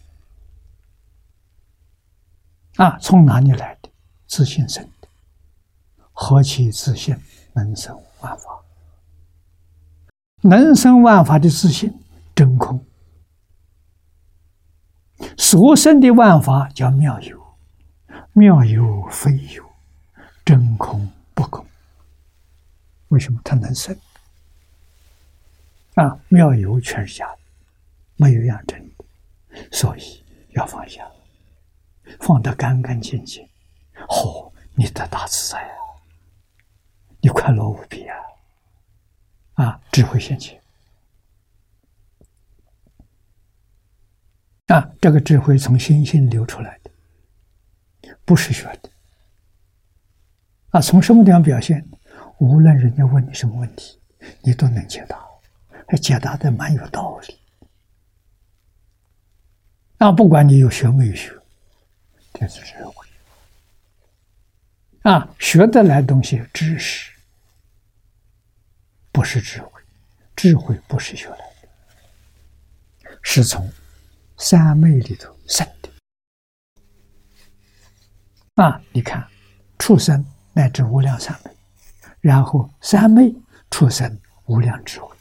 [2.79, 3.89] 啊，从哪里来的？
[4.25, 5.07] 自信生的。
[6.13, 7.13] 何其自信，
[7.51, 8.61] 能生万法。
[10.43, 11.93] 能生万法的自信，
[12.33, 12.81] 真空。
[15.37, 17.57] 所生的万法叫妙有，
[18.31, 19.69] 妙有非有，
[20.45, 21.65] 真空不空。
[23.09, 23.93] 为什么它能生？
[25.95, 27.39] 啊，妙有全是假的，
[28.15, 31.05] 没有样真的，所以要放下，
[32.19, 33.47] 放得干干净净。
[34.07, 35.75] 嚯，你的大自在啊！
[37.21, 38.15] 你快乐无比啊！
[39.55, 40.61] 啊，智慧现前。
[44.67, 46.91] 啊，这个智慧从心性流出来的，
[48.23, 48.89] 不是学的。
[50.69, 51.89] 啊，从什么地方表现？
[52.37, 53.99] 无论人家问你什么问题，
[54.43, 55.19] 你都能解答，
[55.87, 57.39] 还解答的蛮有道理。
[59.97, 61.37] 啊，不管你有学没有学，
[62.33, 63.07] 这是智慧。
[65.03, 67.11] 啊，学得来东西，知识
[69.11, 69.81] 不是智慧，
[70.35, 71.69] 智慧不是学来的，
[73.23, 73.71] 是从
[74.37, 75.89] 三昧里头生的。
[78.55, 79.25] 啊，你看，
[79.77, 80.23] 畜生
[80.53, 81.51] 乃至无量三昧，
[82.19, 83.33] 然后三昧
[83.71, 85.15] 出生无量智慧，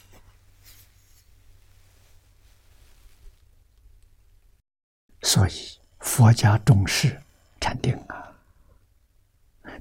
[5.22, 5.77] 所以
[6.08, 7.20] 佛家重视
[7.60, 8.32] 禅定啊。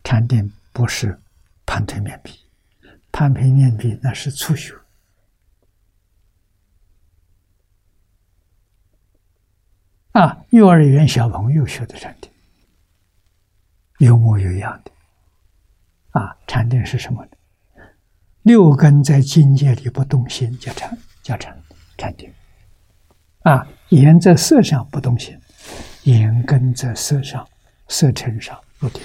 [0.03, 1.17] 禅定不是
[1.65, 2.37] 盘腿面壁，
[3.13, 4.75] 盘腿面壁那是初学。
[10.11, 12.29] 啊，幼儿园小朋友学的禅定，
[13.99, 14.91] 有模有样的。
[16.11, 17.31] 啊，禅定是什么呢？
[18.41, 21.57] 六根在境界里不动心，叫禅，叫禅
[21.97, 22.31] 禅定。
[23.43, 25.39] 啊，眼在色上不动心，
[26.07, 27.45] 眼根在色上，
[27.89, 29.01] 色尘上入定。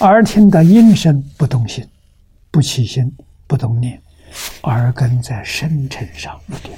[0.00, 1.88] 耳听到音声不动心，
[2.50, 3.10] 不起心，
[3.46, 3.98] 不动念，
[4.64, 6.72] 耳根在深沉上入定。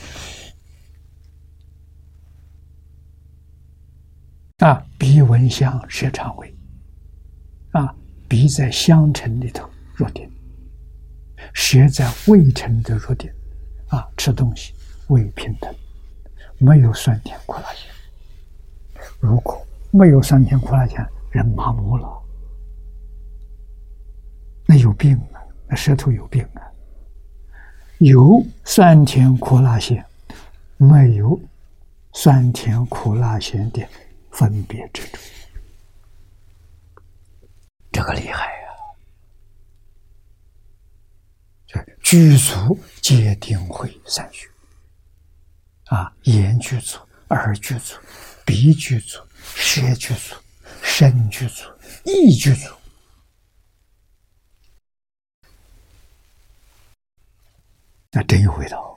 [4.59, 6.55] 啊，鼻闻香舌尝味，
[7.73, 7.93] 啊，
[8.29, 10.31] 鼻在香尘里头入定，
[11.53, 13.29] 舌在味尘的入定，
[13.89, 14.73] 啊，吃东西
[15.09, 15.75] 味平等，
[16.59, 17.93] 没有酸甜苦辣咸。
[19.25, 22.23] 如果没有酸甜苦辣咸，人麻木了。
[24.67, 25.41] 那有病啊！
[25.67, 26.61] 那舌头有病啊！
[28.01, 30.05] 有酸甜苦辣咸，
[30.77, 31.41] 没有
[32.13, 33.83] 酸甜苦辣咸的
[34.31, 35.17] 分别之处，
[37.91, 38.53] 这个厉害
[41.73, 41.85] 呀！
[42.03, 44.47] 具足界定慧三学
[45.87, 46.99] 啊，言具足，
[47.31, 47.97] 耳具足，
[48.45, 49.19] 鼻具足，
[49.55, 50.35] 舌具足，
[50.83, 51.65] 身具足，
[52.05, 52.69] 意具足。
[58.11, 58.97] 那真有味道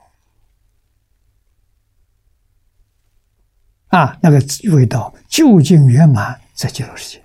[3.88, 4.16] 啊！
[4.22, 4.38] 那个
[4.74, 7.24] 味道究竟圆满在极乐世界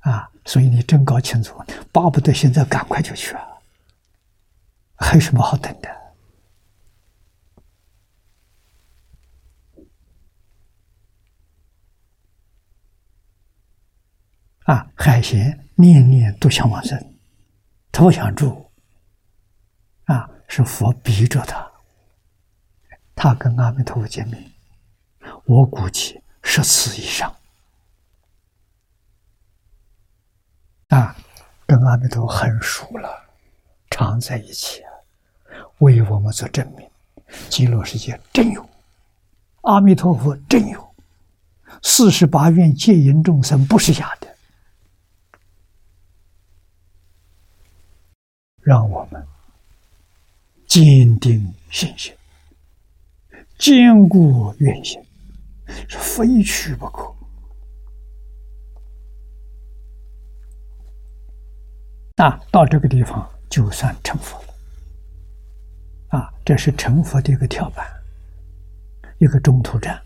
[0.00, 0.30] 啊！
[0.46, 1.62] 所以你真搞清楚，
[1.92, 3.46] 巴不得现在赶快就去啊！
[4.96, 6.03] 还有什么好等的？
[14.64, 14.86] 啊！
[14.94, 16.98] 海贤念念都想往生，
[17.92, 18.70] 他不想住。
[20.04, 21.70] 啊，是佛逼着他，
[23.14, 24.50] 他跟阿弥陀佛见面，
[25.44, 27.34] 我估计十次以上。
[30.88, 31.16] 啊，
[31.66, 33.08] 跟阿弥陀佛很熟了，
[33.90, 34.82] 常在一起，
[35.78, 36.88] 为我们做证明，
[37.48, 38.68] 极乐世界真有，
[39.62, 40.94] 阿弥陀佛真有，
[41.82, 44.33] 四十八愿戒淫众生不是假的，
[48.64, 49.24] 让我们。
[50.66, 52.12] 坚定信心，
[53.58, 55.00] 坚固愿心，
[55.88, 57.14] 是非去不可。
[62.16, 64.54] 啊，到这个地方就算成佛了。
[66.18, 67.86] 啊，这是成佛的一个跳板，
[69.18, 70.02] 一个中途站。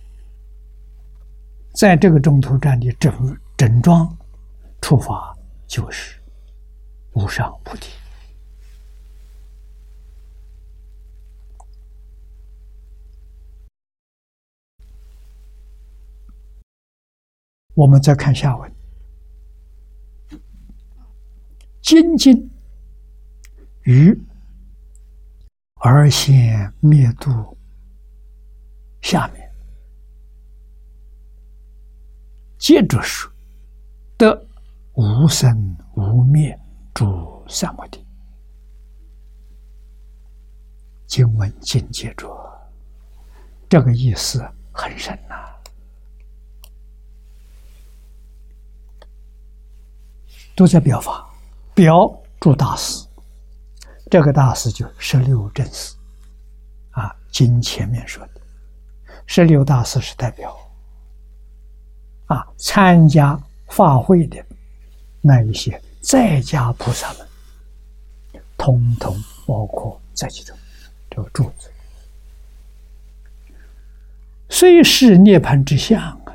[1.74, 4.14] 在这个中途站的整整装
[4.82, 5.34] 出发，
[5.66, 6.20] 就是
[7.12, 7.92] 无上菩提。
[17.78, 18.72] 我们再看下文，
[21.80, 22.50] 精进
[23.82, 24.20] 于
[25.74, 27.56] 而现灭度
[29.00, 29.48] 下面，
[32.58, 33.30] 接着说
[34.16, 34.44] 得
[34.94, 36.58] 无生无灭
[36.92, 38.04] 诸三摩地。
[41.06, 42.28] 经文境界着，
[43.68, 45.57] 这个意思很深呐。
[50.58, 51.24] 都在表法，
[51.72, 53.06] 表诸大师，
[54.10, 55.94] 这个大师就十六正士
[56.90, 57.14] 啊。
[57.30, 58.40] 经前面说的，
[59.24, 60.58] 十六大师是代表
[62.26, 64.44] 啊，参加法会的
[65.20, 67.28] 那一些在家菩萨们，
[68.56, 69.16] 通通
[69.46, 70.58] 包括在其中。
[71.08, 71.70] 这个柱子，
[74.48, 76.34] 虽是涅盘之相啊，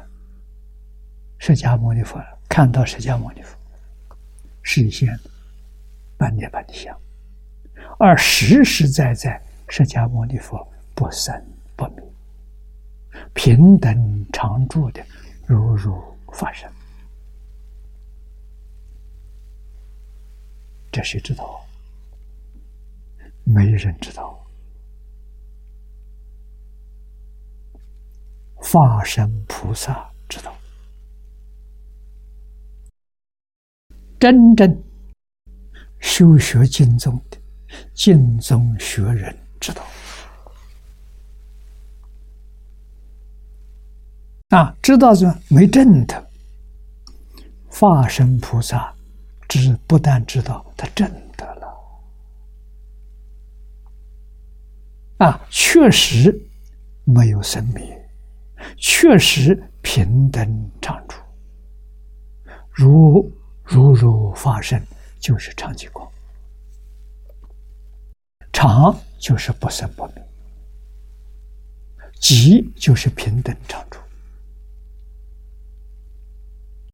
[1.40, 3.58] 释迦牟尼佛看到释迦牟尼佛。
[4.64, 5.20] 实现
[6.18, 7.00] 半涅盘的相，
[8.00, 11.34] 而实实在在释迦牟尼佛不生
[11.76, 12.04] 不灭、
[13.34, 15.06] 平等常住的
[15.46, 16.02] 如如
[16.34, 16.68] 法身，
[20.92, 21.64] 这谁知道？
[23.44, 24.40] 没人知道。
[28.62, 30.56] 法身菩萨知道。
[34.24, 34.84] 真正
[36.00, 37.38] 修学经宗的
[37.94, 39.86] 经宗学人知道。
[44.48, 46.32] 啊，知道是没证的
[47.68, 48.96] 化身菩萨，
[49.50, 51.06] 只不但知道他证
[51.36, 51.68] 得了。
[55.18, 56.34] 啊，确实
[57.04, 58.10] 没有生灭，
[58.78, 61.18] 确实平等常住，
[62.72, 63.30] 如。
[63.74, 64.80] 如如发生，
[65.20, 66.08] 就是常寂光；
[68.52, 70.24] 常就是不生不灭；
[72.22, 73.98] 寂就是平等常住。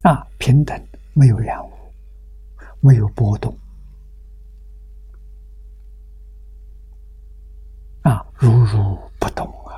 [0.03, 0.81] 啊，平等
[1.13, 1.71] 没有染污，
[2.79, 3.53] 没有波动。
[8.03, 9.75] 啊，如如不动啊！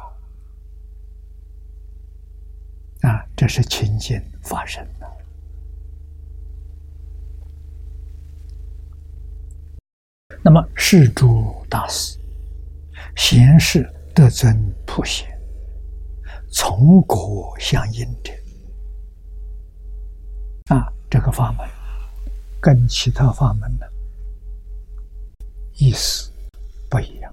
[3.10, 5.10] 啊，这是清净发生的。
[10.44, 12.18] 那么，世诸大师、
[13.16, 15.30] 贤士得尊普贤，
[16.52, 18.34] 从果相应者，
[20.74, 21.68] 啊，这个法门
[22.60, 23.88] 跟其他法门的
[25.76, 26.32] 意思
[26.90, 27.32] 不一样。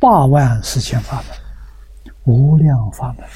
[0.00, 3.28] 八万四千法门、无量法门，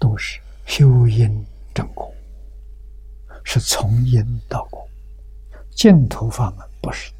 [0.00, 2.12] 都是修因正果，
[3.44, 4.84] 是从因到果。
[5.76, 7.12] 净土法门不是，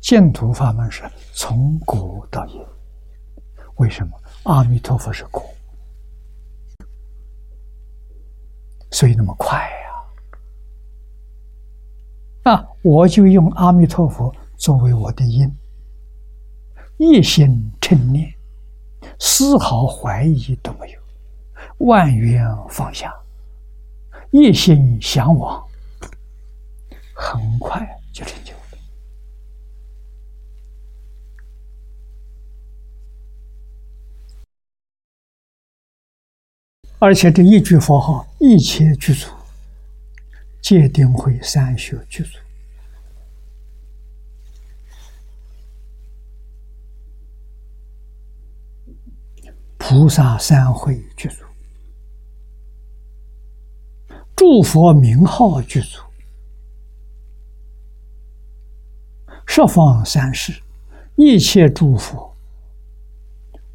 [0.00, 1.02] 净土法门是
[1.34, 2.64] 从果到因。
[3.78, 4.16] 为什么？
[4.44, 5.44] 阿弥陀佛是果，
[8.92, 9.58] 所以那么快
[12.44, 12.52] 呀！
[12.52, 15.52] 啊，我就用阿弥陀佛作为我的因，
[16.96, 18.32] 一心称念，
[19.18, 21.00] 丝毫怀疑都没有，
[21.78, 23.12] 万缘放下，
[24.30, 25.67] 一心向往。
[27.20, 28.78] 很快就成就了，
[37.00, 39.28] 而且这一句佛号，一切具足，
[40.62, 42.38] 戒定慧三学具足，
[49.76, 51.44] 菩萨三会具足，
[54.36, 56.07] 诸佛名号具足。
[59.50, 60.52] 十方三世
[61.16, 62.36] 一切诸佛，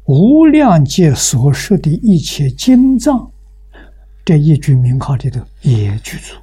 [0.04, 3.30] 无量劫所说的一切经藏，
[4.24, 6.36] 这一句名号里头也具足。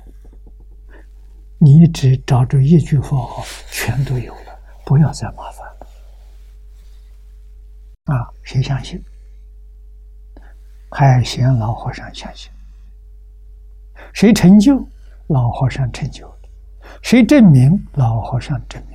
[1.58, 5.88] 你只找着一句佛号，全都有了，不要再麻烦了。
[8.14, 9.02] 啊，谁相信？
[10.92, 12.52] 海贤老和尚相信。
[14.14, 14.86] 谁成就？
[15.28, 16.32] 老和尚成就。
[17.02, 17.88] 谁证明？
[17.94, 18.91] 老和尚证明。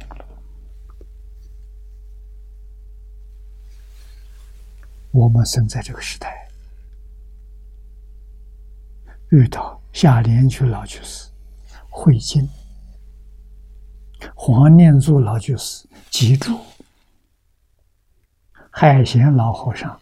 [5.16, 6.46] 我们生在这个时代，
[9.30, 11.30] 遇到夏莲居老居士、
[11.88, 12.46] 慧经、
[14.34, 16.60] 黄念祖老居士、吉住
[18.70, 19.98] 海贤老和尚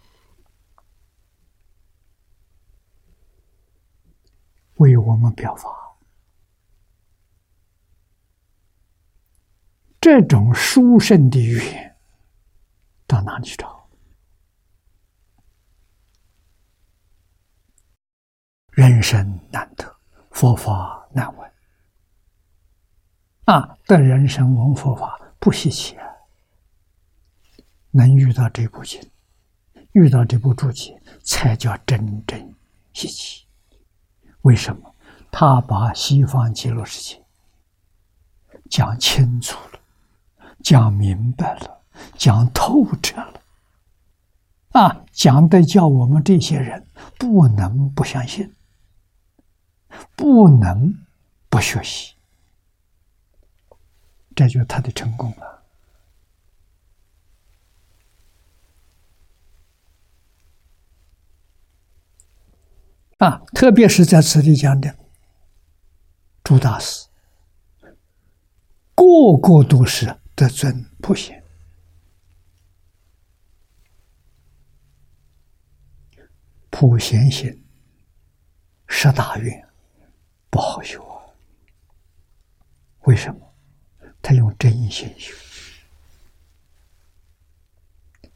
[4.78, 5.70] 为我们表法，
[10.00, 11.96] 这种殊胜的语言，
[13.06, 13.83] 到哪里去找？
[18.74, 19.96] 人生难得，
[20.32, 21.50] 佛法难闻。
[23.44, 26.04] 啊，得人生闻佛法不稀奇啊！
[27.92, 29.00] 能遇到这部经，
[29.92, 32.52] 遇到这部注解，才叫真正
[32.92, 33.46] 稀奇。
[34.40, 34.92] 为什么？
[35.30, 37.24] 他把西方极乐世界
[38.68, 39.78] 讲清楚了，
[40.64, 41.80] 讲明白了，
[42.16, 43.40] 讲透彻了，
[44.70, 46.84] 啊，讲的叫我们这些人
[47.16, 48.52] 不能不相信，
[50.16, 50.94] 不能
[51.48, 52.14] 不学习，
[54.34, 55.64] 这就是他的成功了。
[63.18, 64.96] 啊，特别是在此地讲的。
[66.42, 67.08] 朱大师，
[68.94, 71.42] 个个都是得尊普贤，
[76.68, 77.64] 普贤行，
[78.88, 79.63] 十大愿
[80.54, 81.18] 不好修啊。
[83.06, 83.40] 为什么？
[84.22, 85.34] 他用真心修，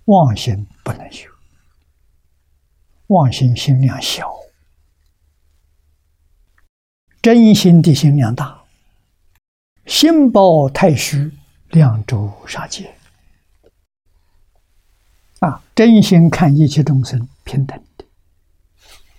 [0.07, 1.31] 妄心不能修，
[3.07, 4.35] 妄心心量小。
[7.23, 8.65] 真心的心量大，
[9.87, 11.31] 心包太虚，
[11.69, 12.93] 量周杀界。
[15.39, 18.05] 啊，真心看一切众生平等的，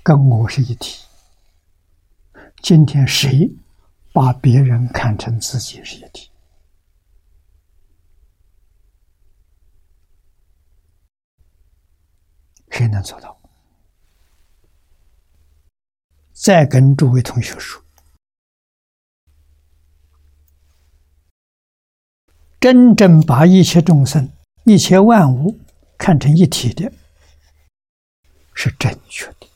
[0.03, 1.05] 跟我是一体。
[2.61, 3.52] 今天谁
[4.14, 6.30] 把别人看成自己是一体？
[12.69, 13.38] 谁能做到？
[16.31, 17.84] 再跟诸位同学说。
[22.60, 24.31] 真正把一切众生、
[24.65, 25.60] 一切万物
[25.98, 26.91] 看成一体的，
[28.53, 29.48] 是正确的，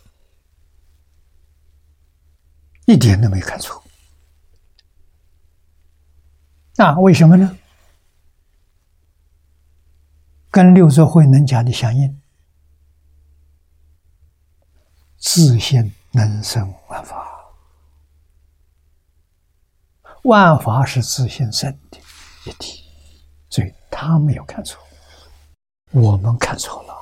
[2.86, 3.84] 一点都没看错。
[6.76, 7.58] 那为什么呢？
[10.50, 12.22] 跟六祖慧能讲的相应，
[15.18, 17.28] 自性能生万法，
[20.24, 22.00] 万法是自性生的
[22.46, 22.84] 一体。
[23.50, 24.80] 所以他没有看错，
[25.92, 26.94] 我们看错了。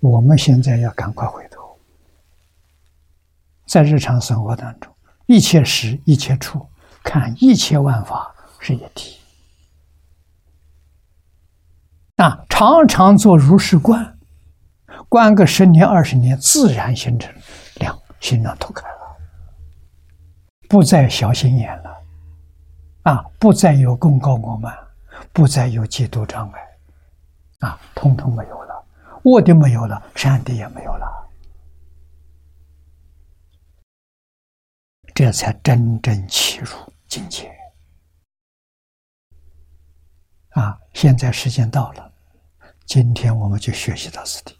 [0.00, 1.61] 我们现在要赶快回头，
[3.72, 4.94] 在日常生活当中，
[5.24, 6.68] 一切时一切处，
[7.02, 9.16] 看一切万法是一体。
[12.16, 14.18] 啊，常常做如是观，
[15.08, 17.32] 观个十年二十年，自然形成
[17.76, 19.16] 两，心量透开了，
[20.68, 21.96] 不再小心眼了。
[23.04, 24.76] 啊，不再有功高我慢，
[25.32, 26.60] 不再有嫉妒障碍，
[27.60, 28.84] 啊，通通没有了，
[29.22, 31.21] 恶的没有了，善的也没有了，
[35.14, 36.68] 这才真正契入
[37.06, 37.54] 境界。
[40.50, 42.12] 啊，现在时间到了，
[42.86, 44.56] 今天我们就学习到此地。